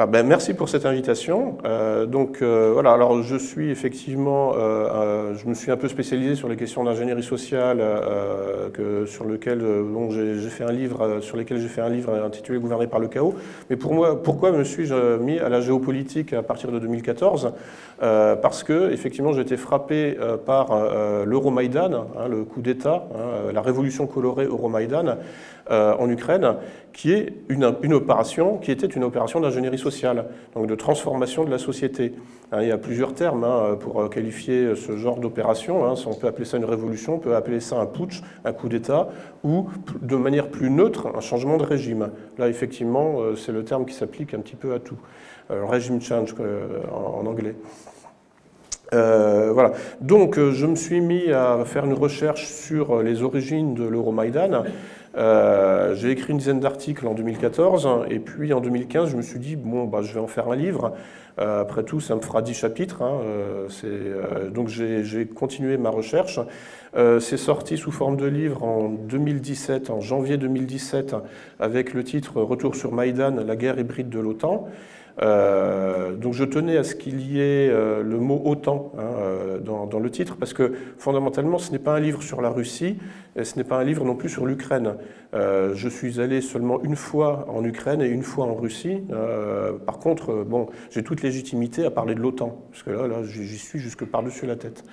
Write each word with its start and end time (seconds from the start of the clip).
Ah 0.00 0.06
ben, 0.06 0.24
merci 0.24 0.54
pour 0.54 0.68
cette 0.68 0.86
invitation. 0.86 1.58
Euh, 1.64 2.06
donc 2.06 2.40
euh, 2.40 2.70
voilà, 2.72 2.92
alors 2.92 3.20
je 3.24 3.34
suis 3.34 3.72
effectivement, 3.72 4.52
euh, 4.54 5.34
je 5.34 5.48
me 5.48 5.54
suis 5.54 5.72
un 5.72 5.76
peu 5.76 5.88
spécialisé 5.88 6.36
sur 6.36 6.48
les 6.48 6.54
questions 6.54 6.84
d'ingénierie 6.84 7.24
sociale, 7.24 7.82
sur 9.06 9.24
lequel 9.24 9.60
j'ai 10.12 10.50
fait 10.50 10.62
un 10.62 10.70
livre, 10.70 11.18
sur 11.20 11.36
lesquels 11.36 11.58
j'ai 11.58 11.66
fait 11.66 11.80
un 11.80 11.88
livre 11.88 12.14
intitulé 12.14 12.60
Gouverner 12.60 12.86
par 12.86 13.00
le 13.00 13.08
chaos. 13.08 13.34
Mais 13.70 13.76
pour 13.76 13.92
moi, 13.92 14.22
pourquoi 14.22 14.52
me 14.52 14.62
suis-je 14.62 15.16
mis 15.16 15.40
à 15.40 15.48
la 15.48 15.60
géopolitique 15.60 16.32
à 16.32 16.44
partir 16.44 16.70
de 16.70 16.78
2014 16.78 17.54
Parce 17.98 18.62
que 18.62 18.92
effectivement, 18.92 19.32
j'ai 19.32 19.42
été 19.42 19.56
frappé 19.56 20.16
par 20.46 20.68
l'Euromaïdan, 21.26 22.06
hein, 22.16 22.28
le 22.28 22.44
coup 22.44 22.60
d'État, 22.60 23.08
hein, 23.16 23.52
la 23.52 23.62
révolution 23.62 24.06
colorée 24.06 24.44
Euromaïdan 24.44 25.16
en 25.70 26.08
Ukraine, 26.08 26.54
qui 26.92 27.12
est 27.12 27.32
une 27.48 27.94
opération 27.94 28.58
qui 28.58 28.72
était 28.72 28.86
une 28.86 29.04
opération 29.04 29.40
d'ingénierie 29.40 29.78
sociale, 29.78 29.87
donc 30.54 30.66
de 30.66 30.74
transformation 30.74 31.44
de 31.44 31.50
la 31.50 31.58
société. 31.58 32.12
Hein, 32.50 32.62
il 32.62 32.68
y 32.68 32.72
a 32.72 32.78
plusieurs 32.78 33.14
termes 33.14 33.44
hein, 33.44 33.76
pour 33.78 34.00
euh, 34.00 34.08
qualifier 34.08 34.74
ce 34.74 34.96
genre 34.96 35.18
d'opération. 35.18 35.84
Hein. 35.84 35.94
On 36.06 36.14
peut 36.14 36.26
appeler 36.26 36.46
ça 36.46 36.56
une 36.56 36.64
révolution, 36.64 37.16
on 37.16 37.18
peut 37.18 37.36
appeler 37.36 37.60
ça 37.60 37.78
un 37.78 37.86
putsch, 37.86 38.22
un 38.44 38.52
coup 38.52 38.68
d'État, 38.68 39.10
ou 39.44 39.68
de 40.00 40.16
manière 40.16 40.48
plus 40.48 40.70
neutre, 40.70 41.08
un 41.14 41.20
changement 41.20 41.58
de 41.58 41.64
régime. 41.64 42.10
Là, 42.38 42.48
effectivement, 42.48 43.20
euh, 43.20 43.36
c'est 43.36 43.52
le 43.52 43.64
terme 43.64 43.84
qui 43.84 43.94
s'applique 43.94 44.32
un 44.32 44.40
petit 44.40 44.56
peu 44.56 44.72
à 44.72 44.78
tout. 44.78 44.96
Euh, 45.50 45.66
régime 45.66 46.00
change 46.00 46.34
en, 46.90 47.26
anglais. 47.26 47.54
voilà. 48.92 49.72
Donc, 50.00 50.38
je 50.38 50.66
me 50.66 50.74
suis 50.74 51.02
mis 51.02 51.30
à 51.30 51.62
faire 51.66 51.84
une 51.84 51.94
recherche 51.94 52.46
sur 52.46 53.02
les 53.02 53.22
origines 53.22 53.74
de 53.74 53.84
l'Euromaïdan. 53.84 54.64
Euh, 55.16 55.94
j'ai 55.94 56.10
écrit 56.10 56.32
une 56.32 56.38
dizaine 56.38 56.60
d'articles 56.60 57.06
en 57.06 57.14
2014, 57.14 57.88
et 58.10 58.18
puis 58.18 58.52
en 58.52 58.60
2015, 58.60 59.10
je 59.10 59.16
me 59.16 59.22
suis 59.22 59.38
dit, 59.38 59.56
bon, 59.56 59.84
bah, 59.84 60.00
je 60.02 60.12
vais 60.12 60.20
en 60.20 60.26
faire 60.26 60.48
un 60.48 60.56
livre. 60.56 60.92
Euh, 61.38 61.62
après 61.62 61.84
tout, 61.84 62.00
ça 62.00 62.16
me 62.16 62.20
fera 62.20 62.42
10 62.42 62.54
chapitres. 62.54 63.02
Hein, 63.02 63.20
euh, 63.84 64.50
donc 64.50 64.68
j'ai 64.68 65.26
continué 65.26 65.76
ma 65.76 65.90
recherche. 65.90 66.40
C'est 67.20 67.36
sorti 67.36 67.76
sous 67.76 67.92
forme 67.92 68.16
de 68.16 68.26
livre 68.26 68.64
en 68.64 68.88
2017, 68.88 69.90
en 69.90 70.00
janvier 70.00 70.36
2017, 70.36 71.14
avec 71.60 71.94
le 71.94 72.02
titre 72.02 72.40
Retour 72.40 72.74
sur 72.74 72.92
Maïdan, 72.92 73.36
la 73.46 73.56
guerre 73.56 73.78
hybride 73.78 74.08
de 74.08 74.18
l'OTAN. 74.18 74.68
Euh, 75.20 76.14
donc 76.14 76.34
je 76.34 76.44
tenais 76.44 76.76
à 76.76 76.84
ce 76.84 76.94
qu'il 76.94 77.20
y 77.20 77.40
ait 77.40 77.68
euh, 77.68 78.02
le 78.02 78.18
mot 78.18 78.40
OTAN 78.44 78.92
hein, 78.96 79.02
euh, 79.02 79.58
dans, 79.58 79.98
le 79.98 80.10
titre, 80.10 80.36
parce 80.36 80.52
que 80.52 80.72
fondamentalement, 80.96 81.58
ce 81.58 81.72
n'est 81.72 81.78
pas 81.78 81.96
un 81.96 82.00
livre 82.00 82.22
sur 82.22 82.40
la 82.40 82.50
Russie, 82.50 82.98
et 83.36 83.44
ce 83.44 83.56
n'est 83.56 83.64
pas 83.64 83.78
un 83.78 83.84
livre 83.84 84.04
non 84.04 84.14
plus 84.14 84.28
sur 84.28 84.46
l'Ukraine. 84.46 84.94
je 85.32 85.88
suis 85.88 86.20
allé 86.20 86.40
seulement 86.40 86.82
une 86.82 86.96
fois 86.96 87.46
en 87.48 87.64
Ukraine 87.64 88.00
et 88.00 88.08
une 88.08 88.22
fois 88.22 88.46
en 88.46 88.54
Russie. 88.54 89.02
par 89.86 89.98
contre, 89.98 90.44
bon, 90.44 90.68
j'ai 90.90 91.02
toute 91.02 91.22
légitimité 91.22 91.84
à 91.84 91.90
parler 91.90 92.14
de 92.14 92.20
l'OTAN, 92.20 92.66
parce 92.70 92.82
que 92.82 92.90
là, 92.90 93.06
là 93.06 93.22
j'y 93.22 93.58
suis 93.58 93.78
jusque 93.78 94.04
par-dessus 94.04 94.46
la 94.46 94.56
tête. 94.56 94.84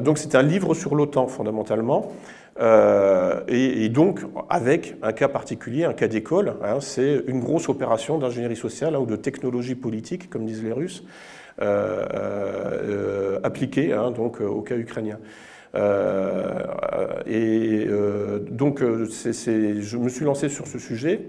Donc 0.00 0.18
c'est 0.18 0.34
un 0.34 0.42
livre 0.42 0.74
sur 0.74 0.94
l'OTAN, 0.94 1.26
fondamentalement. 1.26 2.12
Euh, 2.60 3.40
et, 3.48 3.88
donc, 3.88 4.20
avec 4.48 4.96
un 5.02 5.12
cas 5.12 5.28
particulier, 5.28 5.84
un 5.84 5.94
cas 5.94 6.08
d'école, 6.08 6.54
hein, 6.62 6.80
c'est 6.80 7.22
une 7.26 7.40
grosse 7.40 7.68
opération 7.68 8.18
d'ingénierie 8.18 8.56
sociale 8.56 8.94
hein, 8.94 8.98
ou 8.98 9.06
de 9.06 9.16
technologie 9.16 9.74
politique, 9.74 10.28
comme 10.28 10.44
disent 10.44 10.62
les 10.62 10.72
Russes, 10.72 11.04
euh, 11.62 12.06
euh, 12.12 13.40
appliquée 13.42 13.92
hein, 13.92 14.10
donc, 14.10 14.40
au 14.40 14.60
cas 14.62 14.76
ukrainien. 14.76 15.18
et 17.26 17.86
donc, 18.50 18.80
je 18.82 19.96
me 19.96 20.08
suis 20.08 20.24
lancé 20.24 20.48
sur 20.48 20.66
ce 20.66 20.78
sujet 20.78 21.22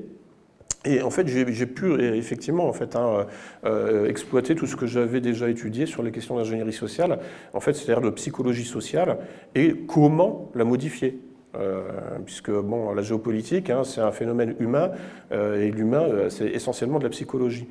et 0.84 1.04
en 1.04 1.12
fait, 1.12 1.28
j'ai 1.28 1.66
pu 1.68 2.02
effectivement 2.02 2.68
en 2.68 2.74
fait, 2.74 2.96
hein, 2.96 3.28
euh, 3.66 4.08
exploiter 4.08 4.56
tout 4.56 4.66
ce 4.66 4.76
que 4.76 4.88
j'avais 4.88 5.22
déjà 5.22 5.48
étudié 5.48 5.86
sur 5.86 6.02
les 6.02 6.12
questions 6.12 6.38
d'ingénierie 6.38 6.74
sociale, 6.74 7.20
en 7.54 7.60
fait, 7.60 7.74
c'est-à-dire 7.74 8.02
de 8.02 8.10
psychologie 8.10 8.66
sociale, 8.66 9.18
et 9.54 9.76
comment 9.88 10.50
la 10.56 10.64
modifier. 10.64 11.20
Euh, 11.56 11.82
puisque 12.26 12.50
bon, 12.50 12.94
la 12.94 13.02
géopolitique, 13.04 13.70
hein, 13.70 13.84
c'est 13.84 14.02
un 14.02 14.12
phénomène 14.12 14.56
humain, 14.60 14.92
euh, 15.32 15.62
et 15.62 15.70
l'humain, 15.70 16.30
c'est 16.30 16.48
essentiellement 16.48 16.98
de 16.98 17.04
la 17.04 17.10
psychologie. 17.10 17.68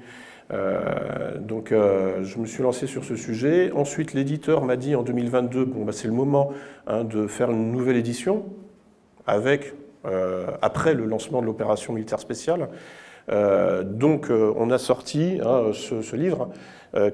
donc, 1.41 1.71
je 1.71 2.39
me 2.39 2.47
suis 2.47 2.63
lancé 2.63 2.87
sur 2.87 3.05
ce 3.05 3.17
sujet. 3.17 3.73
Ensuite, 3.73 4.15
l'éditeur 4.15 4.65
m'a 4.65 4.77
dit 4.77 4.95
en 4.95 5.03
2022, 5.03 5.65
bon, 5.65 5.85
bah, 5.85 5.93
c'est 5.93 6.09
le 6.09 6.15
moment 6.15 6.53
hein, 6.87 7.05
de 7.05 7.27
faire 7.27 7.51
une 7.51 7.73
nouvelle 7.73 7.97
édition 7.97 8.45
avec 9.27 9.75
après 10.63 10.95
le 10.95 11.05
lancement 11.05 11.41
de 11.41 11.47
l'opération 11.47 11.93
militaire 11.93 12.19
spéciale. 12.19 12.69
Euh, 13.29 13.83
donc 13.83 14.31
euh, 14.31 14.53
on 14.57 14.71
a 14.71 14.79
sorti 14.79 15.41
hein, 15.45 15.71
ce, 15.73 16.17
livre, 16.17 16.51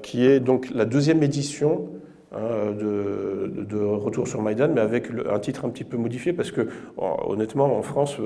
qui 0.01 0.25
est 0.25 0.39
donc 0.39 0.69
la 0.73 0.85
deuxième 0.85 1.21
édition 1.21 1.89
hein, 2.33 2.71
de, 2.77 3.77
Retour 3.77 4.27
sur 4.27 4.41
Maïdan, 4.41 4.69
mais 4.73 4.81
avec 4.81 5.09
un 5.29 5.39
titre 5.39 5.65
un 5.65 5.69
petit 5.69 5.83
peu 5.83 5.97
modifié, 5.97 6.33
parce 6.33 6.51
que 6.51 6.67
honnêtement, 6.97 7.77
en 7.77 7.81
France, 7.81 8.17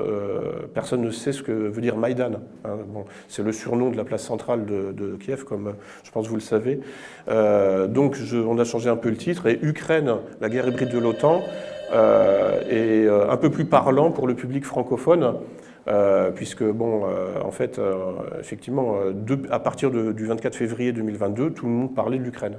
personne 0.74 1.02
ne 1.02 1.12
sait 1.12 1.32
ce 1.32 1.44
que 1.44 1.52
veut 1.52 1.82
dire 1.82 1.98
Maïdan. 1.98 2.40
Hein. 2.64 2.78
C'est 3.28 3.44
le 3.44 3.52
surnom 3.52 3.90
de 3.90 3.98
la 3.98 4.04
place 4.04 4.24
centrale 4.24 4.66
de, 4.66 5.18
Kiev, 5.18 5.44
comme 5.44 5.74
je 6.04 6.12
pense 6.12 6.28
vous 6.28 6.36
le 6.36 6.42
savez. 6.42 6.80
donc 7.28 8.18
on 8.34 8.58
a 8.60 8.64
changé 8.64 8.90
un 8.90 8.96
peu 8.96 9.10
le 9.10 9.18
titre, 9.18 9.48
et 9.48 9.60
Ukraine, 9.62 10.18
la 10.40 10.50
guerre 10.50 10.68
hybride 10.68 10.90
de 10.90 11.00
l'OTAN, 11.00 11.42
euh, 11.92 12.62
euh, 12.72 13.30
un 13.30 13.38
peu 13.38 13.50
plus 13.50 13.66
parlant 13.66 14.12
pour 14.12 14.28
le 14.28 14.34
public 14.34 14.66
francophone. 14.66 15.36
Euh, 15.88 16.32
puisque, 16.32 16.64
bon, 16.64 17.04
en 17.44 17.52
fait, 17.52 17.80
effectivement, 18.40 18.98
à 19.50 19.60
partir 19.60 19.92
du 19.92 20.26
24 20.26 20.56
février 20.56 20.92
2022, 20.92 21.52
tout 21.52 21.66
le 21.66 21.72
monde 21.72 21.96
parlait 21.96 22.18
de 22.18 22.24
l'Ukraine, 22.24 22.58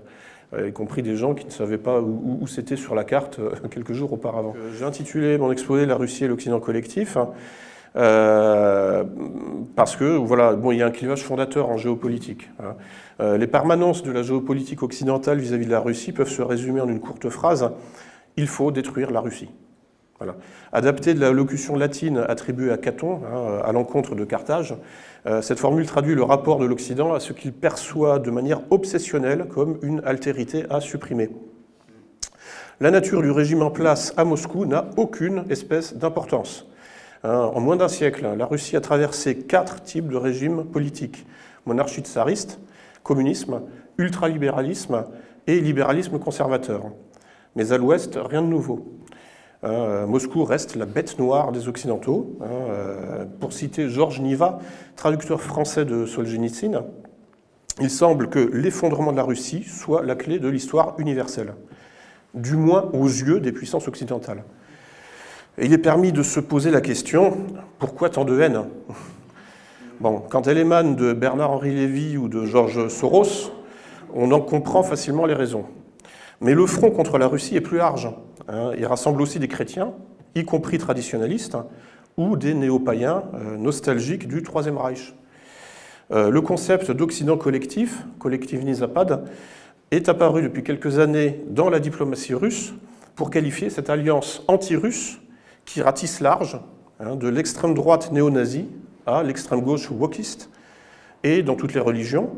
y 0.59 0.73
compris 0.73 1.03
des 1.03 1.17
gens 1.17 1.35
qui 1.35 1.47
ne 1.47 1.51
savaient 1.51 1.79
pas 1.79 2.01
où, 2.01 2.47
c'était 2.47 2.77
sur 2.77 2.95
la 2.95 3.05
carte 3.05 3.41
quelques 3.71 3.93
jours 3.93 4.13
auparavant. 4.13 4.55
J'ai 4.77 4.85
intitulé 4.85 5.39
mon 5.39 5.53
exposé 5.53 5.87
La 5.87 5.97
Russie 5.97 6.25
et 6.25 6.29
l'Occident 6.29 6.61
collectif. 6.61 7.17
parce 7.95 9.07
que 9.97 10.17
voilà, 10.17 10.55
bon, 10.55 10.73
il 10.73 10.79
y 10.79 10.83
a 10.83 10.87
un 10.87 10.91
clivage 10.91 11.23
fondateur 11.23 11.69
en 11.69 11.77
géopolitique. 11.77 12.51
Hein. 12.61 13.37
les 13.37 13.47
permanences 13.47 14.03
de 14.03 14.11
la 14.11 14.23
géopolitique 14.23 14.83
occidentale 14.83 15.39
vis-à-vis 15.39 15.65
-vis 15.65 15.69
de 15.69 15.73
la 15.73 15.81
Russie 15.81 16.13
peuvent 16.13 16.29
se 16.29 16.43
résumer 16.43 16.81
en 16.81 16.89
une 16.89 17.01
courte 17.01 17.29
phrase 17.29 17.71
il 18.37 18.47
faut 18.47 18.71
détruire 18.71 19.11
la 19.11 19.21
Russie. 19.21 19.51
Voilà. 20.23 20.37
Adapté 20.73 21.15
de 21.15 21.21
la 21.21 21.33
locution 21.33 21.75
latine 21.75 22.19
attribuée 22.29 22.71
à 22.71 22.79
Caton, 22.79 23.23
hein, 23.27 23.61
à 23.65 23.73
l'encontre 23.73 24.15
de 24.15 24.25
Carthage, 24.25 24.77
euh, 25.27 25.43
cette 25.43 25.59
formule 25.59 25.85
traduit 25.85 26.15
le 26.15 26.23
rapport 26.23 26.61
de 26.61 26.65
l'Occident 26.65 27.13
à 27.13 27.19
ce 27.19 27.33
qu'il 27.33 27.53
perçoit 27.53 28.21
de 28.21 28.31
manière 28.31 28.61
obsessionnelle 28.71 29.47
comme 29.49 29.81
une 29.83 30.01
altérité 30.05 30.65
à 30.71 30.81
supprimer. 30.81 31.31
La 32.79 32.93
nature 32.93 33.21
du 33.21 33.33
régime 33.33 33.63
en 33.63 33.73
place 33.73 34.15
à 34.17 34.25
Moscou 34.25 34.65
n'a 34.65 34.91
aucune 34.97 35.45
espèce 35.51 35.97
d'importance. 35.97 36.69
Hein, 37.25 37.51
en 37.53 37.59
moins 37.59 37.75
d'un 37.75 37.89
siècle, 37.89 38.25
la 38.39 38.47
Russie 38.47 38.77
a 38.77 38.81
traversé 38.81 39.39
quatre 39.39 39.83
types 39.83 40.07
de 40.07 40.17
régimes 40.17 40.67
politiques 40.67 41.27
monarchie 41.67 42.03
tsariste, 42.03 42.61
communisme, 43.03 43.63
ultralibéralisme 43.99 45.05
et 45.49 45.61
libéralisme 45.61 46.21
conservateur. 46.21 46.93
Mais 47.57 47.73
à 47.73 47.79
l'ouest, 47.79 48.17
rien 48.23 48.43
de 48.43 48.47
nouveau. 48.47 49.02
Euh, 49.65 50.07
Moscou 50.07 50.45
reste 50.45 50.75
la 50.75 50.87
bête 50.87 51.19
noire 51.19 51.53
des 51.53 51.69
Occidentaux. 51.69 52.37
Hein, 52.41 52.47
euh, 52.51 53.25
pour 53.41 53.53
citer 53.53 53.89
Georges 53.89 54.21
Niva, 54.21 54.59
traducteur 54.97 55.41
français 55.41 55.85
de 55.85 56.05
Solzhenitsyn, 56.05 56.85
il 57.81 57.91
semble 57.91 58.29
que 58.29 58.39
l'effondrement 58.39 59.13
de 59.13 59.17
la 59.17 59.23
Russie 59.23 59.63
soit 59.63 60.03
la 60.03 60.15
clé 60.15 60.39
de 60.39 60.49
l'histoire 60.49 60.95
universelle, 60.99 61.55
du 62.35 62.57
moins 62.57 62.91
aux 62.93 63.07
yeux 63.07 63.41
des 63.41 63.53
puissances 63.53 63.89
occidentales. 63.89 64.43
Il 65.61 65.73
est 65.73 65.79
permis 65.79 66.13
de 66.13 66.23
se 66.23 66.41
poser 66.41 66.71
la 66.71 66.81
question, 66.81 67.37
pourquoi 67.79 68.11
tant 68.11 68.25
de 68.25 68.41
haine? 68.41 68.65
Quand 70.31 70.47
elle 70.49 70.59
émane 70.59 70.97
de 70.97 71.13
Bernard-Henri 71.13 71.75
Lévy 71.75 72.17
ou 72.17 72.29
de 72.29 72.45
Georges 72.45 72.89
Soros, 72.89 73.53
on 74.15 74.33
en 74.33 74.41
comprend 74.41 74.83
facilement 74.83 75.27
les 75.27 75.35
raisons. 75.35 75.65
Mais 76.43 76.55
le 76.55 76.67
front 76.67 76.91
contre 76.91 77.19
la 77.19 77.29
Russie 77.29 77.55
est 77.55 77.61
plus 77.61 77.79
large. 77.79 78.11
Hein. 78.49 78.73
Il 78.77 78.85
rassemble 78.85 79.23
aussi 79.23 79.39
des 79.39 79.47
chrétiens, 79.47 79.93
y 80.35 80.45
compris 80.45 80.77
traditionnalistes, 80.77 81.57
ou 82.17 82.37
des 82.37 82.53
néo-païens 82.53 83.23
euh, 83.35 83.57
nostalgiques 83.57 84.27
du 84.27 84.43
Troisième 84.43 84.77
Reich. 84.77 85.15
Euh, 86.11 86.31
le 86.31 86.41
concept 86.41 86.91
d'Occident 86.91 87.37
collectif, 87.37 88.05
Collectivni 88.19 88.75
Zapad, 88.75 89.25
est 89.93 90.09
apparu 90.09 90.43
depuis 90.43 90.65
quelques 90.65 90.99
années 90.99 91.41
dans 91.49 91.71
la 91.71 91.79
diplomatie 91.79 92.35
russe 92.35 92.75
pour 93.15 93.31
qualifier 93.31 93.71
cette 93.71 93.89
alliance 93.89 94.43
anti-russe 94.49 95.21
qui 95.65 95.81
ratisse 95.81 96.21
large, 96.21 96.59
hein, 96.99 97.15
de 97.15 97.29
l'extrême 97.29 97.73
droite 97.73 98.11
néo-nazie 98.11 98.67
à 99.07 99.23
l'extrême 99.23 99.61
gauche 99.61 99.91
wokiste, 99.93 100.51
et 101.23 101.45
dans 101.45 101.55
toutes 101.55 101.73
les 101.73 101.81
religions, 101.81 102.31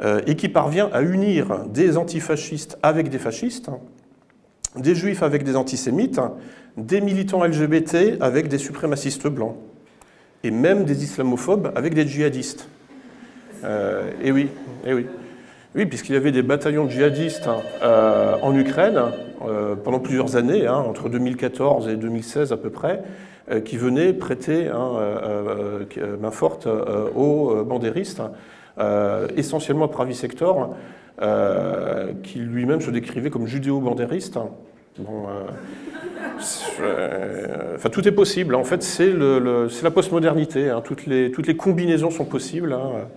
et 0.00 0.34
qui 0.34 0.48
parvient 0.48 0.90
à 0.92 1.02
unir 1.02 1.66
des 1.68 1.96
antifascistes 1.96 2.78
avec 2.82 3.08
des 3.08 3.18
fascistes, 3.18 3.70
des 4.76 4.94
juifs 4.94 5.22
avec 5.22 5.44
des 5.44 5.56
antisémites, 5.56 6.20
des 6.76 7.00
militants 7.00 7.44
LGBT 7.44 8.20
avec 8.20 8.48
des 8.48 8.58
suprémacistes 8.58 9.28
blancs, 9.28 9.56
et 10.42 10.50
même 10.50 10.84
des 10.84 11.04
islamophobes 11.04 11.70
avec 11.76 11.94
des 11.94 12.06
djihadistes. 12.06 12.68
et 14.22 14.32
oui, 14.32 14.48
et 14.84 14.92
oui. 14.92 15.06
Oui, 15.76 15.86
puisqu'il 15.86 16.14
y 16.14 16.16
avait 16.16 16.30
des 16.30 16.42
bataillons 16.42 16.88
djihadistes 16.88 17.48
hein, 17.48 18.38
en 18.42 18.56
Ukraine 18.56 19.00
pendant 19.82 19.98
plusieurs 19.98 20.36
années, 20.36 20.68
hein, 20.68 20.76
entre 20.76 21.08
2014 21.08 21.88
et 21.88 21.96
2016 21.96 22.52
à 22.52 22.56
peu 22.56 22.70
près, 22.70 23.02
qui 23.64 23.76
venaient 23.76 24.12
prêter 24.12 24.68
hein, 24.68 24.92
main 26.20 26.30
forte 26.30 26.68
aux 27.16 27.64
bandéristes, 27.64 28.22
essentiellement 29.36 29.88
Pravi 29.88 30.14
Sector, 30.14 30.74
qui 32.22 32.38
lui-même 32.38 32.80
se 32.80 32.90
décrivait 32.90 33.30
comme 33.30 33.46
judéo-bandériste. 33.46 34.38
Bon, 34.98 35.26
euh, 36.80 37.74
enfin, 37.74 37.90
tout 37.90 38.06
est 38.06 38.12
possible. 38.12 38.54
En 38.54 38.64
fait, 38.64 38.82
c'est 38.82 39.12
la 39.12 39.90
postmodernité. 39.90 40.70
Hein. 40.70 40.82
Toutes, 40.84 41.06
les, 41.06 41.30
toutes 41.32 41.46
les 41.46 41.56
combinaisons 41.56 42.10
sont 42.10 42.24
possibles. 42.24 42.72
Hein. 42.72 43.08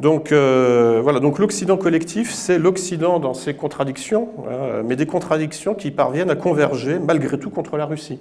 Donc 0.00 0.32
euh, 0.32 1.00
voilà, 1.02 1.20
donc 1.20 1.38
l'Occident 1.38 1.76
collectif, 1.76 2.32
c'est 2.32 2.58
l'Occident 2.58 3.20
dans 3.20 3.34
ses 3.34 3.54
contradictions, 3.54 4.30
hein, 4.48 4.82
mais 4.84 4.96
des 4.96 5.06
contradictions 5.06 5.74
qui 5.74 5.90
parviennent 5.90 6.30
à 6.30 6.34
converger 6.34 6.98
malgré 6.98 7.38
tout 7.38 7.50
contre 7.50 7.76
la 7.76 7.86
Russie. 7.86 8.18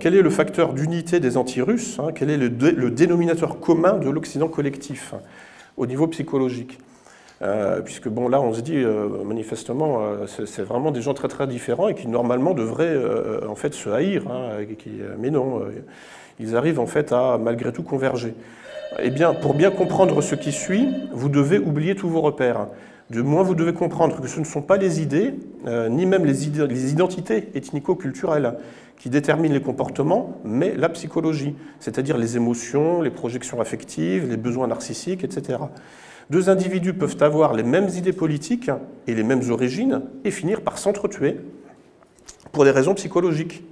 Quel 0.00 0.14
est 0.14 0.22
le 0.22 0.30
facteur 0.30 0.72
d'unité 0.72 1.20
des 1.20 1.36
anti-russes 1.36 1.98
Quel 2.14 2.30
est 2.30 2.36
le, 2.36 2.48
dénominateur 2.90 3.60
commun 3.60 3.94
de 3.94 4.08
l'Occident 4.08 4.48
collectif 4.48 5.14
au 5.76 5.86
niveau 5.86 6.06
psychologique 6.06 6.78
euh, 7.40 7.80
puisque 7.82 8.08
bon, 8.08 8.28
là, 8.28 8.40
on 8.40 8.52
se 8.52 8.60
dit, 8.60 8.76
euh, 8.76 9.08
manifestement, 9.24 10.00
euh, 10.00 10.26
c'est 10.26 10.62
vraiment 10.62 10.90
des 10.90 11.02
gens 11.02 11.14
très 11.14 11.28
très 11.28 11.46
différents 11.46 11.88
et 11.88 11.94
qui 11.94 12.08
normalement 12.08 12.54
devraient 12.54 12.96
en 13.48 13.54
fait 13.54 13.74
se 13.74 13.88
haïr. 13.90 14.24
Hein, 14.28 14.64
mais 15.18 15.30
non, 15.30 15.62
ils 16.40 16.56
arrivent 16.56 16.80
en 16.80 16.86
fait 16.86 17.12
à 17.12 17.38
malgré 17.38 17.72
tout 17.72 17.82
converger. 17.82 18.34
Eh 19.00 19.10
bien, 19.10 19.34
pour 19.34 19.54
bien 19.54 19.70
comprendre 19.70 20.20
ce 20.22 20.34
qui 20.34 20.50
suit, 20.50 20.88
vous 21.12 21.28
devez 21.28 21.58
oublier 21.58 21.94
tous 21.94 22.08
vos 22.08 22.22
repères. 22.22 22.68
De 23.10 23.22
moins, 23.22 23.42
vous 23.42 23.54
devez 23.54 23.72
comprendre 23.72 24.20
que 24.20 24.26
ce 24.26 24.40
ne 24.40 24.44
sont 24.44 24.62
pas 24.62 24.76
les 24.76 25.00
idées, 25.00 25.34
ni 25.90 26.06
même 26.06 26.24
les 26.24 26.46
identités 26.46 27.48
ethnico-culturelles 27.54 28.54
qui 28.98 29.10
déterminent 29.10 29.54
les 29.54 29.62
comportements, 29.62 30.40
mais 30.44 30.74
la 30.74 30.88
psychologie, 30.88 31.54
c'est-à-dire 31.78 32.18
les 32.18 32.36
émotions, 32.36 33.00
les 33.00 33.10
projections 33.10 33.60
affectives, 33.60 34.28
les 34.28 34.36
besoins 34.36 34.66
narcissiques, 34.66 35.22
etc. 35.22 35.58
Deux 36.30 36.50
individus 36.50 36.92
peuvent 36.92 37.16
avoir 37.20 37.54
les 37.54 37.62
mêmes 37.62 37.88
idées 37.88 38.12
politiques 38.12 38.70
et 39.06 39.14
les 39.14 39.22
mêmes 39.22 39.50
origines 39.50 40.02
et 40.24 40.30
finir 40.30 40.60
par 40.60 40.78
s'entretuer 40.78 41.36
pour 42.52 42.64
des 42.64 42.70
raisons 42.70 42.94
psychologiques 42.94 43.62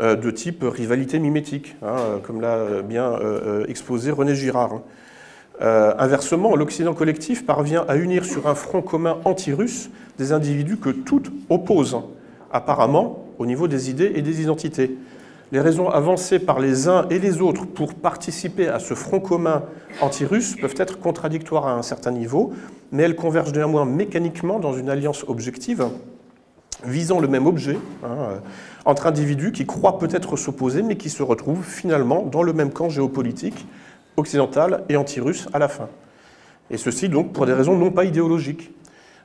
euh, 0.00 0.14
de 0.14 0.30
type 0.30 0.62
rivalité 0.62 1.18
mimétique, 1.18 1.76
hein, 1.82 2.20
comme 2.22 2.40
l'a 2.40 2.82
bien 2.82 3.12
euh, 3.12 3.62
euh, 3.62 3.66
exposé 3.66 4.10
René 4.10 4.34
Girard. 4.34 4.80
inversement, 5.60 6.56
l'Occident 6.56 6.94
collectif 6.94 7.46
parvient 7.46 7.84
à 7.88 7.96
unir 7.96 8.24
sur 8.24 8.48
un 8.48 8.56
front 8.56 8.82
commun 8.82 9.18
anti-russe 9.24 9.90
des 10.18 10.32
individus 10.32 10.76
que 10.76 10.90
toutes 10.90 11.30
opposent, 11.48 12.02
apparemment, 12.52 13.23
au 13.38 13.46
niveau 13.46 13.68
des 13.68 13.90
idées 13.90 14.12
et 14.14 14.22
des 14.22 14.42
identités 14.42 14.96
les 15.54 15.60
raisons 15.60 15.88
avancées 15.88 16.40
par 16.40 16.58
les 16.58 16.88
uns 16.88 17.06
et 17.10 17.20
les 17.20 17.40
autres 17.40 17.64
pour 17.64 17.94
participer 17.94 18.66
à 18.66 18.80
ce 18.80 18.94
front 18.94 19.20
commun 19.20 19.62
anti-russe 20.00 20.56
peuvent 20.60 20.74
être 20.78 20.98
contradictoires 20.98 21.68
à 21.68 21.74
un 21.74 21.82
certain 21.82 22.10
niveau, 22.10 22.52
mais 22.90 23.04
elles 23.04 23.14
convergent 23.14 23.52
néanmoins 23.52 23.84
mécaniquement 23.84 24.58
dans 24.58 24.72
une 24.72 24.88
alliance 24.88 25.24
objective 25.28 25.86
visant 26.84 27.20
le 27.20 27.28
même 27.28 27.46
objet, 27.46 27.78
hein, 28.02 28.16
euh, 28.18 28.38
entre 28.84 29.06
individus 29.06 29.52
qui 29.52 29.64
croient 29.64 29.98
peut-être 29.98 30.36
s'opposer, 30.36 30.82
mais 30.82 30.96
qui 30.96 31.08
se 31.08 31.22
retrouvent 31.22 31.64
finalement 31.64 32.22
dans 32.22 32.42
le 32.42 32.52
même 32.52 32.72
camp 32.72 32.88
géopolitique, 32.88 33.64
occidental 34.16 34.82
et 34.88 34.96
anti-russe 34.96 35.46
à 35.52 35.60
la 35.60 35.68
fin. 35.68 35.88
Et 36.70 36.76
ceci 36.76 37.08
donc 37.08 37.32
pour 37.32 37.46
des 37.46 37.52
raisons 37.52 37.76
non 37.76 37.92
pas 37.92 38.04
idéologiques, 38.04 38.72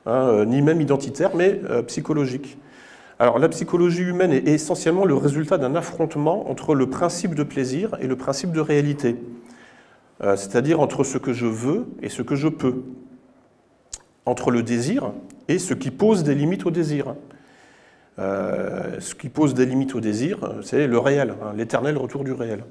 hein, 0.06 0.28
euh, 0.28 0.44
ni 0.44 0.62
même 0.62 0.80
identitaires, 0.80 1.32
mais 1.34 1.60
euh, 1.68 1.82
psychologiques. 1.82 2.56
Alors 3.20 3.38
la 3.38 3.50
psychologie 3.50 4.00
humaine 4.00 4.32
est 4.32 4.48
essentiellement 4.48 5.04
le 5.04 5.14
résultat 5.14 5.58
d'un 5.58 5.74
affrontement 5.74 6.50
entre 6.50 6.74
le 6.74 6.88
principe 6.88 7.34
de 7.34 7.42
plaisir 7.42 7.94
et 8.00 8.06
le 8.06 8.16
principe 8.16 8.50
de 8.50 8.60
réalité, 8.60 9.18
euh, 10.22 10.36
c'est-à-dire 10.36 10.80
entre 10.80 11.04
ce 11.04 11.18
que 11.18 11.34
je 11.34 11.44
veux 11.44 11.86
et 12.00 12.08
ce 12.08 12.22
que 12.22 12.34
je 12.34 12.48
peux, 12.48 12.76
entre 14.24 14.50
le 14.50 14.62
désir 14.62 15.12
et 15.48 15.58
ce 15.58 15.74
qui 15.74 15.90
pose 15.90 16.24
des 16.24 16.34
limites 16.34 16.64
au 16.64 16.70
désir. 16.70 17.14
Euh, 18.18 18.98
ce 19.00 19.14
qui 19.14 19.28
pose 19.28 19.52
des 19.52 19.66
limites 19.66 19.94
au 19.94 20.00
désir, 20.00 20.54
c'est 20.62 20.86
le 20.86 20.98
réel, 20.98 21.34
hein, 21.42 21.52
l'éternel 21.54 21.98
retour 21.98 22.24
du 22.24 22.32
réel. 22.32 22.64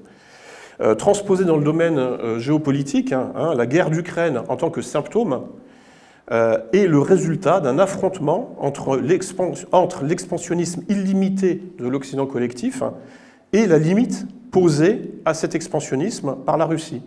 Euh, 0.82 0.96
transposé 0.96 1.46
dans 1.46 1.58
le 1.58 1.64
domaine 1.64 2.40
géopolitique, 2.40 3.14
hein, 3.14 3.34
hein, 3.36 3.54
la 3.54 3.68
guerre 3.68 3.92
d'Ukraine 3.92 4.42
en 4.48 4.56
tant 4.56 4.72
que 4.72 4.82
symptôme 4.82 5.44
euh, 6.32 6.60
est 6.74 6.86
le 6.86 7.00
résultat 7.00 7.60
d'un 7.60 7.80
affrontement 7.80 8.56
entre 8.60 8.98
l'expansionnisme 8.98 10.84
illimité 10.88 11.64
de 11.80 11.88
l'Occident 11.88 12.28
collectif 12.28 12.84
et 13.52 13.66
la 13.66 13.80
limite 13.80 14.28
posée 14.52 15.14
à 15.26 15.34
cet 15.34 15.56
expansionnisme 15.56 16.36
par 16.46 16.58
la 16.58 16.66
Russie. 16.66 17.02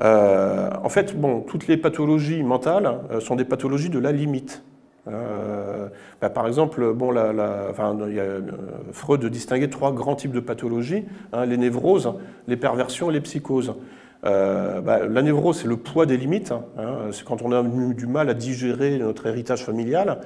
Euh, 0.00 0.70
en 0.82 0.88
fait, 0.88 1.14
bon, 1.14 1.42
toutes 1.42 1.66
les 1.66 1.76
pathologies 1.76 2.42
mentales 2.42 3.00
euh, 3.10 3.20
sont 3.20 3.36
des 3.36 3.44
pathologies 3.44 3.90
de 3.90 3.98
la 3.98 4.12
limite. 4.12 4.62
Bah, 6.20 6.30
par 6.30 6.46
exemple, 6.46 6.94
bon, 6.94 7.12
Freud 8.92 9.24
distinguait 9.26 9.68
trois 9.68 9.92
grands 9.92 10.14
types 10.14 10.30
de 10.30 10.40
pathologies 10.40 11.04
hein, 11.32 11.46
les 11.46 11.56
névroses, 11.56 12.14
les 12.46 12.56
perversions 12.56 13.10
et 13.10 13.14
les 13.14 13.20
psychoses. 13.20 13.74
Euh, 14.24 14.80
bah, 14.80 15.06
la 15.06 15.22
névrose, 15.22 15.60
c'est 15.60 15.68
le 15.68 15.76
poids 15.76 16.06
des 16.06 16.16
limites. 16.16 16.52
Hein, 16.52 17.10
c'est 17.12 17.24
quand 17.24 17.42
on 17.42 17.52
a 17.52 17.62
du 17.62 18.06
mal 18.06 18.28
à 18.28 18.34
digérer 18.34 18.98
notre 18.98 19.26
héritage 19.26 19.64
familial. 19.64 20.20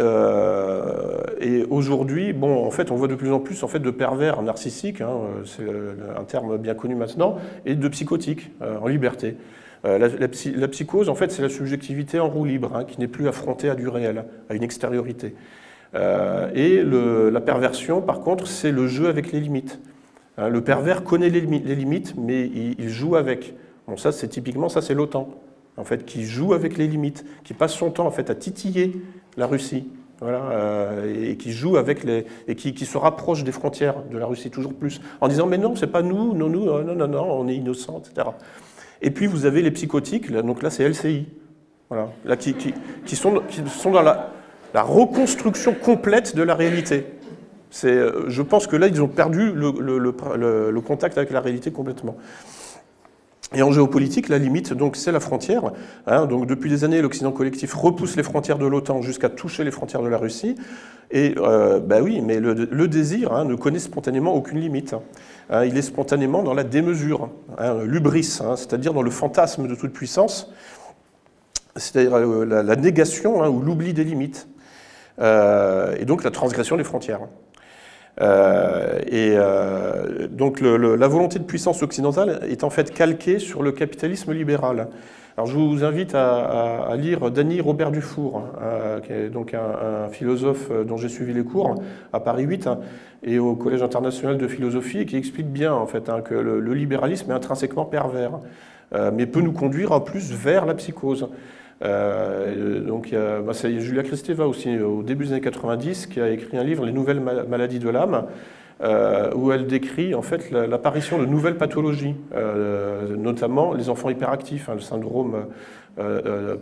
Euh, 0.00 1.22
et 1.40 1.64
aujourd'hui, 1.64 2.32
bon, 2.32 2.64
en 2.64 2.70
fait, 2.70 2.90
on 2.90 2.96
voit 2.96 3.08
de 3.08 3.16
plus 3.16 3.32
en 3.32 3.40
plus 3.40 3.62
en 3.64 3.68
fait, 3.68 3.80
de 3.80 3.90
pervers 3.90 4.42
narcissiques, 4.42 5.00
hein, 5.00 5.12
c'est 5.44 5.66
un 6.16 6.22
terme 6.22 6.56
bien 6.56 6.74
connu 6.74 6.94
maintenant, 6.94 7.38
et 7.66 7.74
de 7.74 7.88
psychotiques 7.88 8.52
euh, 8.62 8.78
en 8.78 8.86
liberté. 8.86 9.36
La, 9.84 10.68
psychose, 10.68 11.08
en 11.08 11.14
fait, 11.14 11.30
c'est 11.30 11.40
la 11.40 11.48
subjectivité 11.48 12.18
en 12.18 12.28
roue 12.28 12.44
libre, 12.44 12.74
hein, 12.74 12.84
qui 12.84 12.98
n'est 12.98 13.06
plus 13.06 13.28
affrontée 13.28 13.70
à 13.70 13.76
du 13.76 13.88
réel, 13.88 14.24
à 14.50 14.54
une 14.54 14.64
extériorité. 14.64 15.34
et 15.94 16.82
la 16.82 17.40
perversion, 17.40 18.02
par 18.02 18.20
contre, 18.20 18.48
c'est 18.48 18.72
le 18.72 18.88
jeu 18.88 19.08
avec 19.08 19.30
les 19.32 19.40
limites. 19.40 19.80
Hein, 20.38 20.48
le 20.48 20.62
pervers 20.62 21.02
connaît 21.02 21.28
les, 21.28 21.40
limites, 21.40 22.14
mais 22.16 22.46
il, 22.46 22.88
joue 22.88 23.16
avec. 23.16 23.54
Bon, 23.86 23.96
ça, 23.96 24.12
c'est 24.12 24.28
typiquement, 24.28 24.68
ça, 24.68 24.80
c'est 24.80 24.94
l'OTAN, 24.94 25.28
en 25.76 25.84
fait, 25.84 26.06
qui 26.06 26.24
joue 26.24 26.54
avec 26.54 26.78
les 26.78 26.86
limites, 26.86 27.24
qui 27.42 27.54
passe 27.54 27.74
son 27.74 27.90
temps, 27.90 28.06
en 28.06 28.12
fait, 28.12 28.30
à 28.30 28.34
titiller 28.34 28.92
la 29.36 29.46
Russie. 29.46 29.88
Voilà, 30.20 30.50
euh, 30.50 31.30
et 31.30 31.36
qui 31.36 31.52
joue 31.52 31.76
avec 31.76 32.02
les 32.02 32.26
et 32.48 32.56
qui, 32.56 32.74
se 32.84 32.98
rapproche 32.98 33.44
des 33.44 33.52
frontières 33.52 34.02
de 34.10 34.18
la 34.18 34.26
Russie 34.26 34.50
toujours 34.50 34.74
plus 34.74 35.00
en 35.20 35.28
disant 35.28 35.46
mais 35.46 35.58
non 35.58 35.76
c'est 35.76 35.86
pas 35.86 36.02
nous 36.02 36.34
non 36.34 36.48
nous 36.48 36.64
non 36.64 36.96
non 36.96 37.06
non 37.06 37.22
on 37.22 37.46
est 37.46 37.54
innocents 37.54 38.02
etc 38.04 38.30
et 39.00 39.12
puis 39.12 39.28
vous 39.28 39.46
avez 39.46 39.62
les 39.62 39.70
psychotiques 39.70 40.32
donc 40.32 40.64
là 40.64 40.70
c'est 40.70 40.88
LCI 40.88 41.28
voilà 41.88 42.08
là 42.24 42.36
qui, 42.36 42.52
qui, 42.54 43.14
sont 43.14 43.42
qui 43.48 43.62
sont 43.68 43.92
dans 43.92 44.02
la, 44.02 44.32
reconstruction 44.74 45.72
complète 45.72 46.34
de 46.34 46.42
la 46.42 46.56
réalité 46.56 46.96
euh, 46.96 47.17
je 47.72 48.42
pense 48.42 48.66
que 48.66 48.76
là, 48.76 48.86
ils 48.86 49.02
ont 49.02 49.08
perdu 49.08 49.52
le, 49.52 50.80
contact 50.80 51.18
avec 51.18 51.30
la 51.30 51.40
réalité 51.40 51.70
complètement. 51.70 52.16
Et 53.54 53.62
en 53.62 53.72
géopolitique, 53.72 54.28
la 54.28 54.36
limite, 54.36 54.74
donc, 54.74 54.96
c'est 54.96 55.12
la 55.12 55.20
frontière. 55.20 55.72
Hein. 56.06 56.26
donc, 56.26 56.46
depuis 56.46 56.68
des 56.68 56.84
années, 56.84 57.00
l'Occident 57.00 57.32
collectif 57.32 57.72
repousse 57.72 58.14
les 58.16 58.22
frontières 58.22 58.58
de 58.58 58.66
l'OTAN 58.66 59.00
jusqu'à 59.00 59.30
toucher 59.30 59.64
les 59.64 59.70
frontières 59.70 60.02
de 60.02 60.08
la 60.08 60.18
Russie. 60.18 60.54
Et 61.10 61.34
euh, 61.38 61.80
bah 61.80 62.00
oui, 62.02 62.20
mais 62.20 62.40
le, 62.40 62.88
désir 62.88 63.32
hein, 63.32 63.46
ne 63.46 63.54
connaît 63.54 63.78
spontanément 63.78 64.34
aucune 64.34 64.60
limite. 64.60 64.94
Hein. 65.50 65.64
il 65.64 65.78
est 65.78 65.82
spontanément 65.82 66.42
dans 66.42 66.52
la 66.52 66.64
démesure, 66.64 67.30
l'ubris, 67.84 68.24
c'est-à-dire 68.24 68.92
dans 68.92 69.02
le 69.02 69.10
fantasme 69.10 69.66
de 69.66 69.74
toute 69.74 69.94
puissance, 69.94 70.52
c'est-à-dire 71.76 72.18
euh, 72.18 72.44
la, 72.44 72.76
négation 72.76 73.42
ou 73.48 73.60
l'oubli 73.62 73.94
des 73.94 74.04
limites, 74.04 74.46
et 75.18 76.04
donc 76.04 76.22
la 76.22 76.30
transgression 76.30 76.76
des 76.76 76.84
frontières. 76.84 77.20
Euh, 78.20 78.98
et 79.06 79.34
euh, 79.36 80.26
donc 80.28 80.60
la 80.60 81.08
volonté 81.08 81.38
de 81.38 81.44
puissance 81.44 81.82
occidentale 81.82 82.40
est 82.48 82.64
en 82.64 82.70
fait 82.70 82.92
calquée 82.92 83.38
sur 83.38 83.62
le 83.62 83.72
capitalisme 83.72 84.32
libéral. 84.32 84.88
Alors 85.36 85.46
je 85.46 85.56
vous 85.56 85.84
invite 85.84 86.16
à, 86.16 86.92
lire 86.96 87.30
Danny 87.30 87.60
Robert 87.60 87.92
Dufour, 87.92 88.42
hein, 88.60 89.00
qui 89.04 89.12
est 89.12 89.28
donc 89.28 89.54
un, 89.54 90.08
philosophe 90.08 90.68
dont 90.84 90.96
j'ai 90.96 91.08
suivi 91.08 91.32
les 91.32 91.44
cours 91.44 91.76
à 92.12 92.18
Paris 92.18 92.42
8 92.42 92.66
hein, 92.66 92.80
et 93.22 93.38
au 93.38 93.54
Collège 93.54 93.84
international 93.84 94.36
de 94.36 94.48
philosophie, 94.48 95.06
qui 95.06 95.16
explique 95.16 95.46
bien 95.46 95.72
en 95.72 95.86
fait 95.86 96.08
hein, 96.08 96.22
que 96.22 96.34
le, 96.34 96.74
libéralisme 96.74 97.30
est 97.30 97.34
intrinsèquement 97.34 97.84
pervers, 97.84 98.40
euh, 98.94 99.12
mais 99.14 99.26
peut 99.26 99.40
nous 99.40 99.52
conduire 99.52 99.92
en 99.92 100.00
plus 100.00 100.32
vers 100.32 100.66
la 100.66 100.74
psychose. 100.74 101.28
Euh, 101.82 102.80
donc 102.80 103.12
y 103.12 103.16
a, 103.16 103.40
bah, 103.40 103.52
Julia 103.52 104.02
Kristeva 104.02 104.46
aussi, 104.46 104.78
au 104.78 105.02
début 105.02 105.26
des 105.26 105.32
années 105.32 105.40
90, 105.40 106.06
qui 106.06 106.20
a 106.20 106.30
écrit 106.30 106.56
un 106.56 106.64
livre, 106.64 106.84
Les 106.84 106.92
nouvelles 106.92 107.20
maladies 107.20 107.78
de 107.78 107.88
l'âme, 107.88 108.26
où 109.34 109.52
elle 109.52 109.66
décrit 109.66 110.14
en 110.14 110.22
fait 110.22 110.50
l'apparition 110.50 111.18
de 111.18 111.26
nouvelles 111.26 111.56
pathologies, 111.56 112.14
notamment 113.16 113.74
les 113.74 113.90
enfants 113.90 114.10
hyperactifs, 114.10 114.68
hein, 114.68 114.74
le 114.74 114.80
syndrome 114.80 115.46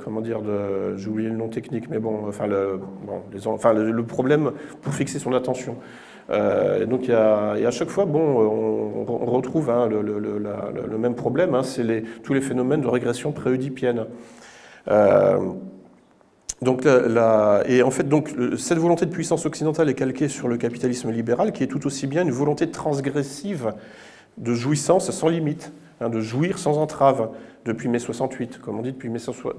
comment 0.03 0.23
dire, 0.23 0.41
j'ai 0.97 1.09
oublié 1.09 1.29
le 1.29 1.37
nom 1.37 1.49
technique, 1.49 1.91
mais 1.91 1.99
bon, 1.99 2.27
enfin, 2.27 2.47
le, 2.47 4.03
problème 4.03 4.53
pour 4.81 4.95
fixer 4.95 5.19
son 5.19 5.35
attention. 5.35 5.77
Euh, 6.31 6.87
donc, 6.87 7.09
et 7.09 7.15
à 7.15 7.71
chaque 7.71 7.89
fois, 7.89 8.05
bon, 8.05 9.05
on, 9.09 9.27
retrouve 9.27 9.71
hein, 9.71 9.89
le, 9.89 10.99
même 10.99 11.15
problème, 11.15 11.55
hein, 11.55 11.63
c'est 11.63 12.05
tous 12.23 12.35
les 12.35 12.41
phénomènes 12.41 12.81
de 12.81 12.89
régression 12.89 13.33
préoedipienne. 13.33 14.07
Euh, 14.89 15.53
donc, 16.63 16.87
et 16.87 17.83
en 17.83 17.91
fait, 17.91 18.09
donc, 18.09 18.35
cette 18.57 18.79
volonté 18.79 19.05
de 19.07 19.11
puissance 19.11 19.45
occidentale 19.45 19.91
est 19.91 19.95
calquée 19.95 20.29
sur 20.29 20.49
le 20.49 20.57
capitalisme 20.57 21.11
libéral, 21.11 21.53
qui 21.53 21.63
est 21.63 21.67
tout 21.67 21.87
aussi 21.87 22.07
bien 22.07 22.23
une 22.23 22.31
volonté 22.31 22.71
transgressive 22.71 23.75
de 24.39 24.55
jouissance 24.55 25.11
sans 25.11 25.29
limite, 25.29 25.73
hein, 26.01 26.09
de 26.09 26.21
jouir 26.21 26.59
sans 26.59 26.79
entrave, 26.79 27.31
depuis 27.67 27.89
mai 27.89 27.99
68, 27.99 28.59
comme 28.59 28.79
on 28.79 28.83
dit 28.83 28.93
depuis 28.93 29.09
mai, 29.11 29.19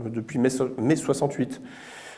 depuis 0.10 0.40
mai 0.40 0.96
68. 0.96 1.62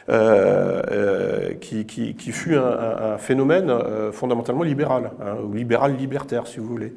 Euh, 0.10 0.82
euh, 0.92 1.54
qui, 1.60 2.32
fut 2.32 2.56
un, 2.56 3.18
phénomène 3.20 3.72
fondamentalement 4.12 4.64
libéral, 4.64 5.12
hein, 5.22 5.36
ou 5.44 5.54
libéral-libertaire 5.54 6.48
si 6.48 6.60
vous 6.60 6.66
voulez. 6.66 6.94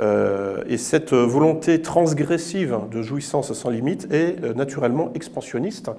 Et 0.00 0.76
cette 0.76 1.12
volonté 1.12 1.82
transgressive 1.82 2.78
de 2.90 3.02
jouissance 3.02 3.52
sans 3.52 3.70
limite 3.70 4.12
est 4.12 4.40
naturellement 4.54 5.10
expansionniste, 5.14 5.90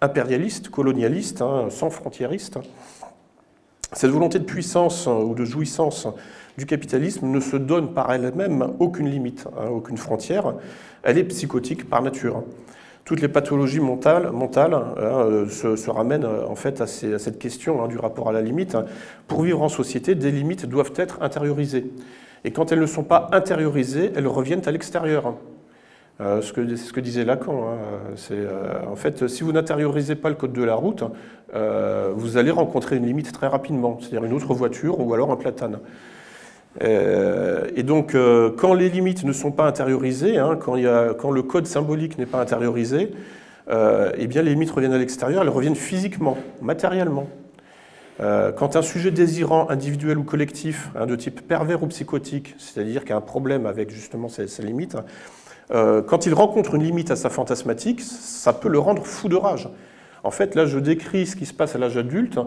impérialiste, 0.00 0.68
colonialiste, 0.68 1.42
hein, 1.42 1.66
sans 1.70 1.90
frontiériste. 1.90 2.58
Cette 3.92 4.10
volonté 4.10 4.38
de 4.38 4.44
puissance 4.44 5.06
ou 5.06 5.34
de 5.34 5.44
jouissance 5.44 6.06
du 6.56 6.66
capitalisme 6.66 7.26
ne 7.26 7.40
se 7.40 7.56
donne 7.56 7.94
par 7.94 8.12
elle-même 8.12 8.74
aucune 8.78 9.08
limite, 9.08 9.46
hein, 9.58 9.68
aucune 9.70 9.96
frontière. 9.96 10.54
Elle 11.02 11.18
est 11.18 11.24
psychotique 11.24 11.88
par 11.88 12.02
nature 12.02 12.44
toutes 13.08 13.22
les 13.22 13.28
pathologies 13.28 13.80
mentales, 13.80 14.30
hein, 14.30 14.92
euh, 14.98 15.48
se, 15.48 15.88
ramènent 15.88 16.26
euh, 16.26 16.46
en 16.46 16.54
fait 16.54 16.82
à, 16.82 16.86
cette 16.86 17.38
question 17.38 17.82
hein, 17.82 17.88
du 17.88 17.96
rapport 17.96 18.28
à 18.28 18.32
la 18.32 18.42
limite. 18.42 18.76
Pour 19.26 19.40
vivre 19.40 19.62
en 19.62 19.70
société, 19.70 20.14
des 20.14 20.30
limites 20.30 20.66
doivent 20.66 20.92
être 20.94 21.22
intériorisées. 21.22 21.90
Et 22.44 22.50
quand 22.52 22.72
elles 22.72 22.80
ne 22.80 22.86
sont 22.86 23.04
pas 23.04 23.28
intériorisées, 23.32 24.12
elles 24.14 24.26
reviennent 24.26 24.66
à 24.66 24.70
l'extérieur. 24.70 25.34
Euh, 26.20 26.42
ce 26.42 26.52
c'est 26.52 26.76
ce 26.76 26.92
que 26.92 27.00
disait 27.00 27.24
Lacan. 27.24 27.70
Hein. 27.70 28.16
en 28.90 28.96
fait, 28.96 29.28
si 29.28 29.44
vous 29.44 29.52
n'intériorisez 29.52 30.16
pas 30.16 30.28
le 30.28 30.34
code 30.34 30.52
de 30.52 30.64
la 30.64 30.74
route, 30.74 31.04
vous 31.52 32.36
allez 32.36 32.50
rencontrer 32.50 32.96
une 32.96 33.06
limite 33.06 33.32
très 33.32 33.46
rapidement, 33.46 33.98
c'est-à-dire 34.00 34.24
une 34.24 34.32
autre 34.32 34.54
voiture 34.54 35.00
ou 35.00 35.14
alors 35.14 35.30
un 35.30 35.36
platane. 35.36 35.78
Euh, 36.82 37.66
et 37.74 37.82
donc, 37.82 38.14
euh, 38.14 38.50
quand 38.56 38.74
les 38.74 38.88
limites 38.88 39.24
ne 39.24 39.32
sont 39.32 39.50
pas 39.50 39.66
intériorisées, 39.66 40.38
hein, 40.38 40.58
quand, 40.60 40.74
le 41.30 41.42
code 41.42 41.66
symbolique 41.66 42.18
n'est 42.18 42.26
pas 42.26 42.40
intériorisé, 42.40 43.10
euh, 43.70 44.12
eh 44.16 44.26
bien, 44.26 44.42
les 44.42 44.50
limites 44.50 44.70
reviennent 44.70 44.92
à 44.92 44.98
l'extérieur, 44.98 45.42
elles 45.42 45.48
reviennent 45.48 45.76
physiquement, 45.76 46.38
matériellement. 46.62 47.26
Quand 48.18 48.76
un 48.76 48.82
sujet 48.82 49.10
désirant, 49.10 49.70
individuel 49.70 50.18
ou 50.18 50.24
collectif, 50.24 50.90
hein, 50.96 51.06
de 51.06 51.16
type 51.16 51.46
pervers 51.46 51.82
ou 51.82 51.86
psychotique, 51.86 52.54
c'est-à-dire 52.58 53.02
qu'il 53.02 53.12
a 53.12 53.16
un 53.16 53.20
problème 53.20 53.66
avec 53.66 53.90
justement 53.90 54.28
ces 54.28 54.62
limites, 54.62 54.96
quand 55.70 56.26
il 56.26 56.34
rencontre 56.34 56.74
une 56.74 56.82
limite 56.82 57.10
à 57.10 57.16
sa 57.16 57.30
fantasmatique, 57.30 58.00
ça 58.00 58.52
peut 58.52 58.68
le 58.68 58.78
rendre 58.78 59.04
fou 59.04 59.28
de 59.28 59.36
rage. 59.36 59.68
En 60.24 60.30
fait, 60.30 60.54
là, 60.54 60.66
je 60.66 60.78
décris 60.78 61.26
ce 61.26 61.36
qui 61.36 61.46
se 61.46 61.54
passe 61.54 61.74
à 61.74 61.78
l'âge 61.78 61.96
adulte, 61.96 62.38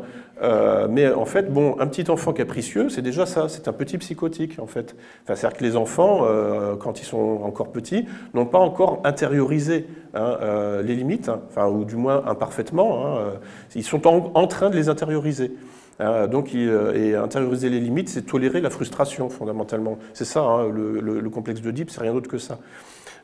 euh, 0.41 0.87
mais 0.89 1.11
en 1.11 1.25
fait, 1.25 1.51
bon, 1.51 1.75
un 1.79 1.87
petit 1.87 2.09
enfant 2.09 2.33
capricieux, 2.33 2.89
c'est 2.89 3.01
déjà 3.01 3.25
ça, 3.25 3.47
c'est 3.47 3.67
un 3.67 3.73
petit 3.73 3.97
psychotique, 3.97 4.59
en 4.59 4.67
fait. 4.67 4.95
Enfin, 5.23 5.35
C'est-à-dire 5.35 5.57
que 5.57 5.63
les 5.63 5.75
enfants, 5.75 6.21
euh, 6.23 6.75
quand 6.75 7.01
ils 7.01 7.05
sont 7.05 7.41
encore 7.43 7.71
petits, 7.71 8.05
n'ont 8.33 8.45
pas 8.45 8.59
encore 8.59 9.01
intériorisé 9.03 9.87
hein, 10.13 10.37
euh, 10.41 10.81
les 10.81 10.95
limites, 10.95 11.29
enfin, 11.49 11.67
ou 11.67 11.85
du 11.85 11.95
moins 11.95 12.23
imparfaitement, 12.25 13.05
hein, 13.05 13.33
ils 13.75 13.83
sont 13.83 14.07
en, 14.07 14.47
train 14.47 14.69
de 14.69 14.75
les 14.75 14.89
intérioriser. 14.89 15.53
Hein, 15.99 16.27
donc, 16.27 16.55
et 16.55 17.15
intérioriser 17.15 17.69
les 17.69 17.79
limites, 17.79 18.09
c'est 18.09 18.23
tolérer 18.23 18.59
la 18.61 18.69
frustration, 18.69 19.29
fondamentalement. 19.29 19.97
C'est 20.13 20.25
ça, 20.25 20.65
le, 20.73 20.99
le, 20.99 21.29
complexe 21.29 21.61
de 21.61 21.71
c'est 21.87 22.01
rien 22.01 22.13
d'autre 22.13 22.29
que 22.29 22.37
ça. 22.37 22.57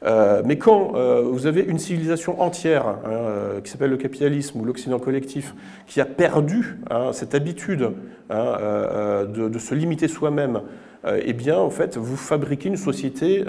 Euh, 0.04 0.42
mais 0.46 0.58
quand 0.58 0.94
euh, 0.96 1.22
vous 1.22 1.48
avez 1.48 1.62
une 1.62 1.80
civilisation 1.80 2.42
entière, 2.42 2.88
hein, 2.88 3.00
euh, 3.08 3.62
qui 3.62 3.72
s'appelle 3.72 3.89
le 3.89 3.98
capitalisme 3.98 4.60
ou 4.60 4.66
l'Occident 4.66 5.00
collectif, 5.00 5.56
qui 5.88 6.01
a 6.01 6.06
perdu 6.06 6.77
hein, 6.89 7.12
cette 7.13 7.36
habitude 7.36 7.92
hein, 8.30 9.25
de, 9.27 9.60
se 9.60 9.74
limiter 9.74 10.08
soi-même, 10.08 10.62
eh 11.24 11.32
bien, 11.32 11.58
en 11.58 11.70
fait, 11.70 11.96
vous 11.96 12.18
fabriquez 12.18 12.68
une 12.68 12.75
société 12.75 13.46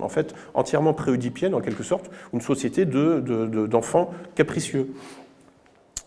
en 0.00 0.08
fait, 0.08 0.32
entièrement 0.54 0.94
préoedipienne, 0.94 1.54
en 1.54 1.60
quelque 1.60 1.82
sorte, 1.82 2.08
une 2.32 2.40
société 2.40 2.84
d'enfants 2.84 4.12
capricieux. 4.36 4.90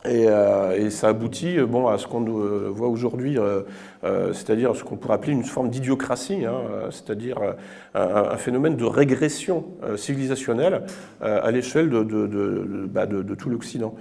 Euh, 0.08 0.76
et, 0.76 0.90
ça 0.90 1.10
aboutit 1.10 1.60
bon, 1.60 1.88
à 1.88 1.98
ce 1.98 2.08
qu'on 2.08 2.26
euh, 2.28 2.70
voit 2.70 2.88
aujourd'hui, 2.88 3.38
euh, 3.38 3.64
c'est-à-dire 4.34 4.76
ce 4.76 4.84
qu'on 4.84 4.96
pourrait 4.96 5.16
appeler 5.16 5.34
une 5.34 5.44
forme 5.44 5.70
d'idiocratie, 5.70 6.46
hein, 6.46 6.62
c'est-à-dire 6.92 7.38
un, 7.94 8.38
phénomène 8.38 8.76
de 8.76 8.86
régression 8.86 9.66
civilisationnelle 9.96 10.84
à 11.22 11.52
l'échelle 11.52 11.90
bah, 11.90 13.06
de, 13.06 13.22
de, 13.22 13.36
tout 13.36 13.50
l'Occident. 13.50 13.96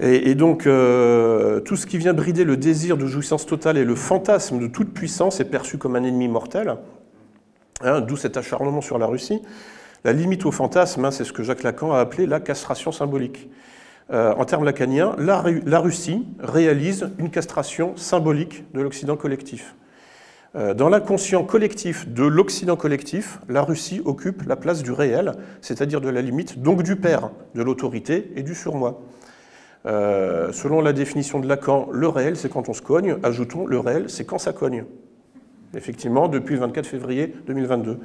Et, 0.00 0.34
donc, 0.36 0.62
tout 0.62 1.76
ce 1.76 1.86
qui 1.86 1.98
vient 1.98 2.12
brider 2.12 2.44
le 2.44 2.56
désir 2.56 2.96
de 2.96 3.06
jouissance 3.06 3.46
totale 3.46 3.78
et 3.78 3.84
le 3.84 3.96
fantasme 3.96 4.60
de 4.60 4.68
toute 4.68 4.92
puissance 4.92 5.40
est 5.40 5.50
perçu 5.50 5.78
comme 5.78 5.96
un 5.96 6.04
ennemi 6.04 6.28
mortel, 6.28 6.76
hein, 7.80 8.00
d'où 8.00 8.16
cet 8.16 8.36
acharnement 8.36 8.80
sur 8.80 8.98
la 8.98 9.06
Russie. 9.06 9.42
La 10.04 10.12
limite 10.12 10.46
au 10.46 10.52
fantasme, 10.52 11.04
hein, 11.04 11.10
c'est 11.10 11.24
ce 11.24 11.32
que 11.32 11.42
Jacques 11.42 11.64
Lacan 11.64 11.92
a 11.92 11.98
appelé 11.98 12.26
la 12.26 12.38
castration 12.38 12.92
symbolique. 12.92 13.48
Euh, 14.10 14.32
en 14.36 14.44
termes 14.46 14.64
lacaniens, 14.64 15.14
la, 15.18 15.80
Russie 15.80 16.26
réalise 16.40 17.10
une 17.18 17.30
castration 17.30 17.96
symbolique 17.96 18.64
de 18.72 18.80
l'Occident 18.80 19.16
collectif. 19.16 19.74
Euh, 20.56 20.72
dans 20.72 20.88
l'inconscient 20.88 21.44
collectif 21.44 22.08
de 22.08 22.24
l'Occident 22.24 22.76
collectif, 22.76 23.38
la 23.50 23.60
Russie 23.60 24.00
occupe 24.06 24.42
la 24.46 24.56
place 24.56 24.82
du 24.82 24.92
réel, 24.92 25.32
c'est-à-dire 25.60 26.00
de 26.00 26.08
la 26.08 26.22
limite, 26.22 26.62
donc 26.62 26.82
du 26.82 26.96
père, 26.96 27.30
de 27.54 27.62
l'autorité 27.62 28.32
et 28.34 28.42
du 28.42 28.54
surmoi. 28.54 29.02
Euh, 29.84 30.52
selon 30.52 30.80
la 30.80 30.94
définition 30.94 31.38
de 31.38 31.46
Lacan, 31.46 31.88
le 31.92 32.08
réel, 32.08 32.36
c'est 32.36 32.48
quand 32.48 32.70
on 32.70 32.72
se 32.72 32.82
cogne. 32.82 33.16
Ajoutons, 33.22 33.66
le 33.66 33.78
réel, 33.78 34.08
c'est 34.08 34.24
quand 34.24 34.38
ça 34.38 34.54
cogne. 34.54 34.84
Effectivement, 35.74 36.28
depuis 36.28 36.54
le 36.54 36.60
24 36.60 36.86
février 36.86 37.34
2022. 37.46 37.98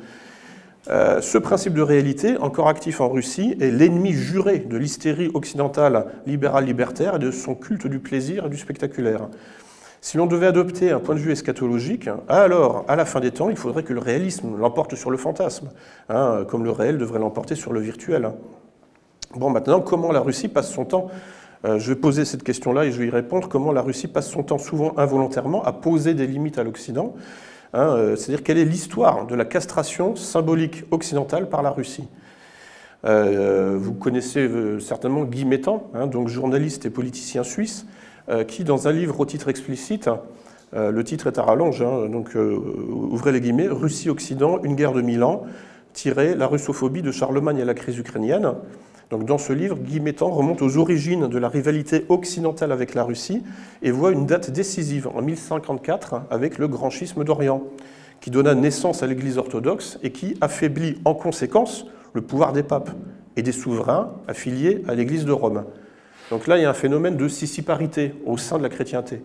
Euh, 0.89 1.21
ce 1.21 1.37
principe 1.37 1.73
de 1.73 1.81
réalité, 1.81 2.37
encore 2.37 2.67
actif 2.67 2.99
en 2.99 3.07
Russie, 3.07 3.55
est 3.61 3.71
l'ennemi 3.71 4.11
juré 4.11 4.59
de 4.59 4.75
l'hystérie 4.75 5.31
occidentale 5.33 6.07
libérale 6.25 6.65
libertaire 6.65 7.15
et 7.15 7.19
de 7.19 7.31
son 7.31 7.55
culte 7.55 7.87
du 7.87 7.99
plaisir 7.99 8.47
et 8.47 8.49
du 8.49 8.57
spectaculaire. 8.57 9.29
Si 10.01 10.17
l'on 10.17 10.25
devait 10.25 10.47
adopter 10.47 10.91
un 10.91 10.99
point 10.99 11.15
de 11.15 11.21
vue 11.21 11.31
eschatologique, 11.31 12.09
alors, 12.27 12.83
à 12.89 12.97
la 12.97 13.05
fin 13.05 13.21
des 13.21 13.31
temps, 13.31 13.49
il 13.49 13.55
faudrait 13.55 13.83
que 13.83 13.93
le 13.93 14.01
réalisme 14.01 14.57
l'emporte 14.59 14.95
sur 14.95 15.09
le 15.09 15.15
fantasme, 15.15 15.69
hein, 16.09 16.43
comme 16.49 16.65
le 16.65 16.71
réel 16.71 16.97
devrait 16.97 17.19
l'emporter 17.19 17.55
sur 17.55 17.71
le 17.71 17.79
virtuel. 17.79 18.31
Bon, 19.37 19.49
maintenant, 19.49 19.79
comment 19.79 20.11
la 20.11 20.19
Russie 20.19 20.49
passe 20.49 20.69
son 20.69 20.83
temps? 20.83 21.07
Euh, 21.63 21.79
Je 21.79 21.93
vais 21.93 21.99
poser 21.99 22.25
cette 22.25 22.43
question-là 22.43 22.83
et 22.83 22.91
je 22.91 22.99
vais 22.99 23.07
y 23.07 23.09
répondre. 23.09 23.47
Comment 23.47 23.71
la 23.71 23.81
Russie 23.81 24.07
passe 24.07 24.29
son 24.29 24.43
temps, 24.43 24.57
souvent 24.57 24.93
involontairement, 24.97 25.63
à 25.63 25.71
poser 25.71 26.13
des 26.13 26.27
limites 26.27 26.59
à 26.59 26.65
l'Occident? 26.65 27.15
Hein, 27.73 27.95
euh, 27.95 28.15
c'est-à-dire 28.15 28.43
quelle 28.43 28.59
est 28.59 28.65
l'histoire 28.65 29.25
de 29.25 29.33
la 29.33 29.45
castration 29.45 30.15
symbolique 30.15 30.83
occidentale 30.91 31.49
par 31.49 31.63
la 31.63 31.71
Russie. 31.71 32.07
Euh, 33.05 33.75
vous 33.77 33.93
connaissez 33.93 34.41
euh, 34.41 34.79
certainement 34.79 35.23
Guy 35.23 35.43
Métan, 35.43 35.89
hein, 35.95 36.05
donc 36.05 36.27
journaliste 36.27 36.85
et 36.85 36.89
politicien 36.89 37.43
suisse, 37.43 37.85
qui, 38.47 38.63
dans 38.63 38.87
un 38.87 38.93
livre 38.93 39.19
au 39.19 39.25
titre 39.25 39.49
explicite, 39.49 40.09
le 40.71 41.03
titre 41.03 41.27
est 41.27 41.37
à 41.37 41.43
rallonge, 41.43 41.81
hein, 41.81 42.07
donc 42.07 42.37
ouvrez 42.37 43.33
les 43.33 43.41
guillemets, 43.41 43.67
Russie-Occident, 43.67 44.63
une 44.63 44.75
guerre 44.75 44.93
de 44.93 45.01
mille 45.01 45.25
ans, 45.25 45.43
tiré 45.91 46.33
la 46.33 46.47
russophobie 46.47 47.01
de 47.01 47.11
Charlemagne 47.11 47.61
à 47.61 47.65
la 47.65 47.73
crise 47.73 47.97
ukrainienne. 47.97 48.53
Donc 49.09 49.25
dans 49.25 49.37
ce 49.37 49.53
livre, 49.53 49.77
Guy 49.77 50.01
remonte 50.19 50.61
aux 50.61 50.77
origines 50.77 51.27
de 51.27 51.37
la 51.37 51.49
rivalité 51.49 52.05
occidentale 52.09 52.71
avec 52.71 52.93
la 52.93 53.03
Russie 53.03 53.43
et 53.81 53.91
voit 53.91 54.11
une 54.11 54.25
date 54.25 54.51
décisive 54.51 55.07
en 55.13 55.21
1054 55.21 56.23
avec 56.29 56.57
le 56.57 56.67
grand 56.67 56.89
schisme 56.89 57.23
d'Orient, 57.23 57.63
qui 58.21 58.31
donna 58.31 58.55
naissance 58.55 59.03
à 59.03 59.07
l'Église 59.07 59.37
orthodoxe 59.37 59.99
et 60.03 60.11
qui 60.11 60.35
affaiblit 60.41 60.97
en 61.05 61.13
conséquence 61.13 61.85
le 62.13 62.21
pouvoir 62.21 62.53
des 62.53 62.63
papes 62.63 62.91
et 63.35 63.41
des 63.41 63.51
souverains 63.51 64.13
affiliés 64.27 64.83
à 64.87 64.95
l'Église 64.95 65.25
de 65.25 65.31
Rome. 65.31 65.65
Donc 66.29 66.47
là, 66.47 66.57
il 66.57 66.61
y 66.61 66.65
a 66.65 66.69
un 66.69 66.73
phénomène 66.73 67.17
de 67.17 67.27
sissiparité 67.27 68.13
au 68.25 68.37
sein 68.37 68.57
de 68.57 68.63
la 68.63 68.69
chrétienté. 68.69 69.21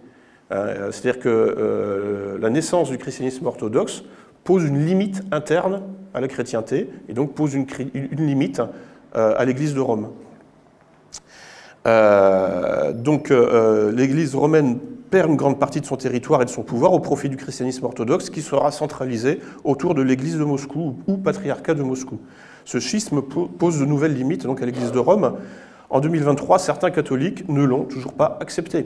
Euh, 0.51 0.91
c'est-à-dire 0.91 1.21
que 1.21 1.29
euh, 1.29 2.39
la 2.41 2.51
naissance 2.51 2.91
du 2.91 2.99
christianisme 2.99 3.47
orthodoxe 3.47 4.03
pose 4.45 4.65
une 4.65 4.85
limite 4.85 5.23
interne 5.31 5.83
à 6.15 6.21
la 6.21 6.29
chrétienté 6.29 6.89
et 7.09 7.13
donc 7.13 7.35
pose 7.35 7.55
une, 7.55 7.67
limite 8.13 8.61
euh, 8.61 8.67
à 9.15 9.45
l'église 9.45 9.75
de 9.75 9.81
Rome. 9.81 10.09
Euh, 11.89 12.93
donc 12.93 13.31
euh, 13.31 13.93
l'église 13.93 14.35
romaine 14.35 14.79
perd 15.11 15.31
une 15.31 15.37
grande 15.37 15.59
partie 15.59 15.81
de 15.81 15.87
son 15.87 15.97
territoire 15.97 16.43
et 16.43 16.45
de 16.45 16.51
son 16.51 16.63
pouvoir 16.63 16.93
au 16.93 17.01
profit 17.01 17.31
du 17.31 17.37
christianisme 17.37 17.85
orthodoxe 17.87 18.29
qui 18.29 18.43
sera 18.43 18.71
centralisé 18.73 19.41
autour 19.65 19.95
de 19.95 20.03
l'église 20.03 20.37
de 20.37 20.45
Moscou 20.45 20.99
ou 21.07 21.17
patriarcat 21.17 21.75
de 21.75 21.83
Moscou. 21.83 22.19
Ce 22.67 22.79
schisme 22.79 23.23
pose 23.23 23.81
de 23.81 23.87
nouvelles 23.87 24.13
limites 24.13 24.43
donc 24.43 24.61
à 24.61 24.67
l'église 24.67 24.93
de 24.93 24.99
Rome. 24.99 25.37
En 25.89 26.01
2023, 26.01 26.59
certains 26.59 26.91
catholiques 26.91 27.49
ne 27.49 27.63
l'ont 27.63 27.85
toujours 27.85 28.13
pas 28.13 28.37
accepté 28.43 28.85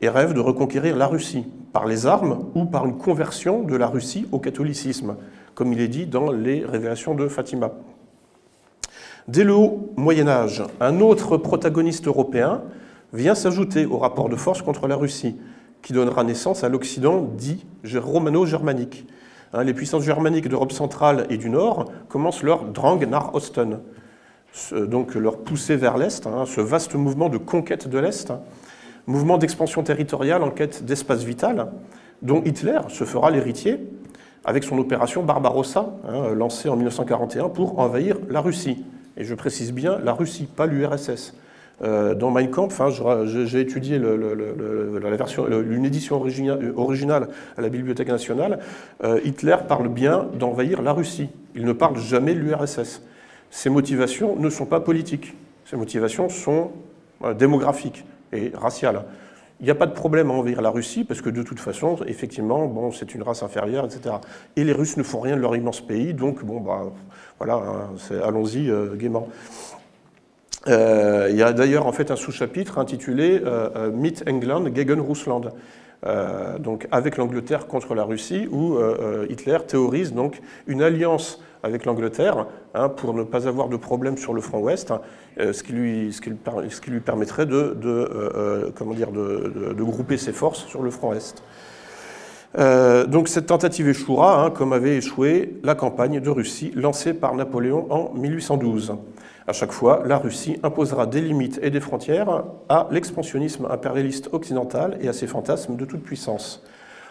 et 0.00 0.08
rêvent 0.08 0.34
de 0.34 0.40
reconquérir 0.40 0.96
la 0.96 1.08
Russie 1.08 1.44
par 1.72 1.86
les 1.86 2.06
armes 2.06 2.44
ou 2.54 2.66
par 2.66 2.86
une 2.86 2.96
conversion 2.96 3.62
de 3.64 3.74
la 3.74 3.88
Russie 3.88 4.28
au 4.30 4.38
catholicisme, 4.38 5.16
comme 5.56 5.72
il 5.72 5.80
est 5.80 5.88
dit 5.88 6.06
dans 6.06 6.30
les 6.30 6.64
révélations 6.64 7.16
de 7.16 7.26
Fatima. 7.26 7.72
Dès 9.28 9.42
le 9.42 9.54
haut 9.54 9.92
Moyen 9.96 10.28
Âge, 10.28 10.62
un 10.80 11.00
autre 11.00 11.36
protagoniste 11.36 12.06
européen 12.06 12.62
vient 13.12 13.34
s'ajouter 13.34 13.84
au 13.84 13.98
rapport 13.98 14.28
de 14.28 14.36
force 14.36 14.62
contre 14.62 14.86
la 14.86 14.94
Russie, 14.94 15.36
qui 15.82 15.92
donnera 15.92 16.22
naissance 16.22 16.62
à 16.62 16.68
l'Occident 16.68 17.28
dit 17.36 17.66
romano-germanique. 17.92 19.04
Hein, 19.52 19.64
les 19.64 19.74
puissances 19.74 20.04
germaniques 20.04 20.48
d'Europe 20.48 20.70
centrale 20.70 21.26
et 21.28 21.38
du 21.38 21.50
Nord 21.50 21.86
commencent 22.08 22.44
leur 22.44 22.66
Drang 22.66 23.04
nach 23.04 23.34
Osten, 23.34 23.80
donc 24.72 25.16
leur 25.16 25.38
poussée 25.38 25.74
vers 25.74 25.98
l'Est, 25.98 26.28
hein, 26.28 26.44
ce 26.46 26.60
vaste 26.60 26.94
mouvement 26.94 27.28
de 27.28 27.38
conquête 27.38 27.88
de 27.88 27.98
l'Est, 27.98 28.32
mouvement 29.08 29.38
d'expansion 29.38 29.82
territoriale 29.82 30.44
en 30.44 30.50
quête 30.50 30.84
d'espace 30.84 31.24
vital, 31.24 31.72
dont 32.22 32.42
Hitler 32.44 32.78
se 32.88 33.02
fera 33.02 33.32
l'héritier 33.32 33.88
avec 34.44 34.62
son 34.62 34.78
opération 34.78 35.24
Barbarossa, 35.24 35.96
hein, 36.08 36.32
lancée 36.32 36.68
en 36.68 36.76
1941 36.76 37.48
pour 37.48 37.80
envahir 37.80 38.18
la 38.30 38.40
Russie. 38.40 38.84
Et 39.16 39.24
je 39.24 39.34
précise 39.34 39.72
bien 39.72 39.98
la 40.02 40.12
Russie, 40.12 40.46
pas 40.46 40.66
l'URSS. 40.66 41.34
Euh, 41.82 42.14
dans 42.14 42.30
Mein 42.30 42.50
Kampf, 42.50 42.80
hein, 42.80 42.88
j'ai 43.26 43.60
étudié 43.60 43.98
la 43.98 45.16
version, 45.16 45.46
une 45.48 45.84
édition 45.84 46.16
originale 46.76 47.28
à 47.56 47.60
la 47.60 47.68
Bibliothèque 47.68 48.08
nationale. 48.08 48.60
Euh, 49.04 49.20
Hitler 49.24 49.56
parle 49.68 49.88
bien 49.88 50.26
d'envahir 50.38 50.82
la 50.82 50.92
Russie. 50.92 51.28
Il 51.54 51.64
ne 51.64 51.72
parle 51.72 51.98
jamais 51.98 52.34
de 52.34 52.40
l'URSS. 52.40 53.02
Ses 53.50 53.70
motivations 53.70 54.36
ne 54.36 54.48
sont 54.48 54.66
pas 54.66 54.80
politiques. 54.80 55.34
Ses 55.66 55.76
motivations 55.76 56.28
sont 56.28 56.72
euh, 57.24 57.34
démographiques 57.34 58.04
et 58.32 58.52
raciales. 58.54 59.02
Il 59.60 59.64
n'y 59.64 59.70
a 59.70 59.74
pas 59.74 59.86
de 59.86 59.94
problème 59.94 60.30
à 60.30 60.34
envahir 60.34 60.60
la 60.60 60.70
Russie 60.70 61.04
parce 61.04 61.22
que 61.22 61.30
de 61.30 61.42
toute 61.42 61.60
façon, 61.60 61.96
effectivement, 62.06 62.66
bon, 62.66 62.92
c'est 62.92 63.14
une 63.14 63.22
race 63.22 63.42
inférieure, 63.42 63.86
etc. 63.86 64.16
Et 64.56 64.64
les 64.64 64.72
Russes 64.72 64.98
ne 64.98 65.02
font 65.02 65.20
rien 65.20 65.36
de 65.36 65.40
leur 65.40 65.56
immense 65.56 65.80
pays, 65.80 66.12
donc 66.12 66.44
bon, 66.44 66.60
bah, 66.60 66.92
voilà, 67.38 67.54
hein, 67.54 68.18
allons-y 68.22 68.70
gaiement. 68.98 69.28
Euh, 70.68 71.28
il 71.30 71.36
y 71.36 71.42
a 71.42 71.52
d'ailleurs 71.52 71.86
en 71.86 71.92
fait 71.92 72.10
un 72.10 72.16
sous-chapitre 72.16 72.78
intitulé 72.78 73.40
euh, 73.44 73.68
euh, 73.76 73.90
Meet 73.92 74.24
England 74.28 74.64
gegen 74.74 75.00
Russland. 75.00 75.52
donc 76.60 76.86
avec 76.92 77.16
l'Angleterre 77.16 77.66
contre 77.66 77.94
la 77.94 78.04
Russie, 78.04 78.46
où 78.50 78.78
Hitler 79.28 79.58
théorise 79.66 80.12
donc 80.12 80.40
une 80.68 80.82
alliance 80.82 81.40
avec 81.62 81.84
l'Angleterre 81.84 82.46
hein, 82.74 82.88
pour 82.88 83.14
ne 83.14 83.22
pas 83.22 83.48
avoir 83.48 83.68
de 83.68 83.76
problème 83.76 84.16
sur 84.16 84.34
le 84.34 84.40
front 84.40 84.60
ouest, 84.60 84.92
ce, 85.38 85.62
qui 85.62 85.72
lui, 85.72 86.12
ce, 86.12 86.20
qui 86.20 86.90
lui, 86.90 87.00
permettrait 87.00 87.46
dire, 87.46 87.74
de, 87.74 89.72
de, 89.76 89.82
grouper 89.82 90.16
ses 90.16 90.32
forces 90.32 90.64
sur 90.66 90.82
le 90.82 90.90
front 90.90 91.12
est. 91.12 91.42
donc 93.08 93.28
cette 93.28 93.46
tentative 93.46 93.88
échouera, 93.88 94.44
hein, 94.44 94.50
comme 94.50 94.72
avait 94.72 94.96
échoué 94.96 95.58
la 95.62 95.74
campagne 95.74 96.20
de 96.20 96.30
Russie 96.30 96.72
lancée 96.74 97.14
par 97.14 97.34
Napoléon 97.34 97.86
en 97.90 98.14
1812. 98.14 98.96
À 99.48 99.52
chaque 99.52 99.70
fois, 99.70 100.02
la 100.04 100.18
Russie 100.18 100.58
imposera 100.64 101.06
des 101.06 101.20
limites 101.20 101.60
et 101.62 101.70
des 101.70 101.78
frontières 101.78 102.42
à 102.68 102.88
l'expansionnisme 102.90 103.68
impérialiste 103.70 104.28
occidental 104.32 104.98
et 105.00 105.06
à 105.06 105.12
ses 105.12 105.28
fantasmes 105.28 105.76
de 105.76 105.84
toute 105.84 106.02
puissance. 106.02 106.64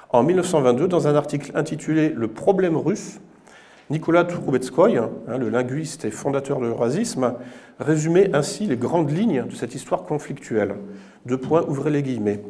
En 0.09 0.21
1922, 0.21 0.89
dans 0.89 1.07
un 1.07 1.15
article 1.15 1.51
intitulé 1.55 2.09
Le 2.09 2.27
problème 2.27 2.75
russe, 2.75 3.21
Nicolas 3.91 4.23
Troubetskoy, 4.23 4.97
hein, 4.97 5.11
le 5.37 5.49
linguiste 5.49 6.05
et 6.05 6.11
fondateur 6.11 6.59
de 6.59 6.65
l'eurasisme, 6.65 7.35
résumait 7.79 8.35
ainsi 8.35 8.65
les 8.65 8.77
grandes 8.77 9.11
lignes 9.11 9.45
de 9.45 9.53
cette 9.53 9.75
histoire 9.75 10.03
conflictuelle. 10.03 10.75
Deux 11.25 11.37
points, 11.37 11.63
ouvrez 11.67 11.91
les 11.91 12.01
guillemets. 12.01 12.41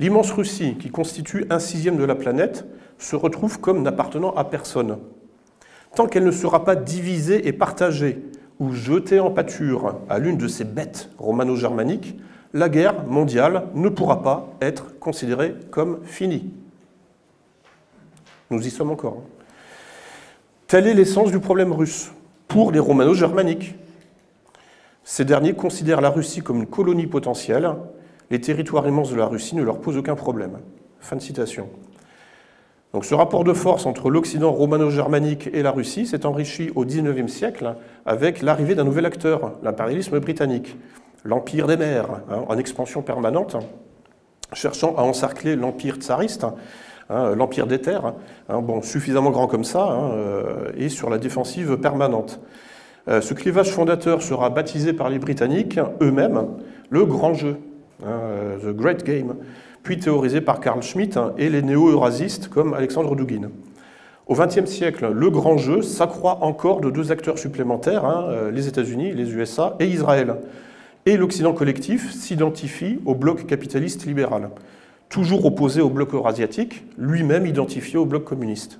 L'immense 0.00 0.32
Russie, 0.32 0.76
qui 0.78 0.90
constitue 0.90 1.46
un 1.50 1.60
sixième 1.60 1.96
de 1.96 2.04
la 2.04 2.16
planète, 2.16 2.66
se 2.98 3.14
retrouve 3.14 3.60
comme 3.60 3.82
n'appartenant 3.82 4.34
à 4.34 4.44
personne. 4.44 4.98
Tant 5.94 6.06
qu'elle 6.06 6.24
ne 6.24 6.30
sera 6.30 6.64
pas 6.64 6.74
divisée 6.74 7.46
et 7.46 7.52
partagée 7.52 8.22
ou 8.58 8.72
jeté 8.72 9.20
en 9.20 9.30
pâture 9.30 10.00
à 10.08 10.18
l'une 10.18 10.36
de 10.36 10.48
ces 10.48 10.64
bêtes 10.64 11.10
romano-germaniques, 11.18 12.18
la 12.52 12.68
guerre 12.68 13.04
mondiale 13.06 13.68
ne 13.74 13.88
pourra 13.88 14.22
pas 14.22 14.48
être 14.60 14.98
considérée 14.98 15.54
comme 15.70 16.00
finie. 16.04 16.52
Nous 18.50 18.66
y 18.66 18.70
sommes 18.70 18.90
encore. 18.90 19.22
Telle 20.70 20.86
est 20.86 20.94
l'essence 20.94 21.32
du 21.32 21.40
problème 21.40 21.72
russe 21.72 22.12
pour 22.46 22.70
les 22.70 22.78
romano-germaniques. 22.78 23.74
Ces 25.02 25.24
derniers 25.24 25.54
considèrent 25.54 26.00
la 26.00 26.10
Russie 26.10 26.42
comme 26.42 26.58
une 26.58 26.68
colonie 26.68 27.08
potentielle. 27.08 27.74
Les 28.30 28.40
territoires 28.40 28.86
immenses 28.86 29.10
de 29.10 29.16
la 29.16 29.26
Russie 29.26 29.56
ne 29.56 29.64
leur 29.64 29.80
posent 29.80 29.96
aucun 29.96 30.14
problème. 30.14 30.60
Fin 31.00 31.16
de 31.16 31.22
citation. 31.22 31.68
Donc 32.92 33.04
ce 33.04 33.16
rapport 33.16 33.42
de 33.42 33.52
force 33.52 33.84
entre 33.84 34.10
l'Occident 34.10 34.52
romano-germanique 34.52 35.50
et 35.52 35.64
la 35.64 35.72
Russie 35.72 36.06
s'est 36.06 36.24
enrichi 36.24 36.70
au 36.76 36.84
XIXe 36.84 37.32
siècle 37.32 37.74
avec 38.06 38.40
l'arrivée 38.40 38.76
d'un 38.76 38.84
nouvel 38.84 39.06
acteur, 39.06 39.54
l'impérialisme 39.64 40.20
britannique, 40.20 40.76
l'Empire 41.24 41.66
des 41.66 41.78
mers, 41.78 42.10
hein, 42.30 42.44
en 42.46 42.56
expansion 42.56 43.02
permanente, 43.02 43.56
cherchant 44.52 44.94
à 44.96 45.02
encercler 45.02 45.56
l'Empire 45.56 45.96
tsariste, 45.96 46.46
hein, 47.10 47.34
l'Empire 47.34 47.66
des 47.66 47.80
terres, 47.80 48.14
hein, 48.48 48.60
bon, 48.60 48.82
suffisamment 48.82 49.30
grand 49.30 49.46
comme 49.46 49.64
ça, 49.64 49.92
euh, 49.92 50.70
et 50.76 50.88
sur 50.88 51.10
la 51.10 51.18
défensive 51.18 51.76
permanente. 51.76 52.40
Euh, 53.08 53.20
ce 53.20 53.34
clivage 53.34 53.72
fondateur 53.72 54.22
sera 54.22 54.50
baptisé 54.50 54.92
par 54.92 55.10
les 55.10 55.18
Britanniques 55.18 55.78
eux-mêmes 56.00 56.46
le 56.90 57.04
grand 57.04 57.34
jeu, 57.34 57.56
The 58.02 58.74
Great 58.74 59.04
Game 59.04 59.34
puis 59.82 59.98
théorisé 59.98 60.40
par 60.40 60.60
Carl 60.60 60.82
Schmitt 60.82 61.16
hein, 61.16 61.32
et 61.38 61.48
les 61.48 61.62
néo-eurasistes 61.62 62.48
comme 62.48 62.74
Alexandre 62.74 63.16
Dugin. 63.16 63.50
Au 64.26 64.34
XXe 64.34 64.66
siècle, 64.66 65.10
le 65.12 65.30
grand 65.30 65.58
jeu 65.58 65.82
s'accroît 65.82 66.38
encore 66.42 66.80
de 66.80 66.90
deux 66.90 67.10
acteurs 67.10 67.38
supplémentaires, 67.38 68.04
hein, 68.04 68.26
euh, 68.28 68.50
les 68.50 68.68
États-Unis, 68.68 69.12
les 69.12 69.32
USA 69.34 69.76
et 69.80 69.86
Israël. 69.86 70.36
Et 71.06 71.16
l'Occident 71.16 71.52
collectif 71.52 72.12
s'identifie 72.12 73.00
au 73.06 73.14
bloc 73.14 73.46
capitaliste 73.46 74.06
libéral, 74.06 74.50
toujours 75.10 75.44
opposé 75.44 75.82
au 75.82 75.90
bloc 75.90 76.14
eurasiatique, 76.14 76.84
lui-même 76.96 77.44
identifié 77.44 77.98
au 77.98 78.06
bloc 78.06 78.24
communiste. 78.24 78.78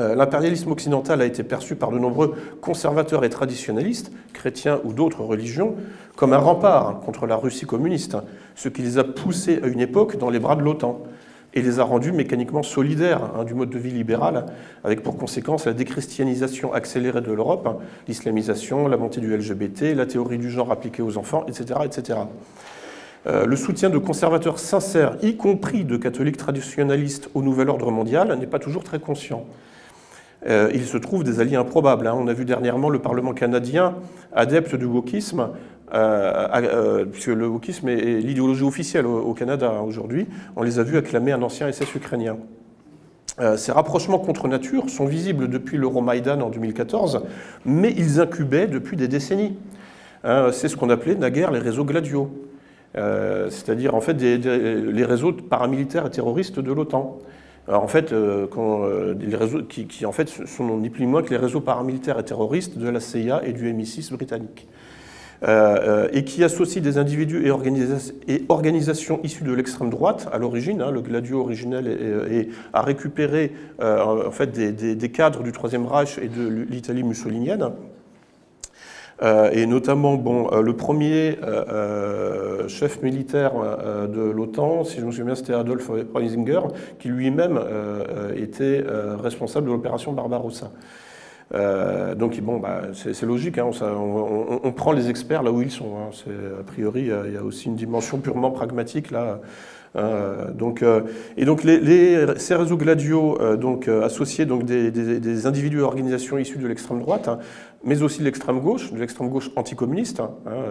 Euh, 0.00 0.14
l'impérialisme 0.14 0.72
occidental 0.72 1.20
a 1.20 1.26
été 1.26 1.42
perçu 1.44 1.76
par 1.76 1.92
de 1.92 1.98
nombreux 1.98 2.34
conservateurs 2.62 3.24
et 3.24 3.28
traditionnalistes, 3.28 4.10
chrétiens 4.32 4.80
ou 4.84 4.94
d'autres 4.94 5.22
religions, 5.22 5.76
comme 6.16 6.32
un 6.32 6.38
rempart 6.38 7.00
contre 7.00 7.26
la 7.26 7.36
Russie 7.36 7.66
communiste, 7.66 8.16
ce 8.54 8.70
qui 8.70 8.80
les 8.80 8.98
a 8.98 9.04
poussés 9.04 9.60
à 9.62 9.66
une 9.66 9.80
époque 9.80 10.16
dans 10.16 10.30
les 10.30 10.38
bras 10.38 10.56
de 10.56 10.62
l'OTAN 10.62 11.02
et 11.54 11.60
les 11.60 11.78
a 11.78 11.84
rendus 11.84 12.12
mécaniquement 12.12 12.62
solidaires 12.62 13.20
hein, 13.36 13.44
du 13.44 13.52
mode 13.52 13.68
de 13.68 13.78
vie 13.78 13.90
libéral, 13.90 14.46
avec 14.82 15.02
pour 15.02 15.18
conséquence 15.18 15.66
la 15.66 15.74
déchristianisation 15.74 16.72
accélérée 16.72 17.20
de 17.20 17.32
l'Europe, 17.32 17.82
l'islamisation, 18.08 18.88
la 18.88 18.96
montée 18.96 19.20
du 19.20 19.36
LGBT, 19.36 19.94
la 19.94 20.06
théorie 20.06 20.38
du 20.38 20.50
genre 20.50 20.72
appliquée 20.72 21.02
aux 21.02 21.18
enfants, 21.18 21.44
etc. 21.46 21.80
etc. 21.84 22.20
Euh, 23.26 23.46
le 23.46 23.54
soutien 23.54 23.88
de 23.88 23.98
conservateurs 23.98 24.58
sincères, 24.58 25.16
y 25.22 25.36
compris 25.36 25.84
de 25.84 25.96
catholiques 25.96 26.36
traditionnalistes 26.36 27.30
au 27.34 27.42
nouvel 27.42 27.68
ordre 27.68 27.90
mondial, 27.90 28.36
n'est 28.38 28.46
pas 28.46 28.58
toujours 28.58 28.82
très 28.82 28.98
conscient. 28.98 29.44
Euh, 30.48 30.70
il 30.74 30.84
se 30.84 30.96
trouve 30.96 31.22
des 31.22 31.38
alliés 31.38 31.56
improbables. 31.56 32.08
Hein. 32.08 32.16
On 32.18 32.26
a 32.26 32.32
vu 32.32 32.44
dernièrement 32.44 32.88
le 32.88 32.98
Parlement 32.98 33.32
canadien, 33.32 33.94
adepte 34.34 34.74
du 34.74 34.86
wokisme, 34.86 35.50
euh, 35.94 37.04
puisque 37.04 37.28
le 37.28 37.46
wokisme 37.46 37.88
est, 37.88 38.20
l'idéologie 38.20 38.64
officielle 38.64 39.06
au, 39.06 39.34
Canada 39.34 39.82
aujourd'hui, 39.86 40.26
on 40.56 40.64
les 40.64 40.80
a 40.80 40.82
vus 40.82 40.96
acclamer 40.96 41.30
un 41.30 41.42
ancien 41.42 41.70
SS 41.70 41.94
ukrainien. 41.94 42.38
ces 43.56 43.72
rapprochements 43.72 44.18
contre 44.18 44.48
nature 44.48 44.90
sont 44.90 45.06
visibles 45.06 45.48
depuis 45.48 45.76
l'Euromaïdan 45.76 46.40
en 46.40 46.50
2014, 46.50 47.22
mais 47.64 47.94
ils 47.96 48.20
incubaient 48.20 48.66
depuis 48.66 48.96
des 48.96 49.06
décennies. 49.06 49.56
Hein, 50.24 50.48
c'est 50.52 50.68
ce 50.68 50.76
qu'on 50.76 50.90
appelait 50.90 51.14
naguère 51.14 51.50
les 51.50 51.58
réseaux 51.58 51.84
gladiaux, 51.84 52.30
c'est-à-dire 52.94 53.94
en 53.94 54.00
fait 54.00 54.14
les 54.14 55.04
réseaux 55.04 55.32
paramilitaires 55.32 56.06
et 56.06 56.10
terroristes 56.10 56.60
de 56.60 56.72
l'OTAN. 56.72 57.18
Alors 57.68 57.84
en 57.84 57.88
fait, 57.88 58.12
euh, 58.12 58.48
euh, 58.56 59.62
qui, 59.68 60.04
en 60.04 60.12
fait 60.12 60.28
sont 60.28 60.76
ni 60.78 60.90
plus 60.90 61.04
ni 61.04 61.10
moins 61.10 61.22
que 61.22 61.30
les 61.30 61.36
réseaux 61.36 61.60
paramilitaires 61.60 62.18
et 62.18 62.24
terroristes 62.24 62.76
de 62.76 62.88
la 62.88 62.98
CIA 62.98 63.42
et 63.44 63.52
du 63.52 63.72
MI6 63.72 64.12
britannique, 64.12 64.66
euh, 65.44 66.08
et 66.12 66.24
qui 66.24 66.42
associent 66.42 66.82
des 66.82 66.98
individus 66.98 67.46
et, 67.46 68.44
organisations 68.48 69.20
issues 69.22 69.44
de 69.44 69.52
l'extrême 69.52 69.90
droite 69.90 70.28
à 70.32 70.38
l'origine. 70.38 70.82
Hein, 70.82 70.90
le 70.90 71.02
Gladio 71.02 71.40
originel 71.40 72.48
a 72.72 72.82
récupéré 72.82 73.52
en 73.80 74.32
fait 74.32 74.50
des, 74.50 74.72
des, 74.96 75.08
cadres 75.10 75.44
du 75.44 75.52
Troisième 75.52 75.86
Reich 75.86 76.18
et 76.18 76.28
de 76.28 76.48
l'Italie 76.68 77.04
mussolinienne. 77.04 77.70
Et 79.52 79.66
notamment 79.66 80.14
bon, 80.14 80.48
le 80.60 80.74
premier 80.74 81.36
chef 82.68 83.02
militaire 83.02 83.52
de 84.08 84.20
l'OTAN, 84.20 84.84
si 84.84 84.98
je 85.00 85.04
me 85.04 85.12
souviens 85.12 85.34
c'était 85.34 85.54
Adolf 85.54 85.90
Reisinger, 86.14 86.60
qui 86.98 87.08
lui-même 87.08 87.60
était 88.36 88.84
responsable 89.22 89.66
de 89.66 89.72
l'opération 89.72 90.12
Barbarossa. 90.12 90.70
Euh, 91.54 92.14
donc 92.14 92.40
bon, 92.40 92.58
bah, 92.58 92.82
c'est 92.94 93.26
logique, 93.26 93.58
hein, 93.58 93.70
on, 93.82 94.72
prend 94.72 94.92
les 94.92 95.10
experts 95.10 95.42
là 95.42 95.52
où 95.52 95.60
ils 95.60 95.70
sont. 95.70 95.96
Hein. 95.98 96.30
a 96.58 96.62
priori, 96.62 97.10
il 97.26 97.32
y, 97.32 97.36
a 97.36 97.42
aussi 97.42 97.66
une 97.66 97.76
dimension 97.76 98.18
purement 98.18 98.50
pragmatique 98.50 99.10
là. 99.10 99.40
Hein. 99.94 100.52
donc, 100.54 100.82
euh, 100.82 101.02
et 101.36 101.44
donc 101.44 101.64
les, 101.64 102.26
ces 102.38 102.54
réseaux 102.54 102.76
gladiaux 102.76 103.38
euh, 103.40 103.56
donc, 103.56 103.88
associés 103.88 104.46
donc, 104.46 104.64
des, 104.64 105.46
individus 105.46 105.78
et 105.78 105.82
organisations 105.82 106.38
issus 106.38 106.58
de 106.58 106.66
l'extrême 106.66 107.00
droite, 107.00 107.28
mais 107.84 108.02
aussi 108.02 108.20
de 108.20 108.24
l'extrême 108.24 108.60
gauche, 108.60 108.92
de 108.92 108.98
l'extrême 108.98 109.28
gauche 109.28 109.50
anticommuniste, 109.56 110.22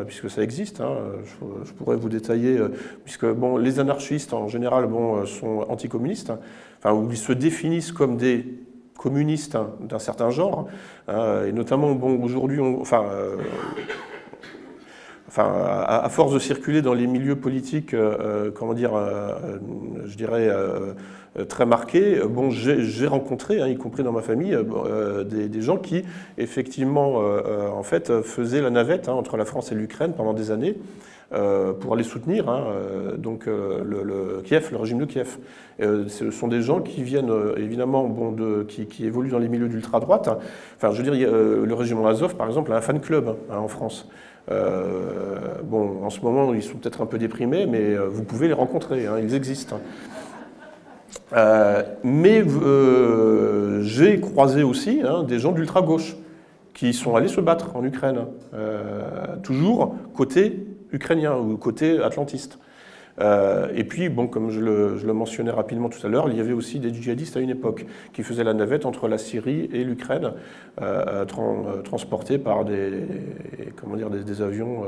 puisque 0.07 0.29
ça 0.29 0.41
existe. 0.41 0.81
Je, 0.81 1.73
pourrais 1.73 1.97
vous 1.97 2.09
détailler, 2.09 2.57
puisque 3.03 3.25
bon, 3.25 3.57
les 3.57 3.79
anarchistes 3.79 4.33
en 4.33 4.47
général 4.47 4.87
bon, 4.87 5.25
sont 5.25 5.65
anticommunistes, 5.67 6.31
enfin, 6.79 6.95
où 6.95 7.11
ils 7.11 7.17
se 7.17 7.33
définissent 7.33 7.91
comme 7.91 8.17
des 8.17 8.45
communistes 9.01 9.55
hein, 9.55 9.71
d'un 9.81 9.99
certain 9.99 10.29
genre, 10.29 10.67
hein, 11.07 11.43
et 11.47 11.51
notamment, 11.51 11.93
bon, 11.93 12.23
aujourd'hui, 12.23 12.59
enfin, 12.59 13.03
euh, 13.11 13.35
enfin, 15.31 15.85
à, 15.87 16.09
force 16.09 16.33
de 16.33 16.39
circuler 16.39 16.81
dans 16.81 16.93
les 16.93 17.07
milieux 17.07 17.37
politiques, 17.37 17.93
euh, 17.93 18.17
euh, 18.19 18.51
comment 18.53 18.73
dire, 18.73 18.91
je 20.05 20.15
dirais, 20.17 20.49
très 21.47 21.65
marqués, 21.65 22.19
bon, 22.27 22.51
j'ai 22.51 23.07
rencontré, 23.07 23.61
hein, 23.61 23.67
y 23.67 23.77
compris 23.77 24.03
dans 24.03 24.11
ma 24.11 24.21
famille, 24.21 24.57
des, 25.25 25.61
gens 25.61 25.77
qui, 25.77 26.03
effectivement, 26.37 27.21
en 27.73 27.83
fait, 27.83 28.21
faisaient 28.21 28.61
la 28.61 28.69
navette 28.69 29.09
entre 29.09 29.37
la 29.37 29.45
France 29.45 29.71
et 29.71 29.75
l'Ukraine 29.75 30.13
pendant 30.15 30.33
des 30.33 30.51
années, 30.51 30.75
euh, 31.33 31.71
pour 31.71 31.93
aller 31.93 32.03
soutenir 32.03 32.49
hein, 32.49 32.65
euh, 32.73 33.15
donc, 33.15 33.47
euh, 33.47 33.81
le, 33.85 34.41
Kiev, 34.43 34.67
le 34.69 34.75
régime 34.75 34.97
de 34.97 35.05
Kiev. 35.05 35.37
ce 35.79 36.29
sont 36.29 36.49
des 36.49 36.61
gens 36.61 36.81
qui 36.81 37.03
viennent 37.03 37.31
évidemment 37.55 38.03
bon, 38.03 38.33
de, 38.33 38.63
qui, 38.63 39.05
évoluent 39.05 39.29
dans 39.29 39.39
les 39.39 39.47
milieux 39.47 39.69
d'ultra-droite. 39.69 40.29
Enfin, 40.75 40.91
je 40.91 41.01
veux 41.01 41.09
dire, 41.09 41.31
le 41.31 41.73
régiment 41.73 42.05
Azov, 42.07 42.35
par 42.35 42.47
exemple, 42.47 42.73
a 42.73 42.75
un 42.75 42.81
fan 42.81 42.99
club 42.99 43.37
hein, 43.49 43.57
en 43.57 43.69
France. 43.69 44.09
Bon, 44.47 46.03
en 46.03 46.09
ce 46.09 46.21
moment, 46.21 46.53
ils 46.53 46.63
sont 46.63 46.77
peut-être 46.77 47.01
un 47.01 47.05
peu 47.05 47.17
déprimés, 47.17 47.65
mais 47.65 47.95
vous 47.95 48.23
pouvez 48.23 48.47
les 48.47 48.53
rencontrer, 48.53 49.07
hein, 49.07 49.17
ils 49.21 49.35
existent. 49.35 49.79
mais 52.03 52.43
j'ai 53.81 54.19
croisé 54.19 54.63
aussi 54.63 55.01
des 55.27 55.39
gens 55.39 55.51
d'ultra-gauche 55.51 56.15
qui 56.73 56.93
sont 56.93 57.15
allés 57.15 57.27
se 57.27 57.41
battre 57.41 57.75
en 57.75 57.83
Ukraine, 57.83 58.25
toujours 59.43 59.95
côté 60.13 60.65
ukrainien 60.91 61.37
ou 61.37 61.57
côté 61.57 62.01
atlantiste. 62.01 62.59
Euh, 63.19 63.67
et 63.75 63.83
puis, 63.83 64.09
bon, 64.09 64.27
comme 64.27 64.49
je 64.49 64.59
le, 64.59 65.13
mentionnais 65.13 65.51
rapidement 65.51 65.89
tout 65.89 66.05
à 66.05 66.09
l'heure, 66.09 66.29
il 66.29 66.37
y 66.37 66.39
avait 66.39 66.53
aussi 66.53 66.79
des 66.79 66.93
djihadistes 66.93 67.37
à 67.37 67.39
une 67.39 67.49
époque 67.49 67.85
qui 68.13 68.23
faisaient 68.23 68.43
la 68.43 68.53
navette 68.53 68.85
entre 68.85 69.07
la 69.07 69.17
Syrie 69.17 69.69
et 69.73 69.83
l'Ukraine, 69.83 70.33
euh, 70.81 71.25
euh, 71.25 71.81
transportés 71.81 72.37
par 72.37 72.65
des, 72.65 72.91
comment 73.75 73.95
dire, 73.95 74.09
des, 74.09 74.41
avions 74.41 74.83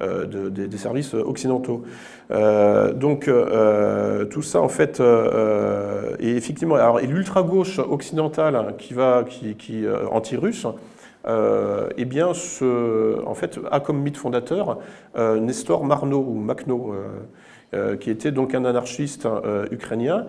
des, 0.00 0.78
services 0.78 1.14
occidentaux. 1.14 1.84
donc, 2.30 3.30
tout 4.30 4.42
ça, 4.42 4.60
en 4.60 4.68
fait, 4.68 5.00
et 6.20 6.36
effectivement, 6.36 6.76
alors, 6.76 7.00
et 7.00 7.06
l'ultra-gauche 7.06 7.78
occidentale 7.78 8.74
qui 8.78 8.94
va, 8.94 9.24
qui 9.24 9.84
anti-russe, 10.10 10.66
euh, 11.26 11.88
eh 11.96 12.04
bien, 12.04 12.28
en 12.28 13.34
fait, 13.34 13.58
a 13.70 13.80
comme 13.80 14.00
mythe 14.00 14.16
fondateur 14.16 14.78
euh, 15.16 15.38
Nestor 15.40 15.84
Marno, 15.84 16.18
ou 16.18 16.34
Makhno, 16.34 16.94
euh, 17.74 17.96
qui 17.96 18.10
était 18.10 18.30
donc 18.30 18.54
un 18.54 18.64
anarchiste 18.64 19.28
ukrainien, 19.70 20.26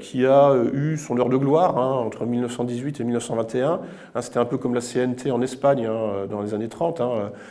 qui 0.00 0.24
a 0.26 0.54
eu 0.72 0.96
son 0.96 1.18
heure 1.18 1.28
de 1.28 1.36
gloire 1.36 1.76
hein, 1.78 1.92
entre 1.92 2.24
1918 2.24 3.00
et 3.00 3.04
1921. 3.04 3.80
Hein, 4.14 4.22
C'était 4.22 4.38
un 4.38 4.46
peu 4.46 4.56
comme 4.56 4.74
la 4.74 4.80
CNT 4.80 5.30
en 5.30 5.42
Espagne 5.42 5.86
hein, 5.86 6.26
dans 6.30 6.40
les 6.40 6.54
années 6.54 6.68
30. 6.68 7.02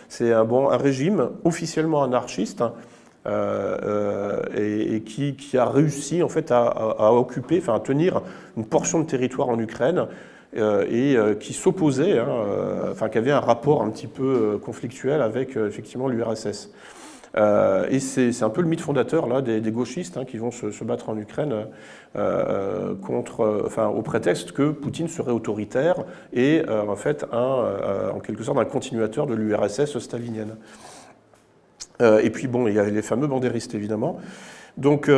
C'est 0.08 0.34
un, 0.34 0.46
bon, 0.46 0.66
régime 0.68 1.30
officiellement 1.44 2.04
anarchiste. 2.04 2.64
et, 3.28 5.04
qui, 5.06 5.58
a 5.58 5.66
réussi 5.66 6.24
en 6.24 6.30
fait 6.30 6.52
à, 6.52 6.66
à 6.66 7.12
occuper, 7.12 7.60
enfin 7.60 7.76
à 7.76 7.80
tenir 7.80 8.22
une 8.58 8.66
portion 8.66 9.00
de 9.00 9.06
territoire 9.06 9.50
en 9.50 9.60
Ukraine 9.60 10.08
et 10.54 11.16
euh, 11.16 11.36
qui 11.36 11.54
s'opposait, 11.54 12.18
hein, 12.18 12.28
euh, 12.28 12.92
enfin 12.92 13.10
qui 13.10 13.18
avait 13.18 13.32
un 13.32 13.40
rapport 13.40 13.84
un 13.84 13.90
petit 13.90 14.08
peu 14.08 14.60
conflictuel 14.64 15.22
avec 15.22 15.56
effectivement 15.56 16.08
l'URSS. 16.08 16.72
et 17.36 18.00
c'est 18.00 18.44
un 18.44 18.50
peu 18.50 18.62
le 18.62 18.68
mythe 18.68 18.82
fondateur 18.82 19.28
là, 19.28 19.42
des, 19.42 19.72
gauchistes 19.72 20.18
hein, 20.18 20.26
qui 20.26 20.38
vont 20.38 20.52
se, 20.52 20.84
battre 20.84 21.10
en 21.10 21.18
Ukraine 21.18 21.68
contre, 23.04 23.64
enfin, 23.66 23.88
au 23.88 24.02
prétexte 24.02 24.52
que 24.52 24.72
Poutine 24.72 25.08
serait 25.08 25.32
autoritaire 25.32 26.04
et 26.34 26.64
en 26.68 26.96
fait 26.96 27.26
un, 27.32 28.12
en 28.16 28.20
quelque 28.20 28.44
sorte 28.44 28.58
un 28.58 28.66
continuateur 28.66 29.28
de 29.28 29.36
l'URSS 29.36 30.00
stalinienne. 30.00 30.56
et 32.02 32.30
puis 32.32 32.48
bon, 32.48 32.68
il 32.68 32.74
y 32.74 32.80
a 32.80 32.86
les 32.86 33.04
fameux 33.04 33.28
bandéristes 33.28 33.76
évidemment. 33.76 34.20
Donc, 34.80 35.10
euh, 35.10 35.16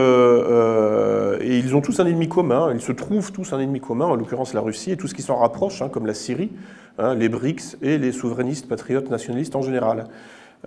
euh, 0.49 1.37
ils 1.43 1.75
ont 1.75 1.81
tous 1.81 1.99
un 1.99 2.07
ennemi 2.07 2.27
commun, 2.27 2.71
ils 2.73 2.81
se 2.81 2.91
trouvent 2.91 3.31
tous 3.31 3.53
un 3.53 3.59
ennemi 3.59 3.79
commun, 3.79 4.05
en 4.05 4.15
l'occurrence 4.15 4.55
la 4.55 4.61
Russie 4.61 4.91
et 4.91 4.97
tout 4.97 5.07
ce 5.07 5.13
qui 5.13 5.21
s'en 5.21 5.35
rapproche, 5.35 5.83
hein, 5.83 5.89
comme 5.89 6.07
la 6.07 6.15
Syrie, 6.15 6.49
hein, 6.97 7.13
les 7.13 7.29
BRICS 7.29 7.77
et 7.83 7.99
les 7.99 8.11
souverainistes, 8.11 8.67
patriotes, 8.67 9.11
nationalistes 9.11 9.55
en 9.55 9.61
général. 9.61 10.05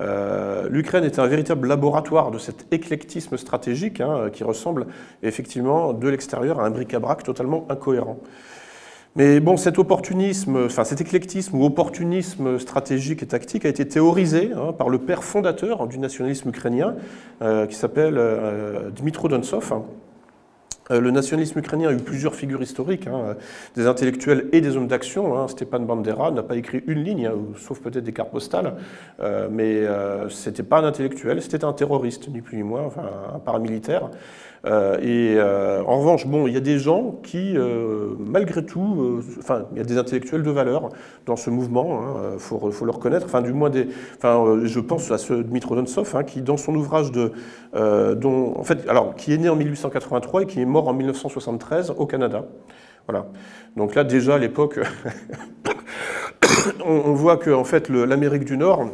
Euh, 0.00 0.68
L'Ukraine 0.70 1.02
est 1.02 1.18
un 1.18 1.26
véritable 1.26 1.66
laboratoire 1.66 2.30
de 2.30 2.38
cet 2.38 2.72
éclectisme 2.72 3.36
stratégique 3.36 4.00
hein, 4.00 4.30
qui 4.32 4.44
ressemble 4.44 4.86
effectivement 5.24 5.92
de 5.92 6.08
l'extérieur 6.08 6.60
à 6.60 6.66
un 6.66 6.70
bric-à-brac 6.70 7.24
totalement 7.24 7.66
incohérent. 7.70 8.18
Mais 9.16 9.38
bon, 9.38 9.56
cet 9.56 9.78
opportunisme, 9.78 10.64
enfin 10.66 10.82
cet 10.82 11.00
éclectisme 11.00 11.56
ou 11.56 11.64
opportunisme 11.64 12.58
stratégique 12.58 13.22
et 13.22 13.26
tactique 13.26 13.64
a 13.64 13.68
été 13.68 13.86
théorisé 13.86 14.50
hein, 14.56 14.72
par 14.72 14.88
le 14.88 14.98
père 14.98 15.22
fondateur 15.22 15.86
du 15.86 15.98
nationalisme 15.98 16.48
ukrainien, 16.48 16.96
euh, 17.40 17.66
qui 17.66 17.76
s'appelle 17.76 18.16
euh, 18.18 18.90
Dmitro 18.90 19.28
Donsov. 19.28 19.82
Euh, 20.90 21.00
le 21.00 21.12
nationalisme 21.12 21.60
ukrainien 21.60 21.90
a 21.90 21.92
eu 21.92 21.98
plusieurs 21.98 22.34
figures 22.34 22.60
historiques, 22.60 23.06
hein, 23.06 23.36
des 23.76 23.86
intellectuels 23.86 24.48
et 24.50 24.60
des 24.60 24.76
hommes 24.76 24.88
d'action. 24.88 25.38
Hein. 25.38 25.46
Stepan 25.46 25.78
Bandera 25.78 26.32
n'a 26.32 26.42
pas 26.42 26.56
écrit 26.56 26.82
une 26.88 27.04
ligne, 27.04 27.30
sauf 27.56 27.78
peut-être 27.78 28.04
des 28.04 28.12
cartes 28.12 28.32
postales, 28.32 28.74
mais 29.50 29.84
ce 30.28 30.48
n'était 30.48 30.64
pas 30.64 30.80
un 30.80 30.84
intellectuel, 30.84 31.40
c'était 31.40 31.64
un 31.64 31.72
terroriste, 31.72 32.28
ni 32.28 32.40
plus 32.40 32.56
ni 32.56 32.64
moins, 32.64 32.82
enfin 32.82 33.08
un 33.32 33.38
paramilitaire. 33.38 34.10
Euh, 34.66 34.98
et 35.00 35.34
euh, 35.36 35.82
en 35.84 35.98
revanche, 35.98 36.26
bon, 36.26 36.46
il 36.46 36.54
y 36.54 36.56
a 36.56 36.60
des 36.60 36.78
gens 36.78 37.18
qui, 37.22 37.56
euh, 37.56 38.14
malgré 38.18 38.64
tout, 38.64 39.22
enfin, 39.38 39.66
il 39.72 39.78
y 39.78 39.80
a 39.80 39.84
des 39.84 39.98
intellectuels 39.98 40.42
de 40.42 40.50
valeur 40.50 40.88
dans 41.26 41.36
ce 41.36 41.50
mouvement, 41.50 42.00
il 42.00 42.34
hein, 42.34 42.38
faut, 42.38 42.84
le 42.84 42.90
reconnaître. 42.90 43.26
Enfin, 43.26 43.42
du 43.42 43.52
moins, 43.52 43.70
des, 43.70 43.88
enfin, 44.16 44.60
je 44.64 44.80
pense 44.80 45.10
à 45.10 45.18
ce 45.18 45.34
Dmitro 45.34 45.76
Donsov, 45.76 46.14
hein, 46.16 46.24
qui, 46.24 46.40
dans 46.40 46.56
son 46.56 46.74
ouvrage 46.74 47.12
de, 47.12 47.32
dont, 48.14 48.54
en 48.56 48.64
fait, 48.64 48.88
alors, 48.88 49.14
qui 49.14 49.32
est 49.32 49.38
né 49.38 49.48
en 49.48 49.56
1883 49.56 50.42
et 50.42 50.46
qui 50.46 50.60
est 50.60 50.66
mort 50.66 50.88
en 50.88 50.94
1973 50.94 51.94
au 51.96 52.06
Canada. 52.06 52.44
Voilà. 53.06 53.26
Donc 53.76 53.94
là, 53.94 54.04
déjà 54.04 54.36
à 54.36 54.38
l'époque, 54.38 54.80
on, 56.86 57.12
voit 57.12 57.36
que 57.36 57.50
en 57.50 57.64
fait, 57.64 57.90
l'Amérique 57.90 58.44
du 58.44 58.56
Nord 58.56 58.88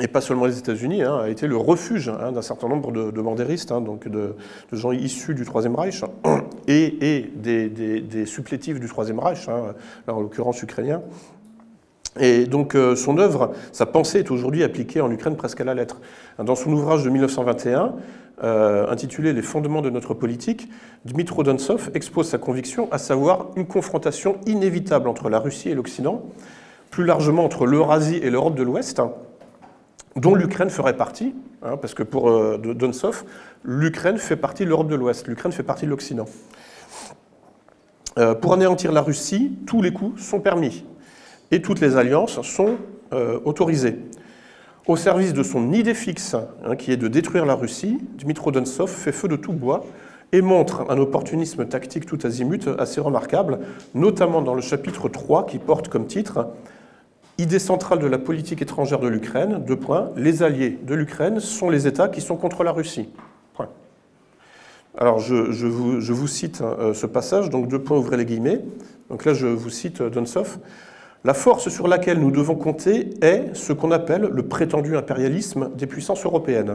et 0.00 0.08
pas 0.08 0.20
seulement 0.20 0.46
les 0.46 0.58
États-Unis, 0.58 1.02
hein, 1.02 1.18
a 1.22 1.28
été 1.28 1.46
le 1.46 1.56
refuge 1.56 2.08
hein, 2.08 2.32
d'un 2.32 2.42
certain 2.42 2.68
nombre 2.68 2.92
de, 2.92 3.10
de 3.10 3.22
bandéristes, 3.22 3.72
hein, 3.72 3.80
donc 3.80 4.08
de, 4.08 4.34
gens 4.72 4.92
issus 4.92 5.34
du 5.34 5.44
Troisième 5.44 5.74
Reich 5.74 6.02
et, 6.68 7.30
des, 7.34 8.26
supplétifs 8.26 8.80
du 8.80 8.88
Troisième 8.88 9.18
Reich, 9.18 9.48
en 9.48 10.20
l'occurrence 10.20 10.62
ukrainien. 10.62 11.02
Et 12.18 12.46
donc 12.46 12.74
euh, 12.74 12.96
son 12.96 13.18
œuvre, 13.18 13.52
sa 13.72 13.86
pensée 13.86 14.20
est 14.20 14.30
aujourd'hui 14.30 14.62
appliquée 14.62 15.00
en 15.00 15.10
Ukraine 15.10 15.36
presque 15.36 15.60
à 15.60 15.64
la 15.64 15.74
lettre. 15.74 16.00
Dans 16.38 16.54
son 16.54 16.72
ouvrage 16.72 17.04
de 17.04 17.10
1921, 17.10 17.94
euh, 18.42 18.90
intitulé 18.90 19.32
Les 19.32 19.42
fondements 19.42 19.82
de 19.82 19.90
notre 19.90 20.14
politique, 20.14 20.68
Dmitro 21.04 21.42
Donsov 21.42 21.90
expose 21.94 22.28
sa 22.28 22.38
conviction, 22.38 22.88
à 22.90 22.98
savoir 22.98 23.48
une 23.56 23.66
confrontation 23.66 24.38
inévitable 24.46 25.08
entre 25.08 25.28
la 25.28 25.38
Russie 25.38 25.70
et 25.70 25.74
l'Occident, 25.74 26.22
plus 26.90 27.04
largement 27.04 27.44
entre 27.44 27.66
l'Eurasie 27.66 28.16
et 28.22 28.30
l'Europe 28.30 28.54
de 28.54 28.62
l'Ouest, 28.62 29.00
dont 30.16 30.34
l'Ukraine 30.34 30.70
ferait 30.70 30.96
partie, 30.96 31.34
hein, 31.62 31.76
parce 31.76 31.94
que 31.94 32.02
pour 32.02 32.30
euh, 32.30 32.58
Donsov, 32.58 33.24
l'Ukraine 33.64 34.18
fait 34.18 34.36
partie 34.36 34.64
de 34.64 34.70
l'Europe 34.70 34.88
de 34.88 34.94
l'Ouest, 34.94 35.28
l'Ukraine 35.28 35.52
fait 35.52 35.62
partie 35.62 35.84
de 35.84 35.90
l'Occident. 35.90 36.26
Euh, 38.18 38.34
pour 38.34 38.54
anéantir 38.54 38.92
la 38.92 39.02
Russie, 39.02 39.58
tous 39.66 39.82
les 39.82 39.92
coups 39.92 40.22
sont 40.22 40.40
permis 40.40 40.84
et 41.50 41.60
toutes 41.60 41.80
les 41.80 41.96
alliances 41.96 42.40
sont 42.40 42.76
euh, 43.12 43.38
autorisées. 43.44 43.98
Au 44.86 44.96
service 44.96 45.34
de 45.34 45.42
son 45.42 45.72
idée 45.72 45.94
fixe, 45.94 46.34
hein, 46.34 46.76
qui 46.76 46.92
est 46.92 46.96
de 46.96 47.08
détruire 47.08 47.44
la 47.44 47.54
Russie, 47.54 47.98
Dmitro 48.18 48.52
Donsov 48.52 48.88
fait 48.88 49.12
feu 49.12 49.28
de 49.28 49.36
tout 49.36 49.52
bois 49.52 49.84
et 50.32 50.40
montre 50.40 50.86
un 50.88 50.98
opportunisme 50.98 51.66
tactique 51.66 52.06
tout 52.06 52.18
azimut 52.24 52.68
assez 52.78 53.00
remarquable, 53.00 53.58
notamment 53.94 54.42
dans 54.42 54.54
le 54.54 54.62
chapitre 54.62 55.08
3 55.08 55.46
qui 55.46 55.58
porte 55.58 55.88
comme 55.88 56.06
titre 56.06 56.48
Idée 57.38 57.58
centrale 57.58 57.98
de 57.98 58.06
la 58.06 58.18
politique 58.18 58.62
étrangère 58.62 58.98
de 58.98 59.08
l'Ukraine, 59.08 59.62
deux 59.66 59.76
points, 59.76 60.10
les 60.16 60.42
alliés 60.42 60.78
de 60.82 60.94
l'Ukraine 60.94 61.38
sont 61.38 61.68
les 61.68 61.86
États 61.86 62.08
qui 62.08 62.22
sont 62.22 62.36
contre 62.36 62.64
la 62.64 62.72
Russie. 62.72 63.10
Point. 63.52 63.68
Alors 64.96 65.18
je, 65.18 65.66
vous, 65.66 66.26
cite 66.26 66.62
hein, 66.62 66.94
ce 66.94 67.04
passage, 67.04 67.50
donc 67.50 67.68
deux 67.68 67.78
points, 67.78 67.98
ouvrez 67.98 68.16
les 68.16 68.24
guillemets. 68.24 68.60
Donc 69.10 69.26
là 69.26 69.34
je 69.34 69.46
vous 69.46 69.68
cite 69.68 70.02
Donsov. 70.02 70.58
La 71.24 71.34
force 71.34 71.68
sur 71.68 71.88
laquelle 71.88 72.20
nous 72.20 72.30
devons 72.30 72.54
compter 72.54 73.10
est 73.20 73.54
ce 73.54 73.74
qu'on 73.74 73.90
appelle 73.90 74.30
le 74.32 74.42
prétendu 74.44 74.96
impérialisme 74.96 75.70
des 75.74 75.86
puissances 75.86 76.24
européennes, 76.24 76.74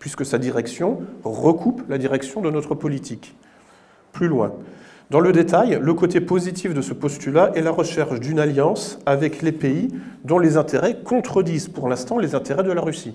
puisque 0.00 0.26
sa 0.26 0.38
direction 0.38 1.02
recoupe 1.22 1.82
la 1.88 1.98
direction 1.98 2.40
de 2.40 2.50
notre 2.50 2.74
politique. 2.74 3.36
Plus 4.10 4.26
loin. 4.26 4.52
Dans 5.12 5.20
le 5.20 5.32
détail, 5.32 5.78
le 5.78 5.92
côté 5.92 6.22
positif 6.22 6.72
de 6.72 6.80
ce 6.80 6.94
postulat 6.94 7.52
est 7.54 7.60
la 7.60 7.70
recherche 7.70 8.18
d'une 8.18 8.38
alliance 8.38 8.98
avec 9.04 9.42
les 9.42 9.52
pays 9.52 9.88
dont 10.24 10.38
les 10.38 10.56
intérêts 10.56 11.02
contredisent 11.04 11.68
pour 11.68 11.90
l'instant 11.90 12.16
les 12.16 12.34
intérêts 12.34 12.62
de 12.62 12.72
la 12.72 12.80
Russie. 12.80 13.14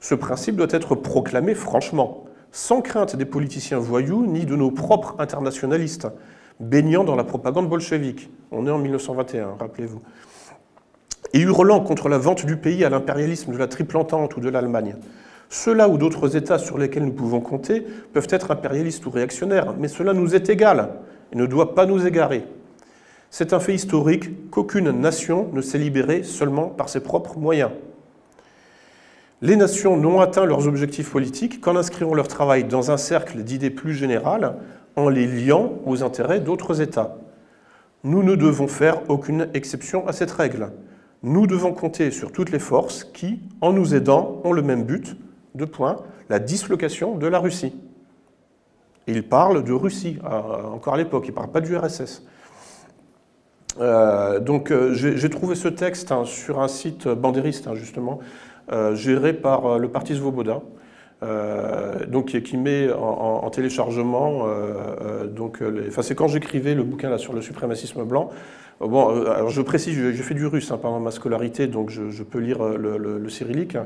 Ce 0.00 0.16
principe 0.16 0.56
doit 0.56 0.66
être 0.70 0.96
proclamé 0.96 1.54
franchement, 1.54 2.24
sans 2.50 2.80
crainte 2.80 3.14
des 3.14 3.24
politiciens 3.24 3.78
voyous 3.78 4.26
ni 4.26 4.46
de 4.46 4.56
nos 4.56 4.72
propres 4.72 5.14
internationalistes, 5.20 6.08
baignant 6.58 7.04
dans 7.04 7.14
la 7.14 7.22
propagande 7.22 7.68
bolchevique. 7.68 8.28
On 8.50 8.66
est 8.66 8.70
en 8.72 8.78
1921, 8.78 9.58
rappelez-vous. 9.60 10.02
Et 11.34 11.38
hurlant 11.38 11.84
contre 11.84 12.08
la 12.08 12.18
vente 12.18 12.46
du 12.46 12.56
pays 12.56 12.84
à 12.84 12.90
l'impérialisme 12.90 13.52
de 13.52 13.58
la 13.58 13.68
Triple 13.68 13.96
Entente 13.96 14.36
ou 14.36 14.40
de 14.40 14.48
l'Allemagne. 14.48 14.96
Ceux-là 15.50 15.88
ou 15.88 15.98
d'autres 15.98 16.36
États 16.36 16.58
sur 16.58 16.78
lesquels 16.78 17.04
nous 17.04 17.12
pouvons 17.12 17.40
compter 17.40 17.84
peuvent 18.12 18.28
être 18.30 18.52
impérialistes 18.52 19.04
ou 19.04 19.10
réactionnaires, 19.10 19.74
mais 19.78 19.88
cela 19.88 20.12
nous 20.12 20.36
est 20.36 20.48
égal 20.48 20.90
et 21.32 21.36
ne 21.36 21.44
doit 21.44 21.74
pas 21.74 21.86
nous 21.86 22.06
égarer. 22.06 22.44
C'est 23.30 23.52
un 23.52 23.58
fait 23.58 23.74
historique 23.74 24.50
qu'aucune 24.50 24.90
nation 24.92 25.48
ne 25.52 25.60
s'est 25.60 25.78
libérée 25.78 26.22
seulement 26.22 26.68
par 26.68 26.88
ses 26.88 27.00
propres 27.00 27.36
moyens. 27.38 27.72
Les 29.42 29.56
nations 29.56 29.96
n'ont 29.96 30.20
atteint 30.20 30.44
leurs 30.44 30.68
objectifs 30.68 31.10
politiques 31.10 31.60
qu'en 31.60 31.74
inscrivant 31.74 32.14
leur 32.14 32.28
travail 32.28 32.62
dans 32.64 32.92
un 32.92 32.96
cercle 32.96 33.42
d'idées 33.42 33.70
plus 33.70 33.94
générales 33.94 34.54
en 34.94 35.08
les 35.08 35.26
liant 35.26 35.80
aux 35.84 36.04
intérêts 36.04 36.40
d'autres 36.40 36.80
États. 36.80 37.16
Nous 38.04 38.22
ne 38.22 38.36
devons 38.36 38.68
faire 38.68 39.02
aucune 39.08 39.48
exception 39.54 40.06
à 40.06 40.12
cette 40.12 40.30
règle. 40.30 40.70
Nous 41.24 41.48
devons 41.48 41.72
compter 41.72 42.12
sur 42.12 42.30
toutes 42.30 42.52
les 42.52 42.60
forces 42.60 43.02
qui, 43.02 43.40
en 43.60 43.72
nous 43.72 43.94
aidant, 43.94 44.40
ont 44.44 44.52
le 44.52 44.62
même 44.62 44.84
but, 44.84 45.16
deux 45.54 45.66
points, 45.66 45.96
la 46.28 46.38
dislocation 46.38 47.16
de 47.16 47.26
la 47.26 47.38
Russie. 47.38 47.74
il 49.06 49.22
parle 49.24 49.64
de 49.64 49.72
Russie, 49.72 50.18
euh, 50.24 50.28
encore 50.28 50.94
à 50.94 50.96
l'époque, 50.96 51.24
il 51.26 51.30
ne 51.30 51.36
parle 51.36 51.50
pas 51.50 51.60
du 51.60 51.76
RSS. 51.76 52.24
Euh, 53.80 54.40
donc 54.40 54.72
euh, 54.72 54.94
j'ai 54.94 55.30
trouvé 55.30 55.54
ce 55.54 55.68
texte 55.68 56.10
hein, 56.12 56.24
sur 56.24 56.60
un 56.60 56.68
site 56.68 57.08
bandériste, 57.08 57.66
hein, 57.66 57.74
justement, 57.74 58.20
géré 58.92 59.32
par 59.32 59.78
le 59.78 59.88
parti 59.88 60.14
Svoboda. 60.14 60.60
Donc 62.06 62.40
qui, 62.40 62.56
met 62.56 62.90
en, 62.92 63.50
téléchargement. 63.50 64.46
Donc, 65.26 65.62
c'est 66.00 66.14
quand 66.14 66.28
j'écrivais 66.28 66.74
le 66.74 66.84
bouquin 66.84 67.10
là 67.10 67.18
sur 67.18 67.32
le 67.32 67.42
suprémacisme 67.42 68.04
blanc. 68.04 68.30
Bon, 68.78 69.48
je 69.48 69.60
précise, 69.60 69.94
j'ai 69.94 70.22
fait 70.22 70.34
du 70.34 70.46
russe 70.46 70.70
hein, 70.70 70.78
pendant 70.80 71.00
ma 71.00 71.10
scolarité, 71.10 71.66
donc 71.66 71.90
je, 71.90 72.22
peux 72.22 72.38
lire 72.38 72.62
le, 72.62 73.28
cyrillique 73.28 73.76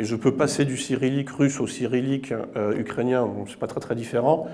et 0.00 0.04
je 0.04 0.16
peux 0.16 0.34
passer 0.34 0.64
du 0.64 0.78
cyrillique 0.78 1.28
russe 1.28 1.60
au 1.60 1.66
cyrillique 1.66 2.32
ukrainien. 2.76 3.26
Bon, 3.26 3.44
c'est 3.46 3.58
pas 3.58 3.66
très 3.66 3.80
très 3.80 3.94
différent. 3.94 4.48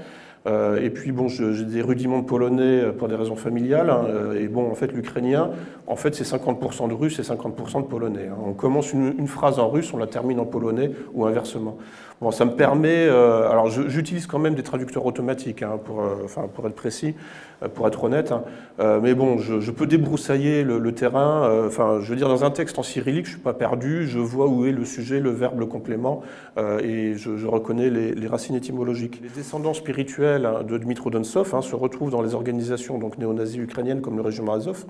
Et 0.47 0.91
puis 0.91 1.11
bon, 1.11 1.27
j'ai 1.29 1.65
des 1.65 1.83
rudiments 1.83 2.21
de 2.21 2.25
polonais 2.25 2.93
pour 2.97 3.09
des 3.09 3.17
raisons 3.17 3.35
familiales. 3.35 3.91
Hein, 3.91 4.05
et 4.39 4.47
bon, 4.47 4.71
en 4.71 4.75
fait, 4.75 4.93
l'ukrainien, 4.93 5.51
en 5.87 5.97
fait, 5.97 6.15
c'est 6.15 6.25
50% 6.25 6.89
de 6.89 6.95
russe 6.95 7.19
et 7.19 7.23
50% 7.23 7.83
de 7.83 7.87
polonais. 7.87 8.29
Hein. 8.31 8.37
On 8.47 8.53
commence 8.53 8.93
une, 8.93 9.27
phrase 9.27 9.59
en 9.59 9.69
russe, 9.69 9.93
on 9.93 9.99
la 9.99 10.07
termine 10.07 10.41
en 10.41 10.45
polonais 10.45 10.91
ou 11.15 11.27
inversement. 11.27 11.79
Bon, 12.23 12.31
ça 12.31 12.47
me 12.47 12.53
permet, 12.53 13.07
euh, 13.07 13.51
alors 13.51 13.69
j'utilise 13.69 14.27
quand 14.27 14.39
même 14.39 14.55
des 14.55 14.63
traducteurs 14.63 15.05
automatiques, 15.05 15.63
hein, 15.63 15.79
pour, 15.85 16.01
euh, 16.01 16.67
être 16.67 16.75
précis, 16.75 17.15
euh, 17.63 17.69
pour 17.69 17.87
être 17.87 18.05
honnête, 18.05 18.33
mais 18.79 19.13
bon, 19.13 19.37
je, 19.37 19.71
peux 19.71 19.87
débroussailler 19.87 20.63
le, 20.65 20.93
terrain, 20.93 21.67
enfin, 21.67 21.99
je 22.01 22.09
veux 22.09 22.17
dire, 22.17 22.29
dans 22.29 22.43
un 22.43 22.51
texte 22.51 22.79
en 22.79 22.83
cyrillique, 22.83 23.27
je 23.27 23.33
ne 23.33 23.35
suis 23.35 23.43
pas 23.43 23.53
perdu, 23.53 24.07
je 24.07 24.19
vois 24.19 24.47
où 24.47 24.65
est 24.65 24.73
le 24.73 24.87
sujet, 24.87 25.21
le 25.21 25.29
verbe, 25.29 25.61
le 25.61 25.67
complément, 25.67 26.23
et 26.59 27.15
je, 27.17 27.47
reconnais 27.47 27.91
les, 27.91 28.27
racines 28.27 28.57
étymologiques. 28.57 29.21
Les 29.23 29.29
descendants 29.29 29.75
spirituels 29.75 30.26
hein, 30.27 30.63
de 30.63 30.79
Dmitro 30.79 31.11
Donsov 31.11 31.61
se 31.61 31.77
retrouvent 31.77 32.11
dans 32.11 32.23
les 32.23 32.35
organisations 32.35 32.99
donc 32.99 33.19
néo-nazies 33.19 33.61
ukrainiennes 33.61 34.01
comme 34.01 34.17
le 34.17 34.23
régiment 34.23 34.55
Azov. 34.55 34.85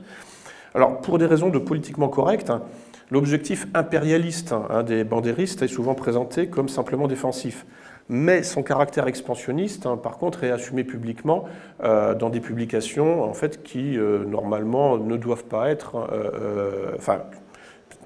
Alors, 0.74 1.00
pour 1.00 1.18
des 1.18 1.26
raisons 1.26 1.48
de 1.48 1.58
politiquement 1.58 2.08
correct, 2.08 2.50
L'objectif 3.10 3.68
impérialiste 3.72 4.52
hein, 4.52 4.82
des 4.82 5.04
bandéristes 5.04 5.62
est 5.62 5.68
souvent 5.68 5.94
présenté 5.94 6.48
comme 6.48 6.68
simplement 6.68 7.06
défensif. 7.06 7.64
Mais 8.08 8.42
son 8.42 8.62
caractère 8.62 9.06
expansionniste, 9.06 9.86
hein, 9.86 9.96
par 9.96 10.18
contre, 10.18 10.42
est 10.44 10.50
assumé 10.50 10.82
publiquement 10.82 11.44
euh, 11.82 12.14
dans 12.14 12.30
des 12.30 12.40
publications 12.40 13.22
en 13.22 13.32
fait, 13.32 13.62
qui, 13.62 13.96
euh, 13.96 14.24
normalement, 14.24 14.98
ne 14.98 15.16
doivent 15.16 15.44
pas 15.44 15.70
être... 15.70 16.08
Euh, 16.12 16.92
enfin, 16.96 17.22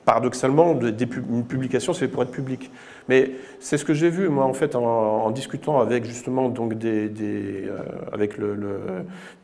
paradoxalement, 0.05 0.79
une 0.79 1.45
publication, 1.45 1.93
c'est 1.93 2.09
pour 2.09 2.23
être 2.23 2.31
public. 2.31 2.71
Mais 3.11 3.33
c'est 3.59 3.77
ce 3.77 3.85
que 3.85 3.93
j'ai 3.93 4.09
vu, 4.09 4.29
moi, 4.29 4.45
en 4.45 4.55
fait, 4.55 4.75
en, 4.75 5.31
discutant 5.33 5.81
avec 5.81 6.05
justement 6.05 6.49
donc 6.49 6.75
des, 6.75 7.69
avec 8.13 8.39
le, 8.39 8.57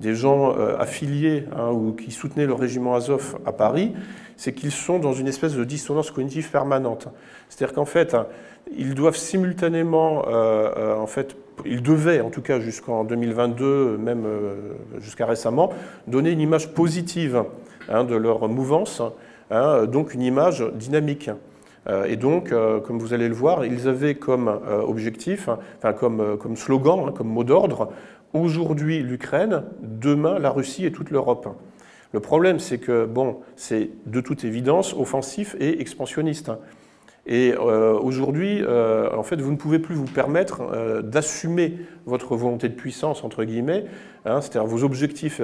des 0.00 0.14
gens 0.14 0.55
affiliés 0.79 1.44
hein, 1.55 1.70
ou 1.70 1.92
qui 1.92 2.11
soutenaient 2.11 2.46
le 2.46 2.55
régiment 2.55 2.94
Azov 2.94 3.38
à 3.44 3.52
Paris 3.52 3.92
c'est 4.37 4.52
qu'ils 4.52 4.72
sont 4.72 4.98
dans 4.98 5.12
une 5.12 5.29
espèce 5.29 5.55
de 5.55 5.64
dissonance 5.64 6.11
cognitive 6.11 6.50
permanente. 6.50 7.09
C'est-à-dire 7.48 7.74
qu'en 7.74 7.85
fait, 7.85 8.16
ils 8.76 8.94
doivent 8.94 9.16
simultanément, 9.16 10.26
euh, 10.29 10.70
euh, 10.76 10.96
en 10.96 11.07
fait, 11.07 11.37
ils 11.64 11.83
devaient, 11.83 12.20
en 12.20 12.31
tout 12.31 12.42
cas 12.42 12.61
jusqu'en 12.61 13.05
2022, 13.05 13.96
même 13.96 14.24
euh, 14.26 14.55
jusqu'à 14.98 15.26
récemment, 15.26 15.72
donner 16.07 16.31
une 16.31 16.40
image 16.40 16.72
positive 16.74 17.44
hein, 17.88 18.05
de 18.05 18.14
leur 18.14 18.46
mouvance, 18.48 19.02
hein, 19.50 19.87
donc 19.87 20.12
une 20.14 20.22
image 20.22 20.64
dynamique. 20.74 21.31
Et 22.09 22.16
donc, 22.16 22.51
comme 22.51 22.99
vous 22.99 23.14
allez 23.14 23.29
le 23.29 23.35
voir, 23.35 23.64
ils 23.64 23.87
avaient 23.87 24.16
comme 24.16 24.49
objectif, 24.87 25.49
enfin 25.79 25.92
comme, 25.92 26.37
comme 26.37 26.57
slogan, 26.57 27.07
hein, 27.07 27.12
comme 27.12 27.29
mot 27.29 27.44
d'ordre, 27.44 27.90
aujourd'hui 28.33 29.03
l'Ukraine, 29.03 29.62
demain 29.83 30.38
la 30.38 30.51
Russie 30.51 30.85
et 30.85 30.92
toute 30.92 31.11
l'Europe. 31.11 31.49
Le 32.12 32.20
problème, 32.20 32.59
c'est 32.59 32.79
que, 32.79 33.05
bon, 33.05 33.38
c'est 33.57 33.90
de 34.07 34.20
toute 34.20 34.44
évidence 34.44 34.94
offensif 34.94 35.55
et 35.61 35.81
expansionniste. 35.81 36.51
Et 37.28 37.54
euh, 37.58 37.98
aujourd'hui, 37.98 38.62
euh, 38.62 39.10
en 39.16 39.24
fait, 39.24 39.40
vous 39.40 39.50
ne 39.50 39.56
pouvez 39.56 39.80
plus 39.80 39.96
vous 39.96 40.04
permettre 40.04 40.62
euh, 40.72 41.02
d'assumer 41.02 41.78
votre 42.06 42.36
volonté 42.36 42.68
de 42.68 42.74
puissance, 42.74 43.24
entre 43.24 43.42
guillemets, 43.42 43.86
hein, 44.24 44.40
c'est-à-dire 44.40 44.66
vos 44.66 44.84
objectifs 44.84 45.40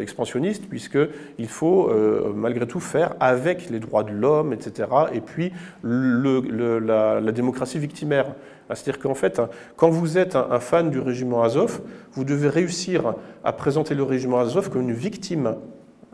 expansionnistes, 0.00 0.68
puisqu'il 0.68 1.48
faut 1.48 1.88
malgré 2.34 2.66
tout 2.66 2.80
faire 2.80 3.14
avec 3.20 3.70
les 3.70 3.78
droits 3.78 4.02
de 4.02 4.10
l'homme, 4.10 4.52
etc., 4.52 4.88
et 5.12 5.20
puis 5.20 5.52
la, 5.84 7.20
démocratie 7.30 7.78
victimaire. 7.78 8.34
C'est-à-dire 8.70 8.98
qu'en 9.00 9.14
fait, 9.14 9.40
quand 9.76 9.88
vous 9.88 10.18
êtes 10.18 10.34
un, 10.34 10.58
fan 10.58 10.90
du 10.90 10.98
régiment 10.98 11.44
Azov, 11.44 11.80
vous 12.14 12.24
devez 12.24 12.48
réussir 12.48 13.14
à 13.44 13.52
présenter 13.52 13.94
le 13.94 14.02
régiment 14.02 14.40
Azov 14.40 14.68
comme 14.68 14.82
une 14.82 14.92
victime 14.92 15.54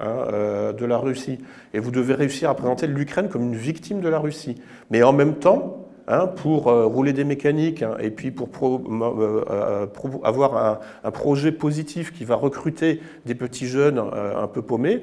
Hein, 0.01 0.29
euh, 0.33 0.73
de 0.73 0.87
la 0.87 0.97
Russie. 0.97 1.41
Et 1.75 1.81
vous 1.81 1.91
devez 1.91 2.15
réussir 2.15 2.49
à 2.49 2.55
présenter 2.55 2.87
l'Ukraine 2.87 3.29
comme 3.29 3.43
une 3.43 3.57
victime 3.57 4.01
de 4.01 4.09
la 4.09 4.21
Russie. 4.21 4.55
Mais 4.93 5.03
en 5.03 5.13
même 5.13 5.35
temps, 5.35 5.89
hein, 6.07 6.29
pour 6.29 6.69
euh, 6.69 6.87
rouler 6.87 7.13
des 7.13 7.25
mécaniques 7.25 7.83
hein, 7.83 7.97
et 7.99 8.13
puis 8.13 8.31
pour 8.31 8.49
euh, 8.63 9.87
avoir 10.23 10.81
un, 11.03 11.11
projet 11.11 11.51
positif 11.51 12.13
qui 12.13 12.25
va 12.25 12.37
recruter 12.37 13.03
des 13.27 13.35
petits 13.35 13.67
jeunes 13.67 13.99
un 13.99 14.47
peu 14.47 14.63
paumés, 14.63 15.03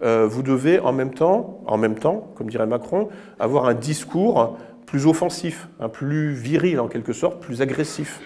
vous 0.00 0.42
devez 0.44 0.78
en 0.78 0.92
même 0.92 1.12
temps, 1.12 1.60
en 1.66 1.76
même 1.76 1.96
temps, 1.96 2.30
comme 2.36 2.48
dirait 2.48 2.68
Macron, 2.68 3.08
avoir 3.40 3.64
un 3.64 3.74
discours 3.74 4.56
plus 4.86 5.08
offensif, 5.08 5.68
plus 5.92 6.32
viril 6.32 6.78
en 6.78 6.86
quelque 6.86 7.12
sorte, 7.12 7.40
plus 7.40 7.60
agressif. 7.60 8.20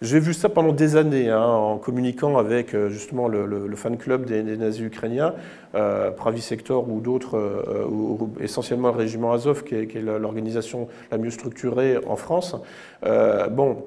J'ai 0.00 0.20
vu 0.20 0.32
ça 0.32 0.48
pendant 0.48 0.72
des 0.72 0.94
années, 0.94 1.28
hein, 1.28 1.42
en 1.42 1.76
communiquant 1.76 2.38
avec 2.38 2.72
euh, 2.72 2.88
justement 2.88 3.26
le, 3.26 3.74
fan 3.74 3.96
club 3.96 4.26
des, 4.26 4.42
nazis 4.44 4.82
ukrainiens, 4.82 5.34
euh, 5.74 6.12
Pravi 6.12 6.40
Sector 6.40 6.88
ou 6.88 7.00
d'autres, 7.00 7.36
euh, 7.36 7.84
ou, 7.84 8.30
essentiellement 8.40 8.90
le 8.90 8.96
régiment 8.96 9.32
Azov, 9.32 9.64
qui 9.64 9.74
est, 9.74 9.94
l'organisation 10.00 10.86
la 11.10 11.18
mieux 11.18 11.30
structurée 11.30 11.98
en 12.06 12.14
France. 12.14 12.54
bon, 13.50 13.84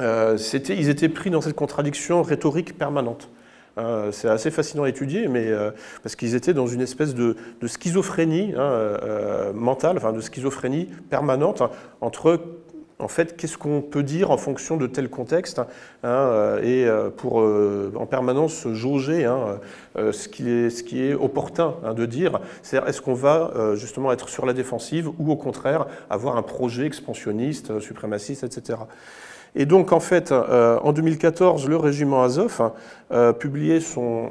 ils 0.00 0.88
étaient 0.88 1.08
pris 1.08 1.30
dans 1.30 1.40
cette 1.40 1.54
contradiction 1.54 2.22
rhétorique 2.22 2.76
permanente. 2.76 3.30
C'est 4.10 4.28
assez 4.28 4.50
fascinant 4.50 4.82
à 4.82 4.88
étudier, 4.88 5.28
mais, 5.28 5.50
parce 6.02 6.16
qu'ils 6.16 6.34
étaient 6.34 6.52
dans 6.52 6.66
une 6.66 6.80
espèce 6.80 7.14
de, 7.14 7.36
schizophrénie 7.64 8.54
hein, 8.56 9.52
mentale, 9.54 9.96
enfin 9.98 10.12
de 10.12 10.20
schizophrénie 10.20 10.88
permanente 11.10 11.62
entre 12.00 12.40
en 13.02 13.08
fait, 13.08 13.36
qu'est-ce 13.36 13.58
qu'on 13.58 13.82
peut 13.82 14.02
dire 14.02 14.30
en 14.30 14.36
fonction 14.36 14.76
de 14.76 14.86
tel 14.86 15.08
contexte 15.08 15.58
hein, 15.58 15.64
euh, 16.04 16.62
et 16.62 16.86
euh, 16.86 17.10
pour 17.10 17.40
euh, 17.40 17.92
en 17.96 18.06
permanence 18.06 18.68
jauger 18.72 19.24
hein, 19.24 19.58
ce, 19.96 20.28
qui 20.28 21.02
est, 21.02 21.14
opportun 21.14 21.74
hein, 21.84 21.94
de 21.94 22.06
dire 22.06 22.40
C'est-à-dire, 22.62 22.88
est-ce 22.88 23.02
qu'on 23.02 23.14
va 23.14 23.52
justement 23.74 24.12
être 24.12 24.28
sur 24.28 24.46
la 24.46 24.52
défensive 24.52 25.08
ou 25.18 25.32
au 25.32 25.36
contraire 25.36 25.86
avoir 26.10 26.36
un 26.36 26.42
projet 26.42 26.86
expansionniste, 26.86 27.80
suprémaciste, 27.80 28.44
etc. 28.44 28.78
Et 29.54 29.66
donc, 29.66 29.92
en 29.92 30.00
fait, 30.00 30.32
en 30.32 30.92
2014, 30.92 31.68
le 31.68 31.76
régiment 31.76 32.22
Azov 32.22 32.72
publiait 33.38 33.80
son, 33.80 34.30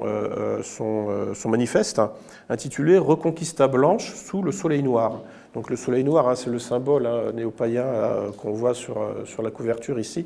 son, 0.64 1.34
son 1.36 1.50
manifeste 1.50 2.02
intitulé 2.50 2.98
Reconquista 2.98 3.68
blanche 3.68 4.16
sous 4.16 4.42
le 4.42 4.52
soleil 4.52 4.82
noir. 4.82 5.22
Donc 5.54 5.70
le 5.70 5.76
soleil 5.76 6.04
noir, 6.04 6.30
hein, 6.30 6.36
c'est 6.36 6.50
le 6.50 6.60
symbole 6.60 7.06
hein, 7.06 7.32
néo-païen 7.34 7.84
euh, 7.84 8.32
qu'on 8.32 8.54
voit 8.54 8.74
sur, 8.74 9.02
euh, 9.02 9.26
sur, 9.26 9.44
la 9.44 9.52
couverture 9.52 10.00
ici. 10.00 10.26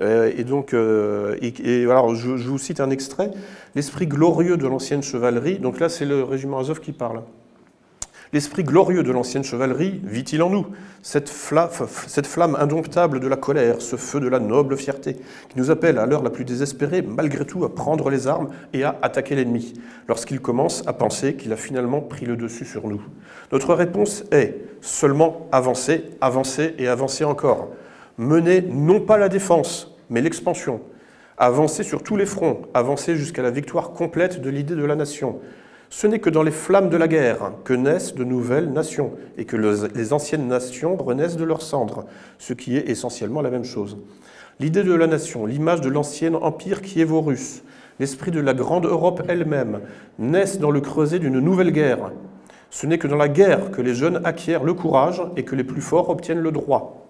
Euh, 0.00 0.32
et 0.36 0.42
donc, 0.42 0.70
je, 0.72 2.48
vous 2.48 2.58
cite 2.58 2.80
un 2.80 2.90
extrait. 2.90 3.30
L'esprit 3.74 4.06
glorieux 4.06 4.56
de 4.56 4.66
l'ancienne 4.66 5.02
chevalerie, 5.02 5.58
donc 5.58 5.78
là 5.78 5.88
c'est 5.88 6.06
le 6.06 6.24
régiment 6.24 6.58
Azov 6.58 6.80
qui 6.80 6.92
parle. 6.92 7.22
L'esprit 8.32 8.64
glorieux 8.64 9.02
de 9.02 9.12
l'ancienne 9.12 9.44
chevalerie 9.44 10.00
vit-il 10.04 10.42
en 10.42 10.48
nous? 10.48 10.68
Cette, 11.02 11.28
flamme 11.28 12.56
indomptable 12.58 13.20
de 13.20 13.28
la 13.28 13.36
colère, 13.36 13.82
ce 13.82 13.96
feu 13.96 14.20
de 14.20 14.28
la 14.28 14.38
noble 14.38 14.78
fierté, 14.78 15.16
qui 15.50 15.58
nous 15.58 15.70
appelle 15.70 15.98
à 15.98 16.06
l'heure 16.06 16.22
la 16.22 16.30
plus 16.30 16.46
désespérée, 16.46 17.02
malgré 17.02 17.44
tout, 17.44 17.62
à 17.66 17.74
prendre 17.74 18.08
les 18.08 18.28
armes 18.28 18.48
et 18.72 18.84
à 18.84 18.96
attaquer 19.02 19.34
l'ennemi, 19.34 19.74
lorsqu'il 20.08 20.40
commence 20.40 20.82
à 20.86 20.94
penser 20.94 21.34
qu'il 21.34 21.52
a 21.52 21.56
finalement 21.56 22.00
pris 22.00 22.24
le 22.24 22.36
dessus 22.36 22.64
sur 22.64 22.88
nous? 22.88 23.02
Notre 23.52 23.74
réponse 23.74 24.24
est 24.32 24.56
seulement 24.80 25.46
avancer, 25.52 26.04
avancer 26.22 26.74
et 26.78 26.88
avancer 26.88 27.24
encore. 27.24 27.68
Mener 28.16 28.62
non 28.62 29.00
pas 29.00 29.18
la 29.18 29.28
défense, 29.28 29.94
mais 30.08 30.22
l'expansion. 30.22 30.80
Avancer 31.36 31.82
sur 31.82 32.02
tous 32.02 32.16
les 32.16 32.24
fronts, 32.24 32.62
avancer 32.72 33.14
jusqu'à 33.14 33.42
la 33.42 33.50
victoire 33.50 33.90
complète 33.90 34.40
de 34.40 34.48
l'idée 34.48 34.74
de 34.74 34.84
la 34.86 34.96
nation 34.96 35.38
ce 35.92 36.06
n'est 36.06 36.20
que 36.20 36.30
dans 36.30 36.42
les 36.42 36.52
flammes 36.52 36.88
de 36.88 36.96
la 36.96 37.06
guerre 37.06 37.52
que 37.64 37.74
naissent 37.74 38.14
de 38.14 38.24
nouvelles 38.24 38.72
nations 38.72 39.12
et 39.36 39.44
que 39.44 39.58
les 39.58 40.14
anciennes 40.14 40.48
nations 40.48 40.96
renaissent 40.96 41.36
de 41.36 41.44
leurs 41.44 41.60
cendres, 41.60 42.06
ce 42.38 42.54
qui 42.54 42.78
est 42.78 42.88
essentiellement 42.88 43.42
la 43.42 43.50
même 43.50 43.66
chose. 43.66 43.98
L'idée 44.58 44.84
de 44.84 44.94
la 44.94 45.06
nation, 45.06 45.44
l'image 45.44 45.82
de 45.82 45.90
l'ancien 45.90 46.32
empire 46.32 46.80
Russes, 47.10 47.62
l'esprit 48.00 48.30
de 48.30 48.40
la 48.40 48.54
grande 48.54 48.86
Europe 48.86 49.22
elle-même, 49.28 49.80
naissent 50.18 50.58
dans 50.58 50.70
le 50.70 50.80
creuset 50.80 51.18
d'une 51.18 51.40
nouvelle 51.40 51.72
guerre. 51.72 52.12
Ce 52.70 52.86
n'est 52.86 52.96
que 52.96 53.06
dans 53.06 53.16
la 53.16 53.28
guerre 53.28 53.70
que 53.70 53.82
les 53.82 53.94
jeunes 53.94 54.22
acquièrent 54.24 54.64
le 54.64 54.72
courage 54.72 55.22
et 55.36 55.44
que 55.44 55.54
les 55.54 55.62
plus 55.62 55.82
forts 55.82 56.08
obtiennent 56.08 56.40
le 56.40 56.52
droit. 56.52 57.06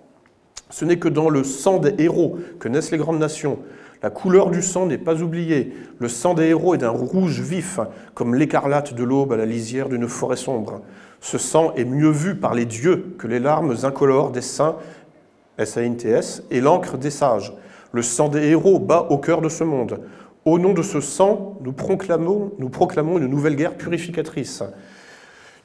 Ce 0.71 0.85
n'est 0.85 0.99
que 0.99 1.09
dans 1.09 1.31
le 1.31 1.45
sang 1.45 1.79
des 1.79 1.95
héros 2.03 2.37
que 2.59 2.67
naissent 2.67 2.91
les 2.91 2.99
grandes 2.99 3.21
nations, 3.21 3.61
la 4.03 4.11
couleur 4.11 4.51
du 4.51 4.63
sang 4.63 4.87
n'est 4.87 4.99
pas 4.99 5.23
oubliée. 5.23 5.73
Le 5.99 6.09
sang 6.09 6.35
des 6.35 6.47
héros 6.47 6.75
est 6.75 6.79
d'un 6.79 6.91
rouge 6.91 7.41
vif, 7.41 7.79
comme 8.15 8.35
l'écarlate 8.35 8.95
de 8.95 9.05
l'aube 9.05 9.33
à 9.33 9.37
la 9.37 9.47
lisière 9.47 9.89
d'une 9.89 10.09
forêt 10.09 10.37
sombre. 10.37 10.81
Ce 11.21 11.39
sang 11.39 11.73
est 11.77 11.85
mieux 11.85 12.11
vu 12.11 12.35
par 12.35 12.55
les 12.55 12.65
dieux 12.65 13.15
que 13.17 13.29
les 13.29 13.39
larmes 13.39 13.77
incolores 13.85 14.33
des 14.33 14.41
saints, 14.41 14.77
S-A-N-T-S, 15.57 16.43
et 16.51 16.61
l'encre 16.61 16.99
des 16.99 17.11
sages. 17.11 17.53
Le 17.93 18.03
sang 18.03 18.29
des 18.29 18.49
héros 18.49 18.81
bat 18.81 19.07
au 19.11 19.19
cœur 19.19 19.41
de 19.41 19.49
ce 19.49 19.63
monde. 19.63 20.01
Au 20.45 20.59
nom 20.59 20.73
de 20.73 20.83
ce 20.83 21.01
sang, 21.01 21.57
nous 21.63 21.73
proclamons, 21.73 22.51
nous 22.59 22.71
proclamons 22.71 23.19
une 23.19 23.29
nouvelle 23.29 23.55
guerre 23.55 23.77
purificatrice. 23.77 24.65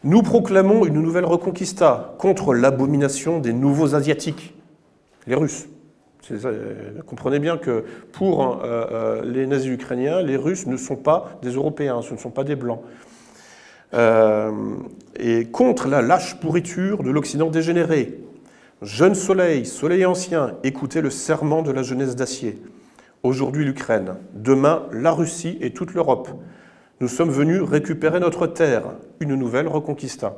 Nous 0.04 0.22
proclamons 0.22 0.86
une 0.86 1.02
nouvelle 1.02 1.26
reconquista 1.26 2.14
contre 2.20 2.54
l'abomination 2.54 3.40
des 3.40 3.54
nouveaux 3.54 3.96
Asiatiques, 3.96 4.54
les 5.26 5.34
Russes. 5.34 5.68
Euh, 6.32 7.02
comprenez 7.06 7.40
bien 7.40 7.58
que 7.58 7.84
pour 8.12 8.64
euh, 8.64 8.86
euh, 8.92 9.22
les 9.24 9.48
nazis 9.48 9.72
ukrainiens, 9.72 10.22
les 10.22 10.38
Russes 10.38 10.68
ne 10.68 10.78
sont 10.78 10.96
pas 10.96 11.40
des 11.42 11.52
Européens, 11.52 12.02
ce 12.02 12.14
ne 12.14 12.18
sont 12.18 12.32
pas 12.32 12.44
des 12.44 12.56
Blancs. 12.56 12.82
et 15.20 15.46
contre 15.52 15.88
la 15.88 16.02
lâche 16.02 16.40
pourriture 16.40 17.04
de 17.04 17.10
l'Occident 17.10 17.50
dégénéré. 17.50 18.20
Jeune 18.82 19.16
soleil, 19.16 19.66
soleil 19.66 20.06
ancien, 20.06 20.56
écoutez 20.64 21.02
le 21.02 21.10
serment 21.10 21.64
de 21.64 21.72
la 21.72 21.84
jeunesse 21.84 22.16
d'acier. 22.16 22.62
Aujourd'hui 23.24 23.66
l'Ukraine, 23.66 24.16
demain 24.34 24.84
la 24.92 25.12
Russie 25.12 25.58
et 25.62 25.72
toute 25.72 25.94
l'Europe. 25.94 26.30
Nous 27.00 27.08
sommes 27.08 27.32
venus 27.32 27.62
récupérer 27.62 28.20
notre 28.20 28.46
terre, 28.46 28.94
une 29.20 29.36
nouvelle 29.36 29.68
reconquista. 29.68 30.36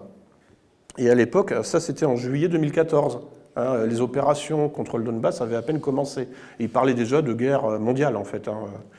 Et 0.97 1.09
à 1.09 1.15
l'époque, 1.15 1.53
ça 1.63 1.79
c'était 1.79 2.05
en 2.05 2.15
juillet 2.15 2.47
2014. 2.47 3.19
Hein, 3.59 3.85
les 3.85 4.01
opérations 4.01 4.69
contre 4.69 4.97
le 4.97 5.03
Donbass 5.03 5.41
avaient 5.41 5.55
à 5.55 5.61
peine 5.61 5.79
commencé. 5.79 6.27
il 6.59 6.69
parlait 6.69 6.93
déjà 6.93 7.21
de 7.21 7.33
guerre 7.33 7.79
mondiale, 7.79 8.15
en 8.15 8.23
fait, 8.23 8.47
hein, 8.47 8.57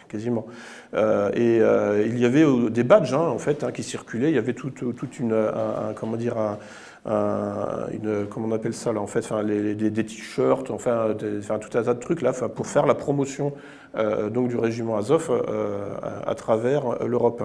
quasiment. 0.09 0.47
Euh, 0.95 1.31
et 1.35 1.61
euh, 1.61 2.05
il 2.07 2.19
y 2.19 2.25
avait 2.25 2.45
des 2.71 2.85
badges, 2.85 3.15
hein, 3.15 3.29
en 3.29 3.39
fait, 3.39 3.71
qui 3.73 3.83
circulaient. 3.83 4.29
Il 4.29 4.35
y 4.35 4.39
avait 4.39 4.53
toute, 4.53 4.81
une, 5.19 5.35
comment 5.97 6.17
dire, 6.17 6.37
une, 7.07 8.27
comment 8.29 8.49
on 8.49 8.53
appelle 8.53 8.75
ça, 8.75 8.93
là, 8.93 9.01
en 9.01 9.07
fait, 9.07 9.27
des, 9.45 10.05
t-shirts, 10.05 10.71
enfin, 10.71 11.15
tout 11.17 11.79
un 11.79 11.83
tas 11.83 11.95
de 11.95 12.01
trucs 12.01 12.23
là, 12.23 12.33
pour 12.33 12.67
faire 12.67 12.87
la 12.87 12.95
promotion 12.95 13.53
euh, 13.97 14.31
donc 14.31 14.49
du 14.49 14.57
régiment 14.57 14.97
Azov 14.97 15.31
à, 16.27 16.35
travers 16.35 17.05
l'Europe. 17.07 17.43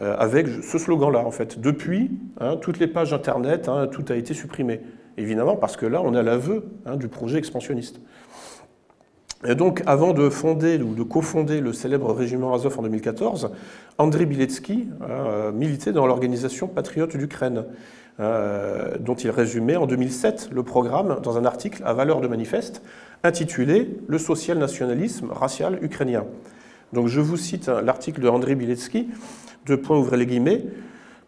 avec 0.00 0.46
ce 0.62 0.78
slogan-là, 0.78 1.20
en 1.20 1.30
fait. 1.30 1.60
Depuis, 1.60 2.10
toutes 2.60 2.78
les 2.78 2.86
pages 2.86 3.12
Internet, 3.12 3.70
tout 3.90 4.04
a 4.08 4.14
été 4.14 4.34
supprimé 4.34 4.80
évidemment, 5.16 5.56
parce 5.56 5.76
que 5.76 5.86
là, 5.86 6.00
on 6.02 6.14
a 6.14 6.22
l'aveu 6.22 6.64
hein, 6.84 6.96
du 6.96 7.08
projet 7.08 7.38
expansionniste. 7.38 8.00
Et 9.46 9.54
donc, 9.54 9.82
avant 9.86 10.12
de 10.12 10.28
fonder 10.30 10.80
ou 10.80 10.94
de 10.94 11.02
cofonder 11.02 11.60
le 11.60 11.72
célèbre 11.72 12.12
régiment 12.12 12.54
Azov 12.54 12.78
en 12.78 12.82
2014, 12.82 13.50
André 13.98 14.24
Biletsky 14.24 14.88
militait 15.52 15.92
dans 15.92 16.06
l'organisation 16.06 16.68
Patriote 16.68 17.16
d'Ukraine, 17.16 17.64
euh, 18.18 18.96
dont 18.98 19.14
il 19.14 19.28
résumait 19.28 19.76
en 19.76 19.86
2007 19.86 20.48
le 20.50 20.62
programme 20.62 21.20
dans 21.22 21.36
un 21.36 21.44
article 21.44 21.82
à 21.84 21.92
valeur 21.92 22.22
de 22.22 22.28
manifeste 22.28 22.80
intitulé 23.24 23.94
Le 24.08 24.16
social-nationalisme 24.16 25.30
racial 25.30 25.78
ukrainien. 25.82 26.24
Donc, 26.94 27.08
je 27.08 27.20
vous 27.20 27.36
cite 27.36 27.68
l'article 27.68 28.22
de 28.22 28.28
André 28.28 28.54
Biletsky, 28.54 29.10
deux 29.66 29.76
points 29.76 29.98
ouvrez 29.98 30.16
les 30.16 30.26
guillemets. 30.26 30.64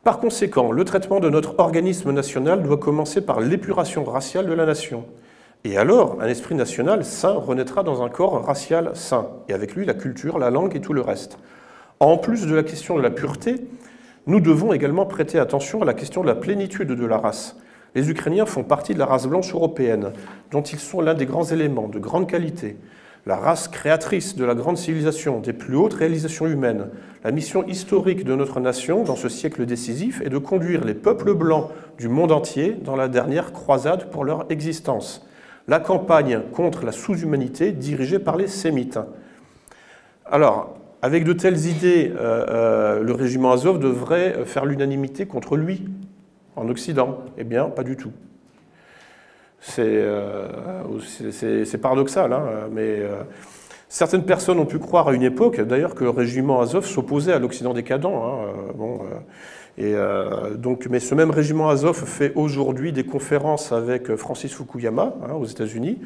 Par 0.05 0.21
conséquent, 0.21 0.71
le 0.71 0.85
traitement 0.85 1.21
de 1.21 1.29
notre 1.29 1.59
organisme 1.59 2.13
national 2.13 2.63
doit 2.63 2.77
commencer 2.77 3.21
par 3.21 3.41
l'épuration 3.41 4.05
raciale 4.05 4.47
de 4.47 4.53
la 4.53 4.65
nation. 4.65 5.05
Et 5.65 5.77
alors, 5.77 6.19
un 6.21 6.29
esprit 6.29 6.55
national 6.55 7.05
sain 7.05 7.33
renaîtra 7.33 7.83
dans 7.83 8.03
un 8.03 8.09
corps 8.09 8.45
racial 8.45 8.93
sain, 8.95 9.27
et 9.49 9.53
avec 9.53 9.75
lui 9.75 9.85
la 9.85 9.95
culture, 9.95 10.39
la 10.39 10.51
langue 10.51 10.77
et 10.77 10.81
tout 10.81 10.93
le 10.93 11.01
reste. 11.01 11.39
En 11.99 12.17
plus 12.17 12.47
de 12.47 12.55
la 12.55 12.63
question 12.63 12.97
de 12.97 13.03
la 13.03 13.11
pureté, 13.11 13.57
nous 14.29 14.41
devons 14.41 14.73
également 14.73 15.05
prêter 15.05 15.39
attention 15.39 15.83
à 15.83 15.85
la 15.85 15.95
question 15.95 16.23
de 16.23 16.29
la 16.29 16.37
plénitude 16.37 16.93
de 16.93 17.07
la 17.07 17.19
race. 17.19 17.57
Les 17.97 18.09
Ukrainiens 18.09 18.47
font 18.47 18.63
partie 18.63 18.95
de 18.95 19.01
la 19.01 19.07
race 19.07 19.27
blanche 19.27 19.53
européenne, 19.53 20.13
dont 20.53 20.63
ils 20.63 20.79
sont 20.79 21.01
l'un 21.01 21.15
des 21.15 21.27
grands 21.27 21.45
éléments 21.45 21.89
de 21.89 21.99
grande 21.99 22.29
qualité 22.29 22.77
la 23.27 23.37
race 23.37 23.69
créatrice 23.69 24.37
de 24.37 24.45
la 24.45 24.55
grande 24.55 24.79
civilisation, 24.79 25.41
des 25.41 25.53
plus 25.53 25.77
hautes 25.77 25.95
réalisations 25.95 26.47
humaines. 26.47 26.89
La 27.25 27.31
mission 27.31 27.67
historique 27.67 28.25
de 28.25 28.35
notre 28.35 28.61
nation 28.61 29.05
dans 29.05 29.17
ce 29.17 29.29
siècle 29.29 29.67
décisif 29.67 30.21
est 30.23 30.31
de 30.31 30.39
conduire 30.39 30.85
les 30.85 30.95
peuples 30.95 31.35
blancs 31.35 31.69
du 31.99 32.09
monde 32.09 32.33
entier 32.33 32.77
dans 32.83 32.97
la 32.97 33.09
dernière 33.09 33.53
croisade 33.53 34.11
pour 34.11 34.25
leur 34.25 34.47
existence. 34.51 35.27
La 35.67 35.81
campagne 35.81 36.41
contre 36.53 36.85
la 36.85 36.93
sous-humanité 36.93 37.73
dirigée 37.73 38.19
par 38.19 38.37
les 38.37 38.47
sémites. 38.47 38.99
Alors, 40.25 40.79
avec 41.03 41.25
de 41.25 41.33
telles 41.33 41.67
idées, 41.67 42.13
euh, 42.17 42.47
euh, 42.49 43.03
le 43.03 43.13
régiment 43.13 43.53
Azov 43.53 43.79
devrait 43.79 44.45
faire 44.45 44.65
l'unanimité 44.65 45.27
contre 45.27 45.57
lui 45.57 45.85
en 46.57 46.69
Occident. 46.69 47.19
Eh 47.37 47.45
bien, 47.45 47.67
pas 47.67 47.85
du 47.85 47.97
tout. 47.97 48.13
Euh, 49.79 50.49
c'est 51.31 51.79
paradoxal, 51.79 52.33
hein, 52.33 52.69
mais 52.73 53.01
euh, 53.01 53.23
certaines 53.89 54.25
personnes 54.25 54.59
ont 54.59 54.67
pu 54.67 54.79
croire 54.79 55.09
à 55.09 55.13
une 55.13 55.23
époque, 55.23 55.61
d'ailleurs, 55.61 55.95
que 55.95 56.05
le 56.05 56.11
régiment 56.11 56.61
Azov 56.61 56.87
s'opposait 56.87 57.33
à 57.33 57.39
l'Occident 57.39 57.75
décadent. 57.75 58.07
Hein, 58.07 58.39
euh, 58.69 58.73
bon, 58.75 59.01
donc, 60.57 60.87
mais 60.91 61.01
ce 61.01 61.15
même 61.15 61.31
régiment 61.31 61.69
Azov 61.69 62.05
fait 62.05 62.33
aujourd'hui 62.35 62.93
des 62.93 63.05
conférences 63.05 63.73
avec 63.73 64.17
Francis 64.17 64.53
Fukuyama 64.53 65.15
hein, 65.23 65.35
aux 65.35 65.45
États-Unis 65.45 65.99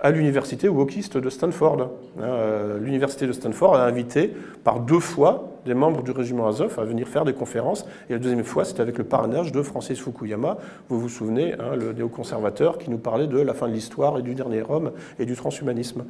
à 0.00 0.10
l'université 0.10 0.68
wokiste 0.68 1.16
de 1.16 1.28
Stanford. 1.28 1.90
Euh, 2.20 2.78
l'université 2.78 3.26
de 3.26 3.32
Stanford 3.32 3.74
a 3.74 3.84
invité 3.84 4.32
par 4.62 4.80
deux 4.80 5.00
fois 5.00 5.50
des 5.66 5.74
membres 5.74 6.02
du 6.02 6.12
régiment 6.12 6.46
Azov 6.46 6.78
à 6.78 6.84
venir 6.84 7.08
faire 7.08 7.24
des 7.24 7.32
conférences. 7.32 7.84
Et 8.08 8.12
la 8.12 8.18
deuxième 8.18 8.44
fois, 8.44 8.64
c'était 8.64 8.80
avec 8.80 8.96
le 8.98 9.04
parrainage 9.04 9.50
de 9.50 9.60
Francis 9.62 10.00
Fukuyama. 10.00 10.58
Vous 10.88 11.00
vous 11.00 11.08
souvenez, 11.08 11.54
hein, 11.54 11.74
le 11.74 11.92
néoconservateur 11.92 12.78
qui 12.78 12.90
nous 12.90 12.98
parlait 12.98 13.26
de 13.26 13.38
la 13.38 13.54
fin 13.54 13.68
de 13.68 13.72
l'histoire 13.72 14.18
et 14.18 14.22
du 14.22 14.34
dernier 14.34 14.62
homme 14.68 14.92
et 15.18 15.26
du 15.26 15.34
transhumanisme. 15.34 16.04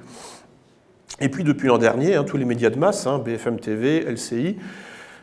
Et 1.21 1.31
puis 1.31 1.43
depuis 1.43 1.69
l'an 1.69 1.79
dernier, 1.79 2.15
hein, 2.15 2.25
tous 2.25 2.37
les 2.37 2.45
médias 2.45 2.71
de 2.71 2.79
masse, 2.79 3.07
hein, 3.07 3.19
BFM 3.19 3.59
TV, 3.59 4.01
LCI, 4.01 4.57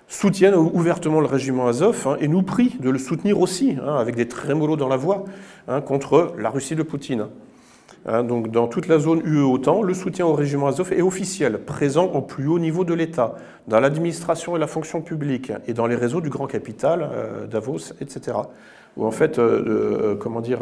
soutiennent 0.07 0.55
ouvertement 0.55 1.19
le 1.19 1.27
régiment 1.27 1.67
Azov 1.67 2.17
et 2.19 2.27
nous 2.27 2.43
prient 2.43 2.77
de 2.79 2.89
le 2.89 2.99
soutenir 2.99 3.39
aussi, 3.39 3.75
avec 3.87 4.15
des 4.15 4.27
trémolos 4.27 4.75
dans 4.75 4.87
la 4.87 4.97
voix, 4.97 5.25
contre 5.87 6.35
la 6.37 6.51
Russie 6.51 6.75
de 6.75 6.83
Poutine. 6.83 7.25
Hein, 8.07 8.23
donc 8.23 8.51
dans 8.51 8.67
toute 8.67 8.87
la 8.87 8.99
zone 8.99 9.21
UE-OTAN, 9.25 9.81
le 9.81 9.93
soutien 9.95 10.27
au 10.27 10.33
régiment 10.33 10.67
Azov 10.67 10.93
est 10.93 11.01
officiel, 11.01 11.57
présent 11.57 12.05
au 12.05 12.21
plus 12.21 12.47
haut 12.47 12.59
niveau 12.59 12.83
de 12.83 12.93
l'État, 12.93 13.35
dans 13.67 13.79
l'administration 13.79 14.55
et 14.55 14.59
la 14.59 14.67
fonction 14.67 15.01
publique, 15.01 15.51
et 15.67 15.73
dans 15.73 15.87
les 15.87 15.95
réseaux 15.95 16.21
du 16.21 16.29
grand 16.29 16.45
capital, 16.45 17.09
euh, 17.11 17.47
Davos, 17.47 17.93
etc. 18.01 18.37
En 18.97 19.11
fait, 19.11 19.39
euh, 19.39 19.63
euh, 19.67 20.15
comment 20.15 20.39
dire, 20.39 20.59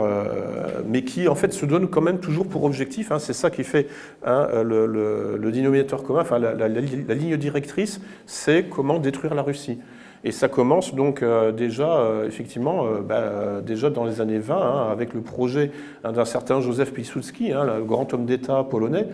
mais 0.87 1.03
qui 1.03 1.27
en 1.27 1.35
fait 1.35 1.53
se 1.53 1.65
donne 1.65 1.87
quand 1.87 2.01
même 2.01 2.19
toujours 2.19 2.47
pour 2.47 2.63
objectif. 2.63 3.11
Hein, 3.11 3.19
c'est 3.19 3.33
ça 3.33 3.51
qui 3.51 3.63
fait 3.63 3.87
hein, 4.25 4.47
le, 4.63 5.51
dénominateur 5.51 6.01
commun, 6.01 6.23
la 6.39 6.67
ligne 6.69 7.37
directrice, 7.37 7.99
c'est 8.25 8.69
comment 8.69 8.99
détruire 8.99 9.35
la 9.35 9.43
Russie. 9.43 9.79
Et 10.25 10.31
ça 10.31 10.47
commence 10.47 10.95
donc 10.95 11.21
euh, 11.21 11.51
déjà, 11.51 11.97
euh, 11.97 12.27
effectivement, 12.27 12.85
euh, 12.85 13.01
bah, 13.01 13.61
déjà 13.61 13.89
dans 13.89 14.05
les 14.05 14.21
années 14.21 14.39
20, 14.39 14.55
hein, 14.55 14.87
avec 14.89 15.13
le 15.13 15.19
projet 15.19 15.71
hein, 16.03 16.13
d'un 16.13 16.23
certain 16.23 16.61
Joseph 16.61 16.93
Pilsudski, 16.93 17.51
hein, 17.51 17.65
le 17.65 17.83
grand 17.83 18.13
homme 18.13 18.25
d'État 18.25 18.63
polonais, 18.63 19.07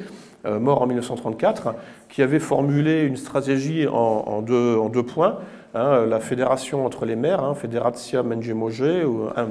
mort 0.46 0.82
en 0.82 0.88
1934, 0.88 1.76
qui 2.08 2.22
avait 2.22 2.40
formulé 2.40 3.04
une 3.04 3.18
stratégie 3.18 3.88
en, 3.88 4.42
deux, 4.42 5.04
points. 5.04 5.40
la 5.74 6.20
fédération 6.22 6.86
entre 6.86 7.06
les 7.06 7.18
maires, 7.18 7.58
Federatia 7.58 8.24
Mędziemoje, 8.24 9.04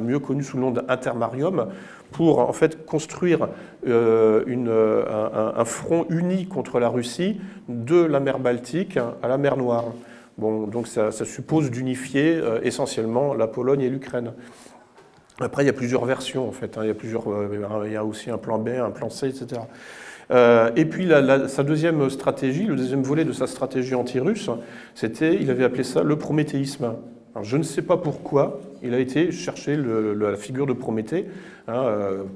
mieux 0.03 0.19
connu 0.19 0.43
sous 0.43 0.57
le 0.57 0.63
nom 0.63 0.71
d'Intermarium, 0.71 1.67
pour 2.11 2.39
en 2.39 2.55
fait 2.55 2.87
construire 2.87 3.49
un, 3.87 5.65
front 5.67 6.07
uni 6.09 6.47
contre 6.47 6.81
la 6.81 6.89
Russie 6.89 7.39
de 7.69 8.03
la 8.03 8.19
mer 8.19 8.39
Baltique 8.39 8.99
à 9.23 9.29
la 9.29 9.37
mer 9.37 9.59
Noire. 9.59 9.93
Bon, 10.39 10.69
donc 10.69 10.87
ça, 10.87 11.11
suppose 11.11 11.69
d'unifier 11.71 12.37
euh, 12.37 12.61
essentiellement 12.63 13.35
la 13.35 13.49
Pologne 13.49 13.81
et 13.81 13.89
l'Ukraine. 13.89 14.33
Après, 15.41 15.65
il 15.65 15.67
y 15.67 15.71
a 15.71 15.73
plusieurs 15.73 16.05
versions 16.05 16.49
en 16.49 16.53
fait. 16.53 16.79
Hein. 16.79 16.83
Il, 16.85 16.87
y 16.87 16.93
a 16.93 16.95
plusieurs, 16.95 17.29
euh, 17.29 17.83
il 17.87 17.93
y 17.93 17.97
a 17.97 18.05
aussi 18.05 18.31
un 18.31 18.39
plan 18.39 18.59
B, 18.59 18.69
un 18.69 18.91
plan 18.91 19.11
C, 19.11 19.29
etc. 19.29 19.63
Euh, 20.31 20.71
et 20.77 20.85
puis 20.85 21.09
sa 21.49 21.65
deuxième 21.65 22.09
stratégie, 22.09 22.67
le 22.67 22.77
deuxième 22.77 23.03
volet 23.03 23.25
de 23.25 23.33
sa 23.33 23.49
stratégie 23.49 23.97
anti-russe, 23.97 24.49
c'était, 24.95 25.35
il 25.35 25.51
avait 25.51 25.65
appelé 25.65 25.83
ça 25.83 26.05
le 26.05 26.17
prométhéisme. 26.17 26.95
je 27.43 27.57
ne 27.57 27.63
sais 27.65 27.83
pas 27.83 27.97
pourquoi 27.97 28.61
il 28.83 28.95
a 28.95 29.01
été 29.01 29.33
chercher 29.33 29.77
la 29.77 30.37
figure 30.37 30.67
de 30.67 30.73
Prométhée, 30.73 31.27
hein, 31.67 31.85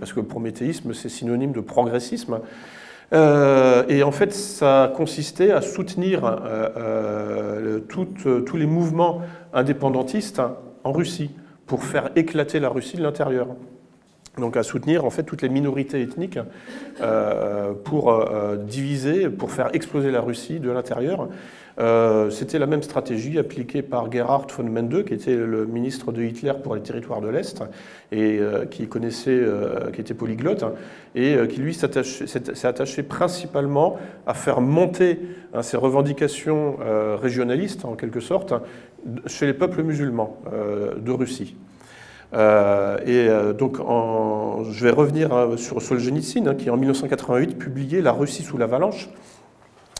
parce 0.00 0.12
que 0.12 0.20
le 0.20 0.26
prométhéisme 0.26 0.94
c'est 0.94 1.10
synonyme 1.10 1.52
de 1.52 1.60
progressisme. 1.60 2.40
Euh, 3.12 3.84
et 3.88 4.02
en 4.02 4.12
fait, 4.12 4.32
ça 4.32 4.92
consistait 4.96 5.50
à 5.50 5.60
soutenir 5.60 6.24
euh, 6.24 6.68
euh, 6.76 8.40
tous 8.40 8.56
les 8.56 8.66
mouvements 8.66 9.22
indépendantistes 9.52 10.40
en 10.84 10.92
Russie 10.92 11.30
pour 11.66 11.84
faire 11.84 12.10
éclater 12.16 12.58
la 12.60 12.68
Russie 12.68 12.96
de 12.96 13.02
l'intérieur. 13.02 13.48
Donc 14.38 14.56
à 14.56 14.62
soutenir 14.62 15.04
en 15.04 15.10
fait 15.10 15.24
toutes 15.24 15.42
les 15.42 15.50
minorités 15.50 16.00
ethniques 16.00 16.38
pour 17.84 18.24
diviser, 18.66 19.28
pour 19.28 19.50
faire 19.50 19.68
exploser 19.74 20.10
la 20.10 20.22
Russie 20.22 20.58
de 20.58 20.70
l'intérieur. 20.70 21.28
Euh, 21.78 22.30
c'était 22.30 22.58
la 22.58 22.66
même 22.66 22.82
stratégie 22.82 23.38
appliquée 23.38 23.82
par 23.82 24.10
Gerhard 24.10 24.46
von 24.56 24.64
Mende, 24.64 25.04
qui 25.04 25.14
était 25.14 25.36
le 25.36 25.66
ministre 25.66 26.12
de 26.12 26.22
Hitler 26.22 26.52
pour 26.62 26.74
les 26.74 26.82
territoires 26.82 27.20
de 27.20 27.28
l'Est, 27.28 27.62
et 28.10 28.38
euh, 28.38 28.66
qui 28.66 28.88
connaissait, 28.88 29.30
euh, 29.30 29.90
qui 29.90 30.00
était 30.00 30.14
polyglotte, 30.14 30.64
et 31.14 31.36
qui 31.48 31.60
lui 31.60 31.74
s'est 31.74 32.66
attaché 32.66 33.02
principalement 33.02 33.98
à 34.26 34.34
faire 34.34 34.60
monter 34.60 35.20
hein, 35.54 35.62
ses 35.62 35.76
revendications 35.76 36.78
régionalistes, 37.20 37.84
en 37.84 37.96
quelque 37.96 38.20
sorte, 38.20 38.54
chez 39.26 39.46
les 39.46 39.52
peuples 39.52 39.82
musulmans 39.82 40.40
de 40.50 41.10
Russie. 41.10 41.54
et 42.32 43.28
donc, 43.58 43.76
je 43.76 44.84
vais 44.84 44.90
revenir 44.90 45.34
hein, 45.34 45.56
sur 45.58 45.82
Solzhenitsyn, 45.82 46.48
hein, 46.48 46.54
qui 46.54 46.70
en 46.70 46.78
1988 46.78 47.58
publiait 47.58 48.00
La 48.00 48.12
Russie 48.12 48.42
sous 48.42 48.56
l'avalanche, 48.56 49.10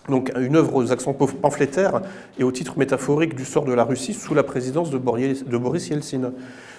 donc 0.09 0.32
une 0.36 0.57
œuvre 0.57 0.74
aux 0.74 0.92
accents 0.92 1.12
pamphlétaires 1.12 2.03
et 2.38 2.44
au 2.44 2.53
titre 2.53 2.78
métaphorique 2.78 3.34
du 3.34 3.44
sort 3.44 3.64
de 3.64 3.72
la 3.72 3.84
Russie 3.84 4.14
sous 4.14 4.34
la 4.34 4.42
présidence 4.42 4.90
de 4.90 4.98
Boris 4.98 5.88
Yeltsin. 5.88 6.32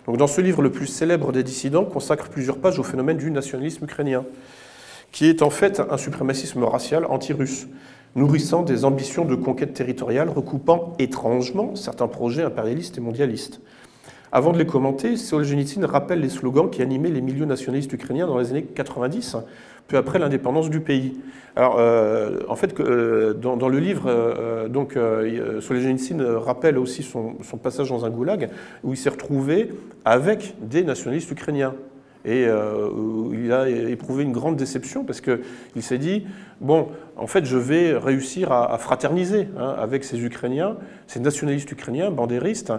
Donc 0.06 0.18
dans 0.18 0.28
ce 0.28 0.42
livre, 0.42 0.62
le 0.62 0.72
plus 0.72 0.88
célèbre 0.88 1.32
des 1.32 1.44
dissidents 1.44 1.86
consacre 1.86 2.30
plusieurs 2.30 2.58
pages 2.58 2.80
au 2.80 2.84
phénomène 2.84 3.18
du 3.18 3.32
nationalisme 3.32 3.86
ukrainien, 3.86 4.26
qui 5.12 5.28
est 5.28 5.42
en 5.42 5.50
fait 5.50 5.82
un 5.90 5.98
suprémacisme 5.98 6.64
racial 6.64 7.06
anti-russe, 7.06 7.68
nourrissant 8.16 8.64
des 8.64 8.86
ambitions 8.86 9.26
de 9.26 9.36
conquête 9.36 9.74
territoriale 9.74 10.30
recoupant 10.30 10.94
étrangement 11.00 11.76
certains 11.76 12.08
projets 12.08 12.44
impérialistes 12.44 12.98
et 12.98 13.02
mondialistes. 13.02 13.62
Avant 14.32 14.52
de 14.52 14.58
les 14.58 14.66
commenter, 14.66 15.16
Solzhenitsyn 15.16 15.86
rappelle 15.86 16.20
les 16.20 16.30
slogans 16.30 16.70
qui 16.70 16.82
animaient 16.82 17.12
les 17.12 17.22
milieux 17.22 17.46
nationalistes 17.46 17.94
ukrainiens 17.94 18.26
dans 18.26 18.40
les 18.40 18.50
années 18.50 18.64
90, 18.64 19.38
peu 19.88 19.98
après 19.98 20.20
l'indépendance 20.20 20.70
du 20.70 20.80
pays. 20.80 21.18
Alors, 21.56 21.76
euh, 21.78 22.40
en 22.50 22.56
fait, 22.56 22.80
euh, 22.80 23.34
dans, 23.34 23.70
le 23.70 23.78
livre, 23.78 24.06
euh, 24.08 24.68
donc, 24.68 24.98
Solzhenitsyn 25.60 26.20
rappelle 26.38 26.78
aussi 26.78 27.04
son, 27.04 27.36
passage 27.62 27.90
dans 27.90 28.06
un 28.06 28.10
goulag 28.10 28.50
où 28.84 28.94
il 28.94 28.98
s'est 28.98 29.10
retrouvé 29.10 29.72
avec 30.04 30.56
des 30.62 30.84
nationalistes 30.84 31.30
ukrainiens. 31.32 31.76
Et 32.26 32.46
il 33.34 33.52
a 33.52 33.68
éprouvé 33.68 34.24
une 34.24 34.32
grande 34.32 34.56
déception 34.56 35.04
parce 35.04 35.20
qu'il 35.20 35.84
s'est 35.84 35.98
dit, 35.98 36.26
bon, 36.62 36.88
en 37.18 37.28
fait, 37.28 37.44
je 37.44 37.58
vais 37.58 37.98
réussir 37.98 38.54
à, 38.54 38.78
fraterniser 38.78 39.50
hein, 39.58 39.76
avec 39.78 40.06
ces 40.06 40.24
Ukrainiens, 40.24 40.78
ces 41.06 41.20
nationalistes 41.20 41.70
ukrainiens, 41.72 42.12
bandéristes, 42.12 42.72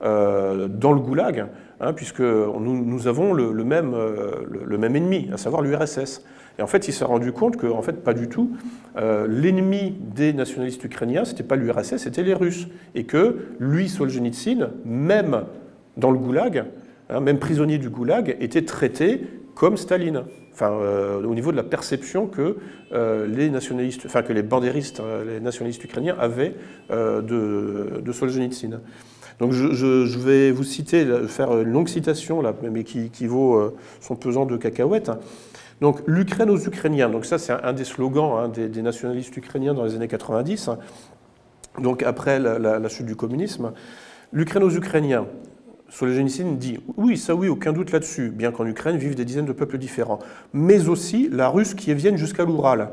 dans 0.00 0.92
le 0.92 1.00
goulag, 1.00 1.46
hein, 1.80 1.92
puisque 1.92 2.20
nous, 2.20 3.06
avons 3.08 3.32
le, 3.34 3.64
même 3.64 4.96
ennemi, 4.96 5.28
à 5.32 5.36
savoir 5.36 5.62
l'URSS. 5.62 6.22
Et 6.58 6.62
en 6.62 6.66
fait, 6.66 6.88
il 6.88 6.92
s'est 6.92 7.04
rendu 7.04 7.32
compte 7.32 7.56
que, 7.56 7.66
en 7.66 7.82
fait, 7.82 8.04
pas 8.04 8.14
du 8.14 8.28
tout. 8.28 8.50
Euh, 8.96 9.26
l'ennemi 9.28 9.94
des 10.14 10.32
nationalistes 10.32 10.84
ukrainiens, 10.84 11.24
c'était 11.24 11.42
pas 11.42 11.56
l'URSS, 11.56 11.96
c'était 11.96 12.22
les 12.22 12.34
Russes. 12.34 12.68
Et 12.94 13.04
que 13.04 13.38
lui, 13.58 13.88
Solzhenitsyn, 13.88 14.70
même 14.84 15.44
dans 15.96 16.10
le 16.10 16.18
goulag, 16.18 16.64
hein, 17.08 17.20
même 17.20 17.38
prisonnier 17.38 17.78
du 17.78 17.88
goulag, 17.88 18.36
était 18.40 18.64
traité 18.64 19.22
comme 19.54 19.76
Staline. 19.76 20.24
Enfin, 20.52 20.70
euh, 20.72 21.22
au 21.22 21.34
niveau 21.34 21.50
de 21.50 21.56
la 21.56 21.62
perception 21.62 22.26
que 22.26 22.58
euh, 22.92 23.26
les 23.26 23.48
nationalistes, 23.48 24.02
enfin 24.04 24.22
que 24.22 24.34
les 24.34 24.42
bandéristes, 24.42 25.00
les 25.26 25.40
nationalistes 25.40 25.82
ukrainiens 25.82 26.16
avaient 26.18 26.54
de, 26.90 28.02
de 28.02 28.12
Solzhenitsyn. 28.12 28.80
Donc 29.40 29.52
je, 29.52 30.18
vais 30.18 30.52
vous 30.52 30.62
citer, 30.62 31.06
faire 31.26 31.58
une 31.58 31.70
longue 31.72 31.88
citation, 31.88 32.42
là, 32.42 32.54
mais 32.70 32.84
qui, 32.84 33.08
qui 33.08 33.26
vaut 33.26 33.74
son 34.00 34.14
pesant 34.14 34.44
de 34.44 34.58
cacahuètes. 34.58 35.10
Donc 35.82 36.00
l'Ukraine 36.06 36.48
aux 36.48 36.60
Ukrainiens, 36.60 37.08
donc 37.08 37.26
ça 37.26 37.38
c'est 37.38 37.52
un 37.52 37.72
des 37.72 37.82
slogans 37.82 38.38
hein, 38.38 38.48
des, 38.48 38.82
nationalistes 38.82 39.36
ukrainiens 39.36 39.74
dans 39.74 39.82
les 39.82 39.96
années 39.96 40.06
90, 40.06 40.70
donc 41.80 42.04
après 42.04 42.38
la, 42.38 42.88
chute 42.88 43.04
du 43.04 43.16
communisme. 43.16 43.72
L'Ukraine 44.32 44.62
aux 44.62 44.70
Ukrainiens, 44.70 45.26
Solzhenitsyn 45.88 46.52
dit 46.52 46.78
oui, 46.96 47.16
ça 47.16 47.34
oui, 47.34 47.48
aucun 47.48 47.72
doute 47.72 47.90
là-dessus, 47.90 48.30
bien 48.30 48.52
qu'en 48.52 48.64
Ukraine 48.64 48.96
vivent 48.96 49.16
des 49.16 49.24
dizaines 49.24 49.44
de 49.44 49.52
peuples 49.52 49.76
différents, 49.76 50.20
mais 50.52 50.88
aussi 50.88 51.28
la 51.32 51.48
Russe 51.48 51.74
qui 51.74 51.92
vienne 51.94 52.16
jusqu'à 52.16 52.44
l'Oural. 52.44 52.90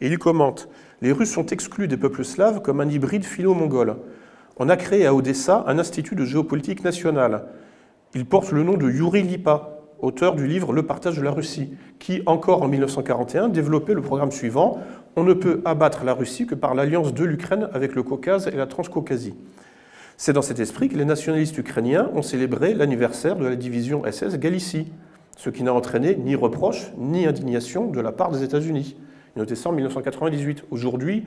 Et 0.00 0.08
il 0.08 0.18
commente 0.18 0.68
Les 1.00 1.12
Russes 1.12 1.30
sont 1.30 1.46
exclus 1.46 1.86
des 1.86 1.96
peuples 1.96 2.24
slaves 2.24 2.62
comme 2.62 2.80
un 2.80 2.88
hybride 2.88 3.24
philo-mongol. 3.24 3.94
On 4.56 4.68
a 4.68 4.76
créé 4.76 5.06
à 5.06 5.14
Odessa 5.14 5.62
un 5.68 5.78
institut 5.78 6.16
de 6.16 6.24
géopolitique 6.24 6.82
nationale. 6.82 7.44
Il 8.16 8.26
porte 8.26 8.50
le 8.50 8.64
nom 8.64 8.76
de 8.76 8.90
Yuri 8.90 9.22
Lipa, 9.22 9.77
auteur 10.00 10.34
du 10.34 10.46
livre 10.46 10.72
Le 10.72 10.84
partage 10.84 11.16
de 11.16 11.22
la 11.22 11.30
Russie, 11.30 11.74
qui, 11.98 12.22
encore 12.26 12.62
en 12.62 12.68
1941, 12.68 13.48
développait 13.48 13.94
le 13.94 14.02
programme 14.02 14.30
suivant 14.30 14.78
On 15.16 15.24
ne 15.24 15.32
peut 15.32 15.60
abattre 15.64 16.04
la 16.04 16.14
Russie 16.14 16.46
que 16.46 16.54
par 16.54 16.74
l'alliance 16.74 17.14
de 17.14 17.24
l'Ukraine 17.24 17.68
avec 17.72 17.94
le 17.94 18.02
Caucase 18.02 18.48
et 18.48 18.56
la 18.56 18.66
Transcaucasie. 18.66 19.34
C'est 20.16 20.32
dans 20.32 20.42
cet 20.42 20.58
esprit 20.58 20.88
que 20.88 20.96
les 20.96 21.04
nationalistes 21.04 21.56
ukrainiens 21.58 22.10
ont 22.14 22.22
célébré 22.22 22.74
l'anniversaire 22.74 23.36
de 23.36 23.46
la 23.46 23.54
division 23.54 24.02
SS 24.10 24.38
Galicie, 24.38 24.88
ce 25.36 25.50
qui 25.50 25.62
n'a 25.62 25.72
entraîné 25.72 26.16
ni 26.16 26.34
reproche 26.34 26.90
ni 26.98 27.26
indignation 27.26 27.86
de 27.86 28.00
la 28.00 28.10
part 28.10 28.32
des 28.32 28.42
États-Unis. 28.42 28.96
Notez 29.36 29.54
ça 29.54 29.68
en 29.68 29.72
1998. 29.72 30.64
Aujourd'hui, 30.72 31.24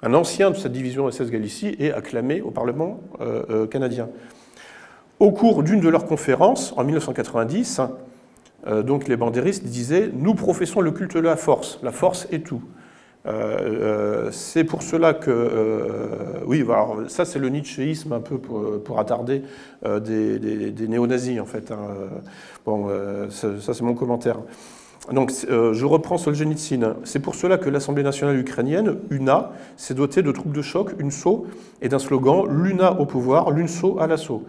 un 0.00 0.14
ancien 0.14 0.50
de 0.50 0.56
cette 0.56 0.72
division 0.72 1.10
SS 1.10 1.30
Galicie 1.30 1.76
est 1.78 1.92
acclamé 1.92 2.40
au 2.40 2.50
Parlement 2.50 3.00
euh, 3.20 3.42
euh, 3.50 3.66
canadien. 3.66 4.08
Au 5.22 5.30
cours 5.30 5.62
d'une 5.62 5.78
de 5.78 5.88
leurs 5.88 6.06
conférences, 6.06 6.74
en 6.76 6.82
1990, 6.82 7.80
euh, 8.66 8.82
donc 8.82 9.06
les 9.06 9.16
bandéristes 9.16 9.62
disaient 9.62 10.10
Nous 10.12 10.34
professons 10.34 10.80
le 10.80 10.90
culte 10.90 11.14
de 11.14 11.20
la 11.20 11.36
force, 11.36 11.78
la 11.84 11.92
force 11.92 12.26
est 12.32 12.44
tout. 12.44 12.60
Euh, 13.26 13.30
euh, 13.30 14.30
c'est 14.32 14.64
pour 14.64 14.82
cela 14.82 15.14
que, 15.14 16.42
oui, 16.44 16.66
ça 17.06 17.24
c'est 17.24 17.38
le 17.38 17.50
nietzschéisme 17.50 18.12
un 18.12 18.18
peu 18.18 18.38
pour, 18.38 18.98
attarder 18.98 19.44
des, 19.84 20.88
néo-nazis 20.88 21.38
en 21.38 21.46
fait. 21.46 21.70
Hein. 21.70 21.78
Bon, 22.66 22.88
ça, 23.30 23.60
ça 23.60 23.74
c'est 23.74 23.84
mon 23.84 23.94
commentaire. 23.94 24.40
Donc, 25.12 25.30
je 25.48 25.84
reprends 25.84 26.18
Solzhenitsyn. 26.18 26.96
C'est 27.04 27.20
pour 27.20 27.36
cela 27.36 27.58
que 27.58 27.70
l'Assemblée 27.70 28.02
nationale 28.02 28.40
ukrainienne, 28.40 28.96
UNA, 29.10 29.52
s'est 29.76 29.94
dotée 29.94 30.22
de 30.22 30.32
troupes 30.32 30.52
de 30.52 30.62
choc, 30.62 30.96
UNSO, 30.98 31.46
et 31.80 31.88
d'un 31.88 32.00
slogan 32.00 32.44
L'UNA 32.48 32.98
au 32.98 33.06
pouvoir, 33.06 33.52
l'UNSO 33.52 34.00
à 34.00 34.08
l'assaut. 34.08 34.42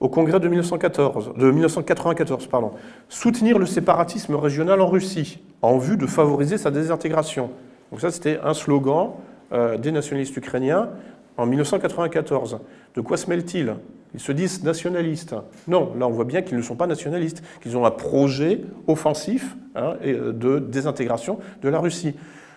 Au 0.00 0.08
congrès 0.08 0.38
de, 0.38 0.48
1914, 0.48 1.32
de 1.36 1.50
1994, 1.50 2.46
pardon, 2.46 2.72
soutenir 3.08 3.58
le 3.58 3.66
séparatisme 3.66 4.34
régional 4.36 4.80
en 4.80 4.86
Russie 4.86 5.40
en 5.62 5.78
vue 5.78 5.96
de 5.96 6.06
favoriser 6.06 6.56
sa 6.56 6.70
désintégration. 6.70 7.50
Donc 7.90 8.00
ça, 8.00 8.10
c'était 8.10 8.38
un 8.42 8.54
slogan 8.54 9.10
euh, 9.52 9.76
des 9.76 9.90
nationalistes 9.90 10.36
ukrainiens 10.36 10.90
en 11.36 11.46
1994. 11.46 12.60
De 12.94 13.00
quoi 13.00 13.16
se 13.16 13.28
mêlent-ils 13.28 13.74
Ils 14.14 14.20
se 14.20 14.30
disent 14.30 14.62
nationalistes. 14.62 15.34
Non, 15.66 15.92
là 15.98 16.06
on 16.06 16.10
voit 16.10 16.24
bien 16.24 16.42
qu'ils 16.42 16.56
ne 16.56 16.62
sont 16.62 16.76
pas 16.76 16.86
nationalistes, 16.86 17.42
qu'ils 17.62 17.76
ont 17.76 17.84
un 17.84 17.90
projet 17.90 18.60
offensif 18.86 19.56
hein, 19.74 19.94
euh, 20.04 20.32
de 20.32 20.58
désintégration 20.58 21.38
de 21.62 21.68
la 21.68 21.80
Russie. 21.80 22.14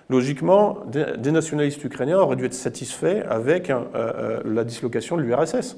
Logiquement, 0.09 0.79
des 0.89 1.31
nationalistes 1.31 1.81
ukrainiens 1.85 2.19
auraient 2.19 2.35
dû 2.35 2.43
être 2.43 2.53
satisfaits 2.53 3.23
avec 3.29 3.69
euh, 3.69 4.41
la 4.43 4.65
dislocation 4.65 5.15
de 5.15 5.21
l'URSS. 5.21 5.77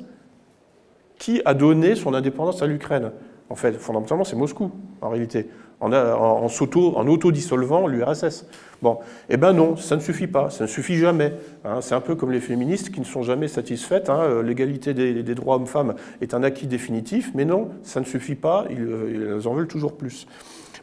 Qui 1.19 1.41
a 1.45 1.53
donné 1.53 1.95
son 1.95 2.13
indépendance 2.13 2.61
à 2.61 2.67
l'Ukraine 2.67 3.11
En 3.49 3.55
fait, 3.55 3.73
fondamentalement, 3.73 4.23
c'est 4.23 4.35
Moscou, 4.35 4.71
en 5.01 5.09
réalité 5.09 5.47
en, 5.83 5.91
en, 5.91 6.47
en 6.47 7.07
auto-dissolvant 7.07 7.87
l'URSS. 7.87 8.45
Bon, 8.81 8.99
eh 9.29 9.37
bien 9.37 9.53
non, 9.53 9.75
ça 9.75 9.95
ne 9.95 10.01
suffit 10.01 10.27
pas, 10.27 10.49
ça 10.49 10.63
ne 10.63 10.69
suffit 10.69 10.95
jamais. 10.95 11.33
Hein. 11.65 11.81
c'est 11.81 11.95
un 11.95 12.01
peu 12.01 12.15
comme 12.15 12.31
les 12.31 12.39
féministes 12.39 12.91
qui 12.91 12.99
ne 12.99 13.05
sont 13.05 13.23
jamais 13.23 13.47
satisfaites. 13.47 14.09
Hein. 14.09 14.19
Euh, 14.21 14.43
l'égalité 14.43 14.93
des, 14.93 15.35
droits 15.35 15.57
hommes-femmes 15.57 15.95
est 16.21 16.33
un 16.33 16.43
acquis 16.43 16.67
définitif, 16.67 17.31
mais 17.35 17.45
non, 17.45 17.69
ça 17.83 17.99
ne 17.99 18.05
suffit 18.05 18.35
pas, 18.35 18.65
ils, 18.69 18.81
euh, 18.81 19.45
en 19.45 19.53
veulent 19.53 19.67
toujours 19.67 19.97
plus. 19.97 20.27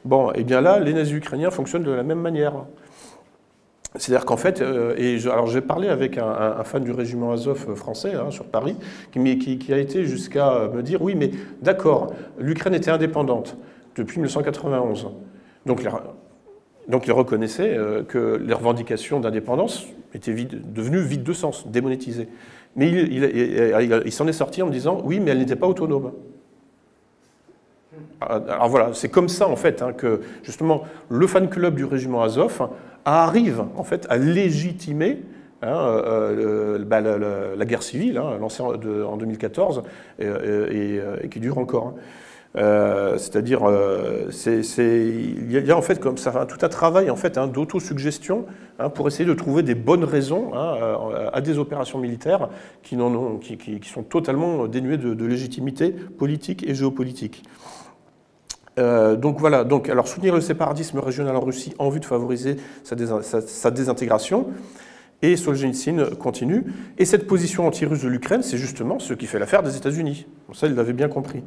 Bon, 0.04 0.32
eh 0.34 0.44
bien 0.44 0.60
là, 0.60 0.78
les 0.78 0.94
nazis 0.94 1.14
ukrainiens 1.14 1.50
fonctionnent 1.50 1.82
de 1.82 1.90
la 1.90 2.02
même 2.02 2.20
manière. 2.20 2.64
C'est-à-dire 3.96 4.24
qu'en 4.24 4.36
fait, 4.36 4.60
euh, 4.60 5.18
alors 5.30 5.46
j'ai 5.46 5.60
parlé 5.60 5.88
avec 5.88 6.16
un, 6.16 6.62
fan 6.62 6.84
du 6.84 6.92
régiment 6.92 7.32
Azov 7.32 7.74
français 7.74 8.14
hein, 8.14 8.30
sur 8.30 8.44
Paris, 8.44 8.76
qui, 9.12 9.72
a 9.72 9.78
été 9.78 10.04
jusqu'à 10.04 10.68
me 10.72 10.82
dire 10.82 11.02
oui, 11.02 11.14
mais 11.16 11.30
d'accord, 11.60 12.12
l'Ukraine 12.38 12.74
était 12.74 12.92
indépendante 12.92 13.56
depuis 13.96 14.18
1991. 14.18 15.08
Donc, 15.66 15.84
donc 16.88 17.06
il 17.06 17.12
reconnaissait 17.12 17.76
euh, 17.76 18.02
que 18.02 18.40
les 18.44 18.54
revendications 18.54 19.20
d'indépendance 19.20 19.86
étaient 20.14 20.34
devenues 20.34 21.02
vides 21.02 21.24
de 21.24 21.32
sens, 21.32 21.66
démonétisées. 21.66 22.28
Mais 22.76 22.88
il, 22.88 24.12
s'en 24.12 24.28
est 24.28 24.32
sorti 24.32 24.62
en 24.62 24.66
me 24.66 24.72
disant 24.72 25.00
oui, 25.04 25.18
mais 25.18 25.32
elle 25.32 25.38
n'était 25.38 25.56
pas 25.56 25.66
autonome. 25.66 26.12
Ah, 28.20 28.40
alors 28.48 28.68
voilà, 28.68 28.90
c'est 28.92 29.08
comme 29.08 29.28
ça 29.28 29.48
en 29.48 29.56
fait 29.56 29.82
hein, 29.82 29.92
que 29.92 30.20
justement 30.42 30.82
le 31.08 31.26
fan 31.26 31.48
club 31.48 31.74
du 31.74 31.84
régiment 31.84 32.22
Azov 32.22 32.68
arrive 33.04 33.64
en 33.76 33.84
fait 33.84 34.06
à 34.10 34.16
légitimer 34.16 35.22
hein, 35.62 35.68
euh, 35.68 36.78
bah, 36.84 37.00
la, 37.00 37.64
guerre 37.64 37.82
civile 37.82 38.18
hein, 38.18 38.38
lancée 38.40 38.62
en, 38.62 39.16
2014 39.16 39.82
et, 40.18 41.00
qui 41.30 41.40
dure 41.40 41.58
encore. 41.58 41.94
Euh, 42.56 43.16
c'est-à-dire, 43.16 43.60
euh, 43.62 44.28
il 44.78 45.52
y, 45.52 45.56
a 45.70 45.80
comme 46.00 46.16
tout 46.16 46.58
un 46.62 46.68
travail 46.68 47.08
en 47.08 47.14
fait 47.14 47.38
hein, 47.38 47.46
d'autosuggestion 47.46 48.46
hein, 48.80 48.90
pour 48.90 49.06
essayer 49.06 49.24
de 49.24 49.34
trouver 49.34 49.62
des 49.62 49.76
bonnes 49.76 50.02
raisons 50.02 50.52
hein, 50.54 50.74
à 51.32 51.40
des 51.40 51.58
opérations 51.58 52.00
militaires 52.00 52.48
qui, 52.82 52.96
sont 52.96 54.02
totalement 54.02 54.66
dénuées 54.66 54.96
de, 54.96 55.24
légitimité 55.24 55.90
politique 55.90 56.68
et 56.68 56.74
géopolitique. 56.74 57.44
Euh, 58.78 59.16
donc 59.16 59.38
voilà, 59.38 59.66
soutenir 60.06 60.34
le 60.34 60.40
séparatisme 60.40 60.98
régional 60.98 61.36
en 61.36 61.40
Russie 61.40 61.74
en 61.78 61.90
vue 61.90 62.00
de 62.00 62.04
favoriser 62.04 62.56
sa, 62.84 63.70
désintégration. 63.70 64.48
Et 65.22 65.36
Solzhenitsyn 65.36 66.14
continue. 66.18 66.64
Et 66.96 67.04
cette 67.04 67.26
position 67.26 67.66
anti-russe 67.66 68.02
de 68.02 68.08
l'Ukraine, 68.08 68.42
c'est 68.42 68.56
justement 68.56 68.98
ce 68.98 69.12
qui 69.12 69.26
fait 69.26 69.38
l'affaire 69.38 69.62
des 69.62 69.76
États-Unis. 69.76 70.26
Ça, 70.54 70.66
il 70.66 70.74
l'avait 70.74 70.94
bien 70.94 71.08
compris. 71.08 71.42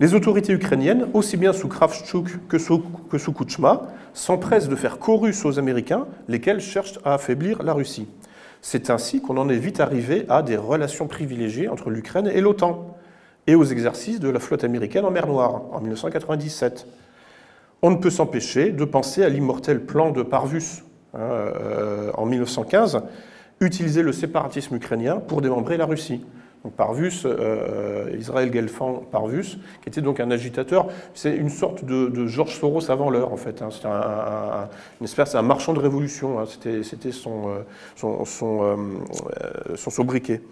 Les 0.00 0.12
autorités 0.12 0.52
ukrainiennes, 0.52 1.06
aussi 1.14 1.36
bien 1.36 1.52
sous 1.52 1.68
Kravchuk 1.68 2.46
que 2.48 2.58
sous, 2.58 2.82
que 3.08 3.16
Kuchma, 3.16 3.88
s'empressent 4.12 4.68
de 4.68 4.76
faire 4.76 4.98
chorus 4.98 5.44
aux 5.44 5.58
Américains, 5.58 6.06
lesquels 6.28 6.60
cherchent 6.60 6.98
à 7.04 7.14
affaiblir 7.14 7.62
la 7.62 7.72
Russie. 7.72 8.08
C'est 8.60 8.90
ainsi 8.90 9.22
qu'on 9.22 9.36
en 9.36 9.48
est 9.48 9.56
vite 9.56 9.80
arrivé 9.80 10.26
à 10.28 10.42
des 10.42 10.56
relations 10.56 11.06
privilégiées 11.06 11.68
entre 11.68 11.88
l'Ukraine 11.90 12.26
et 12.26 12.40
l'OTAN, 12.40 12.95
et 13.46 13.54
aux 13.54 13.64
exercices 13.64 14.20
de 14.20 14.28
la 14.28 14.40
flotte 14.40 14.64
américaine 14.64 15.04
en 15.04 15.10
mer 15.10 15.26
Noire, 15.26 15.62
en 15.72 15.80
1997. 15.80 16.86
On 17.82 17.90
ne 17.90 17.96
peut 17.96 18.10
s'empêcher 18.10 18.70
de 18.70 18.84
penser 18.84 19.22
à 19.22 19.28
l'immortel 19.28 19.84
plan 19.84 20.10
de 20.10 20.22
Parvus, 20.22 20.84
hein, 21.14 21.18
euh, 21.20 22.10
en 22.14 22.26
1915, 22.26 23.02
utiliser 23.60 24.02
le 24.02 24.12
séparatisme 24.12 24.76
ukrainien 24.76 25.16
pour 25.16 25.40
démembrer 25.40 25.76
la 25.76 25.86
Russie. 25.86 26.24
Parvus, 26.70 27.22
euh, 27.24 28.10
Israël 28.18 28.52
Gelfand 28.52 29.04
Parvus, 29.10 29.58
qui 29.82 29.88
était 29.88 30.00
donc 30.00 30.20
un 30.20 30.30
agitateur, 30.30 30.88
c'est 31.14 31.34
une 31.34 31.48
sorte 31.48 31.84
de, 31.84 32.08
de 32.08 32.26
George 32.26 32.58
Soros 32.58 32.90
avant 32.90 33.10
l'heure 33.10 33.32
en 33.32 33.36
fait. 33.36 33.62
Hein. 33.62 33.68
C'était 33.70 33.88
un, 33.88 34.68
espèce, 35.02 35.34
un 35.34 35.42
marchand 35.42 35.72
de 35.72 35.80
révolution. 35.80 36.40
Hein. 36.40 36.44
C'était 36.46 37.12
son, 37.12 37.48
euh, 37.48 37.58
son, 37.94 38.24
son, 38.24 38.62
euh, 38.62 39.76
son, 39.76 39.90
sobriquet. 39.90 40.42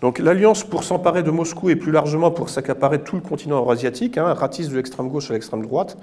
Donc 0.00 0.18
l'alliance 0.18 0.64
pour 0.64 0.82
s'emparer 0.82 1.22
de 1.22 1.30
Moscou 1.30 1.68
et 1.68 1.76
plus 1.76 1.92
largement 1.92 2.30
pour 2.30 2.48
s'accaparer 2.48 3.02
tout 3.02 3.16
le 3.16 3.22
continent 3.22 3.58
eurasiatique, 3.58 4.16
hein, 4.16 4.32
ratisse 4.32 4.70
de 4.70 4.76
l'extrême 4.76 5.08
gauche 5.08 5.30
à 5.30 5.34
l'extrême 5.34 5.62
droite, 5.62 5.98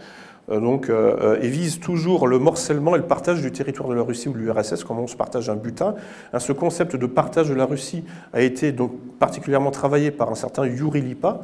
euh, 0.50 0.60
donc, 0.60 0.90
euh, 0.90 1.40
et 1.42 1.48
vise 1.48 1.80
toujours 1.80 2.28
le 2.28 2.38
morcellement 2.38 2.96
et 2.96 3.00
le 3.00 3.06
partage 3.06 3.42
du 3.42 3.52
territoire 3.52 3.90
de 3.90 3.96
la 3.96 4.04
Russie 4.04 4.30
ou 4.30 4.34
de 4.34 4.38
l'URSS, 4.38 4.84
comme 4.84 5.00
on 5.00 5.08
se 5.08 5.16
partage 5.16 5.50
un 5.50 5.56
butin. 5.56 5.96
Hein, 6.32 6.40
ce 6.40 6.52
concept 6.52 6.96
de 6.96 7.06
partage 7.08 7.50
de 7.50 7.56
la 7.56 7.66
Russie 7.66 8.04
a 8.34 8.42
été 8.42 8.74
particulièrement 9.20 9.72
travaillé 9.72 10.12
par 10.12 10.30
un 10.30 10.36
certain 10.36 10.66
Yuri 10.66 11.02
Lipa, 11.02 11.42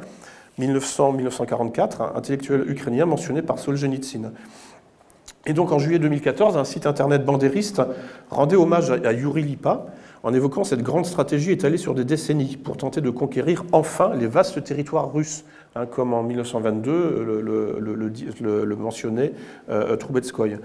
1900-1944, 0.60 2.16
intellectuel 2.16 2.70
ukrainien 2.70 3.04
mentionné 3.04 3.42
par 3.42 3.58
Solzhenitsyn. 3.58 4.32
Et 5.46 5.52
donc 5.52 5.72
en 5.72 5.78
juillet 5.78 5.98
2014, 5.98 6.56
un 6.56 6.64
site 6.64 6.86
internet 6.86 7.24
bandériste 7.24 7.82
rendait 8.30 8.56
hommage 8.56 8.90
à 8.90 9.12
Yuri 9.12 9.42
Lipa 9.42 9.86
en 10.24 10.34
évoquant 10.34 10.64
cette 10.64 10.82
grande 10.82 11.06
stratégie 11.06 11.52
étalée 11.52 11.76
sur 11.76 11.94
des 11.94 12.04
décennies 12.04 12.56
pour 12.56 12.76
tenter 12.76 13.00
de 13.00 13.10
conquérir 13.10 13.64
enfin 13.70 14.14
les 14.16 14.26
vastes 14.26 14.64
territoires 14.64 15.12
russes 15.12 15.44
Hein, 15.76 15.86
comme 15.86 16.14
en 16.14 16.22
1922 16.22 17.42
le, 17.42 18.64
le, 18.64 18.76
mentionnait 18.76 19.32
euh, 19.70 19.96
Troubetskoy. 19.96 20.58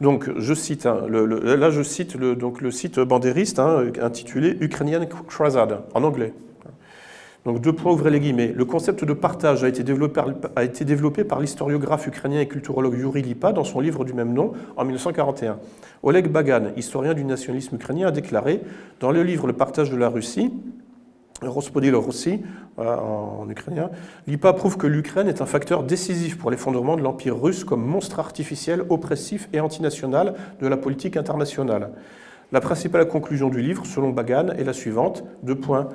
Donc, 0.00 0.30
je 0.36 0.54
cite, 0.54 0.86
hein, 0.86 1.08
là 1.08 1.70
je 1.70 1.82
cite 1.82 2.14
le, 2.14 2.36
donc, 2.36 2.60
le 2.60 2.70
site 2.70 3.00
bandériste 3.00 3.58
hein, 3.58 3.86
intitulé 4.00 4.56
Ukrainian 4.60 5.04
Crusade, 5.26 5.80
en 5.92 6.04
anglais. 6.04 6.32
Donc, 7.44 7.60
deux 7.60 7.72
points, 7.72 7.92
ouvrez 7.92 8.10
les 8.10 8.20
guillemets. 8.20 8.52
Le 8.54 8.64
concept 8.64 9.04
de 9.04 9.12
partage 9.12 9.64
a 9.64 9.68
été 9.68 9.82
développé, 9.82 10.20
a 10.56 10.64
été 10.64 10.84
développé 10.84 11.24
par 11.24 11.40
l'historiographe 11.40 12.06
ukrainien 12.06 12.40
et 12.40 12.48
culturologue 12.48 12.98
Yuri 12.98 13.22
Lipa 13.22 13.52
dans 13.52 13.64
son 13.64 13.80
livre 13.80 14.04
du 14.04 14.12
même 14.12 14.32
nom 14.32 14.52
en 14.76 14.84
1941. 14.84 15.58
Oleg 16.02 16.28
Bagan, 16.28 16.72
historien 16.76 17.14
du 17.14 17.24
nationalisme 17.24 17.76
ukrainien, 17.76 18.08
a 18.08 18.10
déclaré 18.10 18.60
dans 19.00 19.12
le 19.12 19.22
livre 19.22 19.46
Le 19.46 19.52
partage 19.52 19.90
de 19.90 19.96
la 19.96 20.08
Russie 20.08 20.52
Rospodil 21.42 21.94
Rossi, 21.94 22.40
en 22.76 23.46
ukrainien, 23.48 23.90
l'IPA 24.26 24.52
prouve 24.52 24.76
que 24.76 24.86
l'Ukraine 24.86 25.28
est 25.28 25.40
un 25.40 25.46
facteur 25.46 25.84
décisif 25.84 26.38
pour 26.38 26.50
l'effondrement 26.50 26.96
de 26.96 27.02
l'Empire 27.02 27.40
russe 27.40 27.64
comme 27.64 27.84
monstre 27.84 28.18
artificiel, 28.18 28.82
oppressif 28.88 29.48
et 29.52 29.60
antinational 29.60 30.34
de 30.60 30.66
la 30.66 30.76
politique 30.76 31.16
internationale. 31.16 31.90
La 32.50 32.60
principale 32.60 33.06
conclusion 33.06 33.50
du 33.50 33.60
livre, 33.60 33.84
selon 33.86 34.10
Bagan, 34.10 34.48
est 34.56 34.64
la 34.64 34.72
suivante, 34.72 35.24
deux 35.42 35.54
points, 35.54 35.88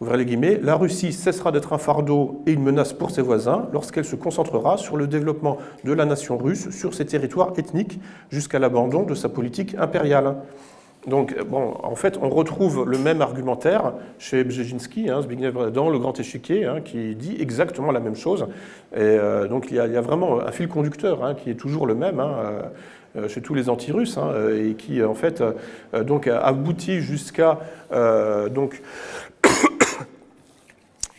ouvrez 0.00 0.16
les 0.16 0.24
guillemets, 0.24 0.58
la 0.62 0.76
Russie 0.76 1.12
cessera 1.12 1.52
d'être 1.52 1.72
un 1.72 1.78
fardeau 1.78 2.42
et 2.46 2.52
une 2.52 2.62
menace 2.62 2.92
pour 2.92 3.10
ses 3.10 3.22
voisins 3.22 3.68
lorsqu'elle 3.72 4.04
se 4.04 4.16
concentrera 4.16 4.78
sur 4.78 4.96
le 4.96 5.06
développement 5.06 5.58
de 5.84 5.92
la 5.92 6.06
nation 6.06 6.38
russe 6.38 6.70
sur 6.70 6.94
ses 6.94 7.06
territoires 7.06 7.52
ethniques 7.58 8.00
jusqu'à 8.30 8.58
l'abandon 8.58 9.02
de 9.02 9.14
sa 9.14 9.28
politique 9.28 9.74
impériale. 9.78 10.36
Donc, 11.06 11.34
bon, 11.44 11.76
en 11.82 11.94
fait, 11.94 12.18
on 12.20 12.28
retrouve 12.28 12.84
le 12.86 12.98
même 12.98 13.22
argumentaire 13.22 13.94
chez 14.18 14.44
Brzezinski, 14.44 15.08
hein, 15.08 15.20
dans 15.72 15.88
Le 15.88 15.98
Grand 15.98 16.18
Échiquier, 16.20 16.66
hein, 16.66 16.80
qui 16.84 17.14
dit 17.14 17.36
exactement 17.40 17.90
la 17.90 18.00
même 18.00 18.16
chose. 18.16 18.46
Et 18.94 18.98
euh, 18.98 19.48
donc, 19.48 19.68
il 19.70 19.76
y, 19.76 19.80
a, 19.80 20.00
vraiment 20.02 20.40
un 20.40 20.52
fil 20.52 20.68
conducteur 20.68 21.24
hein, 21.24 21.34
qui 21.34 21.50
est 21.50 21.54
toujours 21.54 21.86
le 21.86 21.94
même 21.94 22.20
euh, 22.20 22.62
euh, 23.16 23.28
chez 23.28 23.40
tous 23.40 23.54
les 23.54 23.70
anti-russes, 23.70 24.18
et 24.54 24.74
qui, 24.74 25.02
en 25.02 25.14
fait, 25.14 25.42
donc, 26.04 26.26
aboutit 26.26 27.00
jusqu'à 27.00 27.58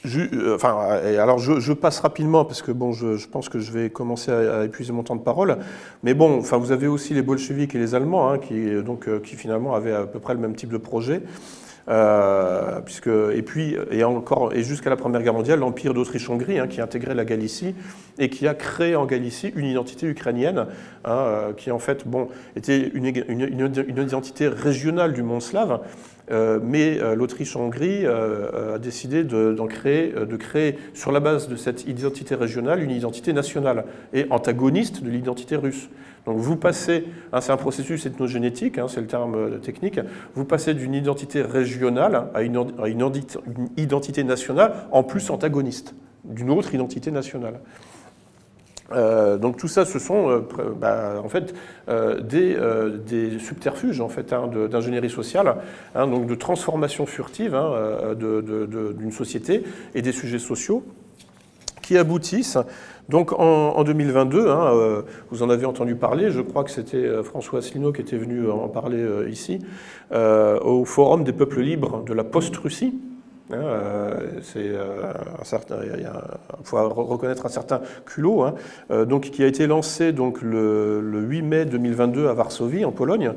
euh, 0.06 0.56
enfin, 0.56 0.78
alors 1.20 1.38
je, 1.38 1.74
passe 1.74 2.00
rapidement 2.00 2.46
parce 2.46 2.62
que 2.62 2.72
bon, 2.72 2.92
je, 2.92 3.28
pense 3.28 3.50
que 3.50 3.60
je 3.60 3.72
vais 3.72 3.90
commencer 3.90 4.32
à, 4.32 4.66
épuiser 4.66 4.94
mon 4.94 5.04
temps 5.04 5.16
de 5.16 5.22
parole. 5.22 5.58
Mais 6.04 6.14
bon, 6.14 6.40
enfin, 6.40 6.58
vous 6.58 6.72
avez 6.72 6.88
aussi 6.88 7.14
les 7.14 7.22
bolcheviks 7.22 7.76
et 7.76 7.80
les 7.80 7.96
Allemands 7.96 8.32
hein, 8.32 8.40
qui, 8.40 8.82
donc, 8.84 9.08
euh, 9.08 9.20
qui 9.20 9.36
finalement 9.36 9.76
avaient 9.76 9.94
à 9.94 10.06
peu 10.06 10.20
près 10.20 10.34
le 10.34 10.40
même 10.40 10.56
type 10.56 10.72
de 10.72 10.78
projet. 10.78 11.22
Euh, 11.90 12.80
puisque, 12.82 13.08
et 13.08 13.42
puis, 13.42 13.76
et 13.90 14.04
encore, 14.04 14.54
et 14.54 14.64
jusqu'à 14.64 14.90
la 14.90 14.96
Première 14.96 15.24
Guerre 15.24 15.34
mondiale, 15.34 15.60
l'Empire 15.60 15.94
d'Autriche-Hongrie, 15.94 16.60
hein, 16.60 16.68
qui 16.68 16.80
intégrait 16.80 17.16
la 17.16 17.26
Galicie 17.26 17.74
et 18.20 18.30
qui 18.30 18.48
a 18.48 18.54
créé 18.54 18.96
en 18.96 19.06
Galicie 19.06 19.52
une 19.56 19.66
identité 19.66 20.06
ukrainienne, 20.08 20.68
hein, 21.06 21.54
qui 21.58 21.72
en 21.72 21.80
fait 21.80 22.08
bon, 22.08 22.28
était 22.56 22.92
une, 22.94 23.08
identité 23.08 24.48
régionale 24.48 25.14
du 25.14 25.24
monde 25.24 25.42
slave, 25.42 25.82
mais 26.64 27.00
l'Autriche-Hongrie 27.16 28.06
a 28.06 28.78
décidé 28.80 29.24
de, 29.24 29.56
créer, 29.68 30.14
de 30.14 30.38
sur 30.94 31.12
la 31.12 31.20
base 31.20 31.50
de 31.50 31.56
cette 31.56 31.88
identité 31.88 32.36
régionale, 32.36 32.82
une 32.82 32.92
identité 32.92 33.34
nationale 33.34 33.86
et 34.14 34.26
antagoniste 34.30 35.04
de 35.04 35.10
l'identité 35.10 35.56
russe. 35.56 35.90
Donc 36.26 36.38
vous 36.38 36.56
passez, 36.56 37.06
hein, 37.34 37.42
c'est 37.42 37.52
un 37.52 37.58
processus 37.58 38.06
ethnogénétique, 38.06 38.78
hein, 38.78 38.88
c'est 38.88 39.02
le 39.02 39.08
terme 39.08 39.36
euh, 39.36 39.58
technique, 39.58 40.00
vous 40.36 40.46
passez 40.46 40.74
d'une 40.74 40.94
identité 40.94 41.42
régionale 41.42 42.28
à 42.34 42.44
une, 42.44 42.64
identité 43.78 44.24
nationale, 44.24 44.74
en 44.92 45.04
plus 45.04 45.30
antagoniste, 45.32 45.96
d'une 46.24 46.52
autre 46.52 46.76
identité 46.76 47.10
nationale. 47.10 47.60
Euh, 48.94 49.38
donc 49.38 49.58
tout 49.58 49.68
ça, 49.68 49.86
ce 49.86 50.00
sont 50.00 50.30
euh, 50.30 50.40
bah, 50.80 51.22
en 51.24 51.30
fait 51.30 51.54
des, 52.24 53.40
subterfuges 53.40 54.02
en 54.02 54.10
fait 54.10 54.34
hein, 54.34 54.50
d'ingénierie 54.70 55.10
sociale, 55.10 55.56
donc 55.96 56.28
de 56.28 56.36
transformation 56.36 57.06
furtive 57.06 57.58
d'une 58.18 59.12
société 59.12 59.64
et 59.94 60.02
des 60.02 60.12
sujets 60.12 60.40
sociaux 60.40 60.84
qui 61.82 61.98
aboutissent 61.98 62.58
donc 63.12 63.34
en, 63.34 63.84
2022, 63.84 64.48
hein, 64.48 64.74
euh, 64.74 65.02
vous 65.32 65.44
en 65.44 65.50
avez 65.50 65.66
entendu 65.66 65.96
parler, 65.96 66.32
je 66.32 66.40
crois 66.40 66.64
que 66.64 66.72
c'était 66.72 66.96
euh, 66.96 67.24
François 67.24 67.60
Asselineau 67.60 67.92
qui 67.92 68.02
était 68.02 68.16
venu 68.16 68.50
en 68.50 68.70
parler 68.70 69.00
euh, 69.00 69.30
ici, 69.30 69.60
au 70.14 70.86
Forum 70.86 71.26
des 71.26 71.34
peuples 71.34 71.62
libres 71.62 72.04
de 72.04 72.14
la 72.14 72.24
post-Russie. 72.24 72.98
Il 73.50 74.42
faut 76.64 76.78
reconnaître 76.78 77.46
un 77.46 77.50
certain 77.50 77.82
culot, 78.06 78.44
hein, 78.44 78.56
donc, 79.06 79.24
qui 79.24 79.44
a 79.44 79.48
été 79.48 79.68
lancé 79.68 80.12
donc, 80.14 80.42
le, 80.42 81.02
8 81.02 81.42
mai 81.42 81.66
2022 81.66 82.28
à 82.28 82.34
Varsovie, 82.34 82.86
en 82.86 82.92
Pologne, 82.92 83.34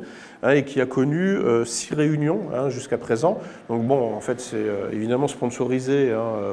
et 0.52 0.64
qui 0.64 0.80
a 0.80 0.86
connu 0.86 1.38
six 1.64 1.94
réunions 1.94 2.40
jusqu'à 2.68 2.98
présent. 2.98 3.38
Donc 3.68 3.82
bon, 3.84 4.14
en 4.14 4.20
fait, 4.20 4.40
c'est 4.40 4.64
évidemment 4.92 5.28
sponsorisé 5.28 6.12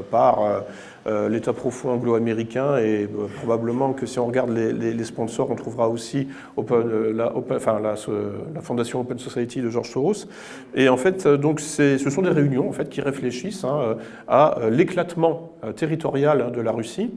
par 0.09 0.63
euh, 1.07 1.29
l'État 1.29 1.51
profond 1.51 1.89
anglo-américain 1.89 2.77
et 2.77 3.05
euh, 3.05 3.25
probablement 3.37 3.91
que 3.91 4.05
si 4.05 4.19
on 4.19 4.27
regarde 4.27 4.51
les, 4.51 5.03
sponsors, 5.03 5.49
on 5.49 5.55
trouvera 5.55 5.89
aussi 5.89 6.27
euh, 6.59 7.11
la, 7.11 7.33
la, 7.79 8.61
fondation 8.61 9.01
Open 9.01 9.17
Society 9.17 9.61
de 9.61 9.69
George 9.71 9.89
Soros. 9.89 10.27
Et 10.75 10.89
en 10.89 10.97
fait, 10.97 11.27
donc 11.27 11.59
ce 11.59 11.97
sont 11.97 12.21
des 12.21 12.29
réunions 12.29 12.69
en 12.69 12.71
fait, 12.71 12.87
qui 12.87 13.01
réfléchissent 13.01 13.63
hein, 13.63 13.97
à 14.27 14.57
l'éclatement 14.69 15.53
territorial 15.75 16.41
hein, 16.41 16.51
de 16.51 16.61
la 16.61 16.71
Russie 16.71 17.09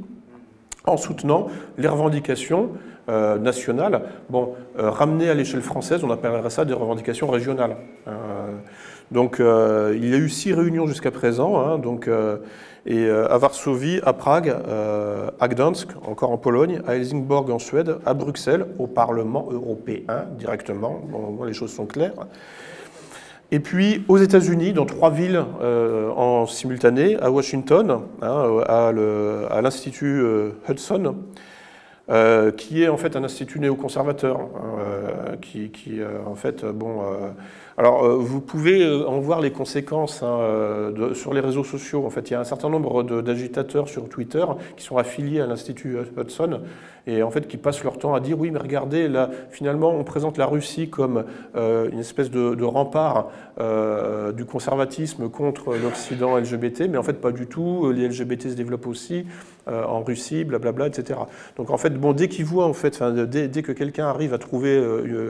en 0.87 0.97
soutenant 0.97 1.49
les 1.77 1.89
revendications 1.89 2.71
nationales. 3.09 4.03
Bon, 4.31 4.55
ramenées 4.77 5.29
à 5.29 5.35
l'échelle 5.35 5.63
française, 5.63 6.03
on 6.05 6.11
appellerait 6.11 6.51
ça 6.51 6.65
des 6.65 6.73
revendications 6.73 7.29
régionales. 7.29 7.77
donc, 9.11 9.37
il 9.41 10.09
y 10.09 10.15
a 10.15 10.19
eu 10.19 10.29
six 10.29 10.53
réunions 10.55 10.87
jusqu'à 10.87 11.11
présent. 11.11 11.61
Hein, 11.61 11.79
donc, 11.79 12.09
et 12.87 13.07
euh, 13.07 13.27
à 13.29 13.39
Varsovie, 13.39 14.01
à 14.05 14.13
Prague, 14.13 14.55
euh, 14.69 15.31
à 15.41 15.49
Gdansk, 15.49 15.89
encore 16.07 16.31
en 16.31 16.37
Pologne, 16.37 16.83
à 16.87 16.97
Helsingborg 16.97 17.51
en 17.51 17.59
Suède, 17.59 17.97
à 18.05 18.13
Bruxelles, 18.13 18.67
au 18.79 18.87
Parlement 18.87 19.49
européen 19.51 20.27
directement. 20.39 21.01
Bon, 21.09 21.45
les 21.45 21.55
choses 21.55 21.73
sont 21.73 21.87
claires. 21.87 22.27
Et 23.51 23.61
puis 23.61 24.05
aux 24.09 24.19
États-Unis, 24.19 24.75
dans 24.75 24.85
trois 24.85 25.11
villes 25.11 25.43
euh, 25.63 26.11
en 26.11 26.47
simultané, 26.47 27.17
à 27.21 27.31
Washington, 27.31 28.01
hein, 28.21 28.61
à 28.69 29.63
l'Institut 29.63 30.23
Hudson, 30.69 31.15
qui 32.57 32.83
est 32.83 32.89
en 32.89 32.97
fait 32.97 33.17
un 33.17 33.25
institut 33.25 33.61
néoconservateur, 33.61 34.41
hein, 34.41 35.37
qui, 35.41 35.71
qui 35.71 36.01
en 36.27 36.35
fait, 36.35 36.65
bon 36.65 37.01
alors, 37.77 38.05
euh, 38.05 38.17
vous 38.17 38.41
pouvez 38.41 38.85
euh, 38.85 39.09
en 39.09 39.19
voir 39.19 39.41
les 39.41 39.51
conséquences 39.51 40.23
hein, 40.23 40.39
euh, 40.41 41.15
sur 41.15 41.35
les 41.35 41.41
réseaux 41.41 41.65
sociaux. 41.65 42.07
En 42.07 42.11
fait, 42.11 42.31
il 42.31 42.35
y 42.35 42.37
a 42.37 42.41
un 42.41 42.45
certain 42.45 42.69
nombre 42.69 43.03
d'agitateurs 43.03 43.89
sur 43.89 44.09
Twitter 44.09 44.45
qui 44.77 44.85
sont 44.85 44.97
affiliés 44.97 45.41
à 45.41 45.47
l'Institut 45.47 45.97
Hudson 46.17 46.61
et 47.07 47.23
en 47.23 47.31
fait 47.31 47.47
qui 47.47 47.57
passent 47.57 47.83
leur 47.85 47.99
temps 47.99 48.15
à 48.15 48.21
dire 48.21 48.39
oui, 48.39 48.51
mais 48.51 48.59
regardez, 48.59 49.09
là, 49.09 49.31
finalement, 49.51 49.91
on 49.91 50.05
présente 50.05 50.39
la 50.39 50.47
Russie 50.47 50.89
comme 50.89 51.25
une 51.55 51.99
espèce 51.99 52.31
de, 52.31 52.65
rempart 52.65 53.31
du 54.35 54.45
conservatisme 54.45 55.29
contre 55.29 55.75
l'Occident 55.77 56.37
LGBT, 56.37 56.89
mais 56.91 56.99
en 56.99 57.03
fait, 57.03 57.21
pas 57.21 57.33
du 57.33 57.47
tout. 57.47 57.93
Les 57.93 58.09
LGBT 58.09 58.51
se 58.51 58.55
développent 58.55 58.87
aussi 58.87 59.27
en 59.67 60.03
Russie, 60.03 60.45
blablabla, 60.45 60.89
etc. 60.89 61.21
Donc, 61.57 61.71
en 61.71 61.77
fait, 61.77 61.91
bon, 61.91 62.13
dès 62.13 62.29
qu'ils 62.29 62.45
voient, 62.45 62.67
en 62.67 62.73
fait, 62.73 63.03
dès, 63.03 63.49
dès, 63.49 63.63
que 63.63 63.73
quelqu'un 63.73 64.07
arrive 64.07 64.35
à 64.35 64.39
trouver 64.39 64.83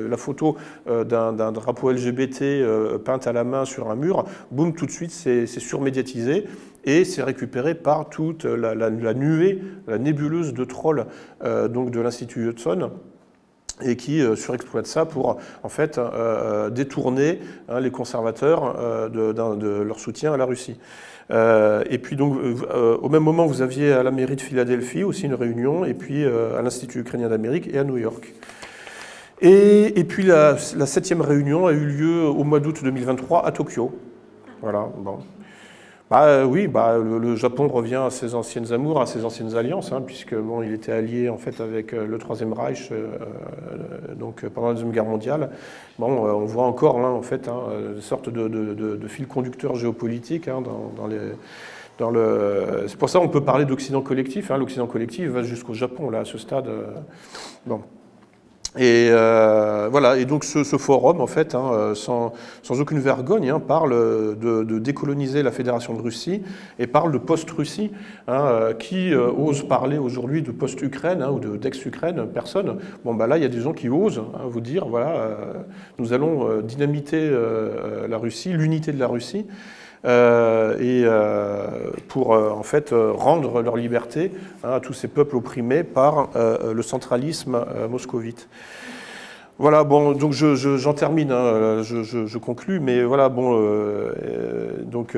la 0.08 0.16
photo 0.16 0.56
d'un 0.86 1.52
drapeau 1.52 1.90
LGBT, 1.90 2.42
euh, 2.42 2.98
peinte 2.98 3.26
à 3.26 3.32
la 3.32 3.44
main 3.44 3.64
sur 3.64 3.90
un 3.90 3.96
mur, 3.96 4.24
boum, 4.50 4.74
tout 4.74 4.86
de 4.86 4.90
suite, 4.90 5.10
c'est 5.10 5.46
surmédiatisé 5.46 6.46
et 6.84 7.04
c'est 7.04 7.22
récupéré 7.22 7.74
par 7.74 8.08
toute 8.08 8.44
la, 8.44 8.90
nuée, 8.90 9.60
la 9.86 9.98
nébuleuse 9.98 10.54
de 10.54 10.64
trolls 10.64 11.06
euh, 11.42 11.68
donc 11.68 11.90
de 11.90 12.00
l'Institut 12.00 12.48
Hudson 12.48 12.90
et 13.82 13.96
qui 13.96 14.20
euh, 14.20 14.36
surexploite 14.36 14.86
ça 14.86 15.04
pour 15.04 15.38
en 15.62 15.68
fait 15.68 16.00
détourner 16.70 17.40
hein, 17.68 17.80
les 17.80 17.90
conservateurs 17.90 19.10
de, 19.10 19.82
leur 19.82 19.98
soutien 19.98 20.32
à 20.32 20.36
la 20.36 20.44
Russie. 20.44 20.78
et 21.30 21.98
puis 21.98 22.16
donc 22.16 22.38
au 22.74 23.08
même 23.08 23.22
moment 23.22 23.46
vous 23.46 23.62
aviez 23.62 23.92
à 23.92 24.02
la 24.02 24.10
mairie 24.10 24.36
de 24.36 24.40
Philadelphie 24.40 25.02
aussi 25.02 25.24
une 25.24 25.34
réunion 25.34 25.84
et 25.84 25.94
puis 25.94 26.24
à 26.24 26.62
l'Institut 26.62 27.00
ukrainien 27.00 27.28
d'Amérique 27.28 27.68
et 27.72 27.78
à 27.78 27.84
New 27.84 27.96
York. 27.96 28.32
Et, 29.40 30.04
puis 30.04 30.22
la, 30.22 30.56
septième 30.56 31.20
réunion 31.20 31.66
a 31.66 31.72
eu 31.72 31.84
lieu 31.84 32.24
au 32.24 32.44
mois 32.44 32.60
d'août 32.60 32.80
2023 32.82 33.46
à 33.46 33.52
Tokyo. 33.52 33.92
Voilà, 34.62 34.88
bon. 34.96 35.18
Euh, 36.22 36.44
oui, 36.44 36.68
bah, 36.68 36.96
le, 36.98 37.34
Japon 37.34 37.66
revient 37.66 37.96
à 38.06 38.10
ses 38.10 38.34
anciennes 38.34 38.72
amours, 38.72 39.00
à 39.00 39.06
ses 39.06 39.24
anciennes 39.24 39.56
alliances, 39.56 39.90
hein, 39.92 40.00
puisque 40.00 40.34
bon, 40.34 40.62
il 40.62 40.72
était 40.72 40.92
allié 40.92 41.28
en 41.28 41.38
fait 41.38 41.60
avec 41.60 41.92
euh, 41.92 42.06
le 42.06 42.18
Troisième 42.18 42.52
Reich, 42.52 42.90
euh, 42.92 43.08
donc 44.14 44.46
pendant 44.46 44.68
la 44.68 44.74
Deuxième 44.74 44.92
Guerre 44.92 45.06
mondiale. 45.06 45.50
Bon, 45.98 46.08
on 46.08 46.44
voit 46.44 46.64
encore 46.64 46.98
hein, 46.98 47.10
en 47.10 47.22
fait 47.22 47.48
hein, 47.48 47.62
une 47.96 48.00
sorte 48.00 48.28
de, 48.28 49.08
fil 49.08 49.26
conducteur 49.26 49.74
géopolitique 49.74 50.48
hein, 50.48 50.62
dans, 50.62 51.06
le... 51.06 52.84
C'est 52.86 52.98
pour 52.98 53.08
ça 53.08 53.18
qu'on 53.18 53.28
peut 53.28 53.44
parler 53.44 53.64
d'Occident 53.64 54.02
collectif. 54.02 54.50
L'Occident 54.50 54.86
collectif 54.86 55.28
va 55.28 55.42
jusqu'au 55.42 55.74
Japon, 55.74 56.10
là, 56.10 56.20
à 56.20 56.24
ce 56.24 56.38
stade. 56.38 56.68
Et 58.76 59.08
euh, 59.10 59.88
voilà, 59.88 60.16
et 60.18 60.24
donc 60.24 60.42
ce, 60.42 60.64
forum, 60.64 61.20
en 61.20 61.28
fait, 61.28 61.54
hein, 61.54 61.70
euh, 61.72 61.94
sans, 61.94 62.32
aucune 62.70 62.98
vergogne, 62.98 63.48
hein, 63.50 63.60
parle 63.60 63.92
de, 64.36 64.78
décoloniser 64.80 65.44
la 65.44 65.52
Fédération 65.52 65.94
de 65.94 66.02
Russie 66.02 66.42
et 66.80 66.88
parle 66.88 67.12
de 67.12 67.18
post-Russie. 67.18 67.92
Hein, 68.26 68.46
euh, 68.46 68.74
qui 68.74 69.14
ose 69.14 69.66
parler 69.68 69.98
aujourd'hui 69.98 70.42
de 70.42 70.50
post-Ukraine 70.50 71.22
ou 71.24 71.38
d'ex-Ukraine 71.38 72.26
Personne. 72.26 72.78
Bon, 73.04 73.14
bah 73.14 73.26
là, 73.26 73.36
il 73.36 73.42
y 73.42 73.46
a 73.46 73.48
des 73.48 73.60
gens 73.60 73.72
qui 73.72 73.88
osent 73.88 74.22
vous 74.46 74.60
dire, 74.60 74.86
voilà, 74.86 75.36
nous 75.98 76.12
allons 76.12 76.60
dynamiter 76.62 77.30
la 78.08 78.18
Russie, 78.18 78.52
l'unité 78.52 78.92
de 78.92 78.98
la 78.98 79.06
Russie. 79.06 79.46
Euh, 80.04 80.76
et 80.80 81.02
euh, 81.06 81.66
pour 82.08 82.34
euh, 82.34 82.50
en 82.50 82.62
fait 82.62 82.92
rendre 82.92 83.62
leur 83.62 83.76
liberté 83.76 84.32
hein, 84.62 84.72
à 84.72 84.80
tous 84.80 84.92
ces 84.92 85.08
peuples 85.08 85.36
opprimés 85.36 85.82
par 85.82 86.28
le 86.34 86.82
centralisme 86.82 87.64
moscovite. 87.88 88.48
Voilà, 89.58 89.84
bon, 89.84 90.12
donc 90.12 90.32
j'en 90.32 90.94
termine, 90.94 91.30
hein, 91.30 91.82
je, 91.82 92.02
je, 92.02 92.38
conclus, 92.38 92.80
mais 92.80 93.04
voilà, 93.04 93.28
bon, 93.28 94.10
donc 94.82 95.16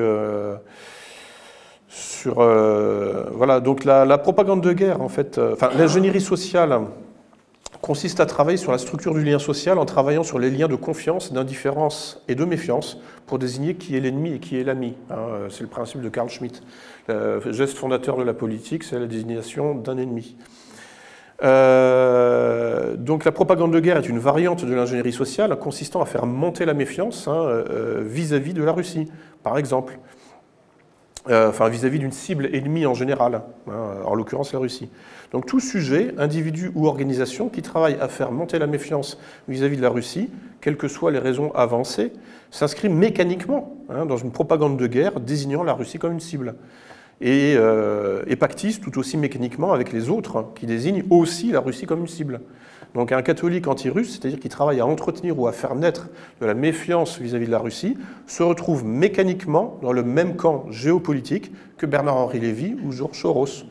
sur, 1.89 2.35
voilà, 2.35 3.59
donc 3.59 3.83
la, 3.83 4.05
la, 4.05 4.17
propagande 4.19 4.61
de 4.61 4.73
guerre, 4.73 5.01
en 5.01 5.09
fait, 5.09 5.39
enfin 5.39 5.71
l'ingénierie 5.75 6.21
sociale 6.21 6.81
consiste 7.81 8.19
à 8.19 8.25
travailler 8.25 8.57
sur 8.57 8.71
la 8.71 8.77
structure 8.77 9.13
du 9.13 9.23
lien 9.23 9.39
social 9.39 9.77
en 9.77 9.85
travaillant 9.85 10.23
sur 10.23 10.39
les 10.39 10.49
liens 10.49 10.67
de 10.67 10.75
confiance, 10.75 11.31
d'indifférence 11.31 12.23
et 12.27 12.35
de 12.35 12.45
méfiance 12.45 12.99
pour 13.25 13.39
désigner 13.39 13.75
qui 13.75 13.95
est 13.95 13.99
l'ennemi 13.99 14.33
et 14.33 14.39
qui 14.39 14.59
est 14.59 14.63
l'ami. 14.63 14.95
Hein, 15.09 15.15
euh, 15.17 15.49
c'est 15.49 15.61
le 15.61 15.67
principe 15.67 16.01
de 16.01 16.09
Carl 16.09 16.29
Schmitt. 16.29 16.61
Le 17.07 17.39
geste 17.53 17.77
fondateur 17.77 18.17
de 18.17 18.23
la 18.23 18.33
politique, 18.33 18.83
c'est 18.83 18.99
la 18.99 19.05
désignation 19.05 19.75
d'un 19.75 19.97
ennemi. 19.97 20.35
Euh, 21.43 22.95
donc 22.97 23.23
la 23.23 23.31
propagande 23.31 23.71
de 23.71 23.79
guerre 23.79 23.97
est 23.97 24.09
une 24.09 24.19
variante 24.19 24.65
de 24.65 24.73
l'ingénierie 24.73 25.13
sociale 25.13 25.55
consistant 25.57 26.01
à 26.01 26.05
faire 26.05 26.25
monter 26.25 26.65
la 26.65 26.73
méfiance 26.73 27.29
vis 28.01 28.33
à 28.33 28.39
-vis 28.39 28.53
de 28.53 28.63
la 28.63 28.73
Russie, 28.73 29.07
par 29.43 29.57
exemple. 29.57 29.99
Euh, 31.29 31.49
enfin 31.49 31.67
vis-à-vis 31.67 31.99
d'une 31.99 32.11
cible 32.11 32.49
ennemie 32.53 32.85
en 32.85 32.93
général, 32.93 33.41
hein, 33.69 33.95
en 34.05 34.15
l'occurrence 34.15 34.53
la 34.53 34.59
Russie. 34.59 34.89
Donc 35.31 35.45
tout 35.45 35.59
sujet, 35.59 36.13
individu 36.17 36.71
ou 36.73 36.87
organisation 36.87 37.49
qui 37.49 37.61
travaille 37.61 37.97
à 37.99 38.07
faire 38.07 38.31
monter 38.31 38.59
la 38.59 38.67
méfiance 38.67 39.17
vis-à-vis 39.47 39.77
de 39.77 39.81
la 39.81 39.89
Russie, 39.89 40.29
quelles 40.61 40.77
que 40.77 40.87
soient 40.87 41.11
les 41.11 41.19
raisons 41.19 41.51
avancées, 41.53 42.13
s'inscrit 42.49 42.89
mécaniquement 42.89 43.77
hein, 43.89 44.05
dans 44.05 44.17
une 44.17 44.31
propagande 44.31 44.77
de 44.77 44.87
guerre 44.87 45.19
désignant 45.19 45.63
la 45.63 45.73
Russie 45.73 45.99
comme 45.99 46.13
une 46.13 46.19
cible. 46.19 46.55
et, 47.19 47.55
euh, 47.57 48.23
pactise 48.39 48.79
tout 48.79 48.99
aussi 48.99 49.17
mécaniquement 49.17 49.73
avec 49.73 49.91
les 49.91 50.09
autres 50.09 50.45
qui 50.55 50.67
désignent 50.67 51.03
aussi 51.09 51.51
la 51.51 51.59
Russie 51.59 51.87
comme 51.87 52.01
une 52.01 52.07
cible. 52.07 52.41
Donc 52.93 53.11
un 53.11 53.21
catholique 53.21 53.67
anti-russe, 53.67 54.11
c'est-à-dire 54.11 54.39
qui 54.39 54.49
travaille 54.49 54.79
à 54.79 54.85
entretenir 54.85 55.37
ou 55.39 55.47
à 55.47 55.51
faire 55.51 55.75
naître 55.75 56.07
de 56.41 56.45
la 56.45 56.53
méfiance 56.53 57.19
vis-à-vis 57.19 57.47
de 57.47 57.51
la 57.51 57.59
Russie, 57.59 57.97
se 58.27 58.43
retrouve 58.43 58.85
mécaniquement 58.85 59.77
dans 59.81 59.91
le 59.91 60.03
même 60.03 60.35
camp 60.35 60.65
géopolitique 60.71 61.51
que 61.77 61.85
Bernard-Henri 61.85 62.39
Lévy 62.39 62.75
ou 62.83 62.91
Georges 62.91 63.19
Soros. 63.19 63.65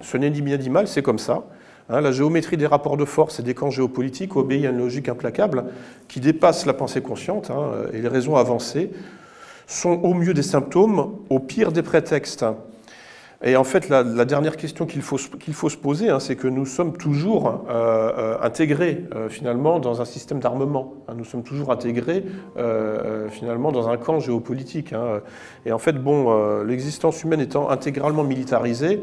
Ce 0.00 0.16
n'est 0.16 0.30
ni 0.30 0.42
bien 0.42 0.56
ni 0.56 0.68
mal, 0.68 0.88
c'est 0.88 1.02
comme 1.02 1.18
ça. 1.18 1.44
Hein, 1.88 2.00
la 2.00 2.12
géométrie 2.12 2.56
des 2.56 2.66
rapports 2.66 2.96
de 2.96 3.04
force 3.04 3.38
et 3.38 3.42
des 3.42 3.54
camps 3.54 3.70
géopolitiques 3.70 4.36
obéit 4.36 4.66
à 4.66 4.70
une 4.70 4.78
logique 4.78 5.08
implacable 5.08 5.64
qui 6.08 6.20
dépasse 6.20 6.66
la 6.66 6.74
pensée 6.74 7.00
consciente 7.00 7.50
et 7.50 7.52
hein, 7.52 7.70
les 7.92 8.08
raisons 8.08 8.36
avancées 8.36 8.90
sont 9.68 10.00
au 10.02 10.14
mieux 10.14 10.34
des 10.34 10.42
symptômes, 10.42 11.16
au 11.30 11.38
pire 11.38 11.72
des 11.72 11.82
prétextes. 11.82 12.44
Et 13.44 13.54
en 13.56 13.64
fait, 13.64 13.90
la, 13.90 14.02
dernière 14.24 14.56
question 14.56 14.86
qu'il 14.86 15.02
faut, 15.02 15.18
se 15.18 15.76
poser, 15.76 16.08
hein, 16.08 16.20
c'est 16.20 16.36
que 16.36 16.48
nous 16.48 16.64
sommes 16.64 16.96
toujours 16.96 17.66
euh, 17.68 18.12
euh, 18.16 18.38
intégrés 18.40 19.04
euh, 19.14 19.28
finalement 19.28 19.78
dans 19.78 20.00
un 20.00 20.06
système 20.06 20.40
d'armement. 20.40 20.94
Hein. 21.06 21.14
nous 21.18 21.24
sommes 21.24 21.42
toujours 21.42 21.70
intégrés 21.70 22.24
finalement 23.28 23.72
dans 23.72 23.88
un 23.88 23.96
camp 23.98 24.20
géopolitique. 24.20 24.92
Hein. 24.92 25.20
Et 25.66 25.72
en 25.72 25.78
fait, 25.78 25.92
bon, 25.92 26.62
l'existence 26.62 27.22
humaine 27.22 27.40
étant 27.40 27.68
intégralement 27.68 28.24
militarisée, 28.24 29.00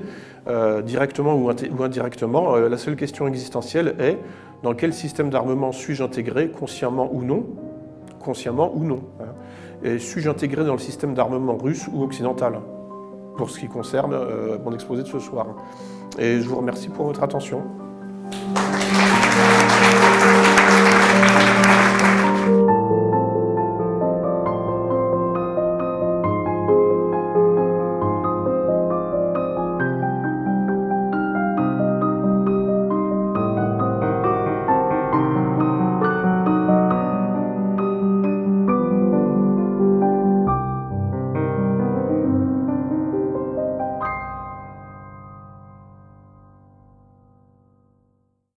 directement 0.83 1.35
ou, 1.35 1.51
ou 1.51 1.83
indirectement, 1.83 2.55
la 2.55 2.77
seule 2.77 2.95
question 2.95 3.27
existentielle 3.27 3.95
est 3.99 4.17
dans 4.63 4.73
quel 4.73 4.93
système 4.93 5.29
d'armement 5.29 5.71
suis-je 5.71 6.03
intégré, 6.03 6.49
consciemment 6.49 7.09
ou 7.11 7.23
non? 7.23 7.45
Consciemment 8.19 8.71
ou 8.73 8.83
non 8.83 9.03
Et 9.83 9.99
suis-je 9.99 10.29
intégré 10.29 10.63
dans 10.63 10.73
le 10.73 10.79
système 10.79 11.13
d'armement 11.13 11.57
russe 11.57 11.87
ou 11.91 12.03
occidental? 12.03 12.59
Pour 13.37 13.49
ce 13.49 13.59
qui 13.59 13.67
concerne 13.67 14.13
euh, 14.13 14.57
mon 14.63 14.73
exposé 14.73 15.03
de 15.03 15.07
ce 15.07 15.19
soir. 15.19 15.47
Et 16.17 16.41
je 16.41 16.47
vous 16.47 16.57
remercie 16.57 16.89
pour 16.89 17.05
votre 17.05 17.23
attention. 17.23 17.63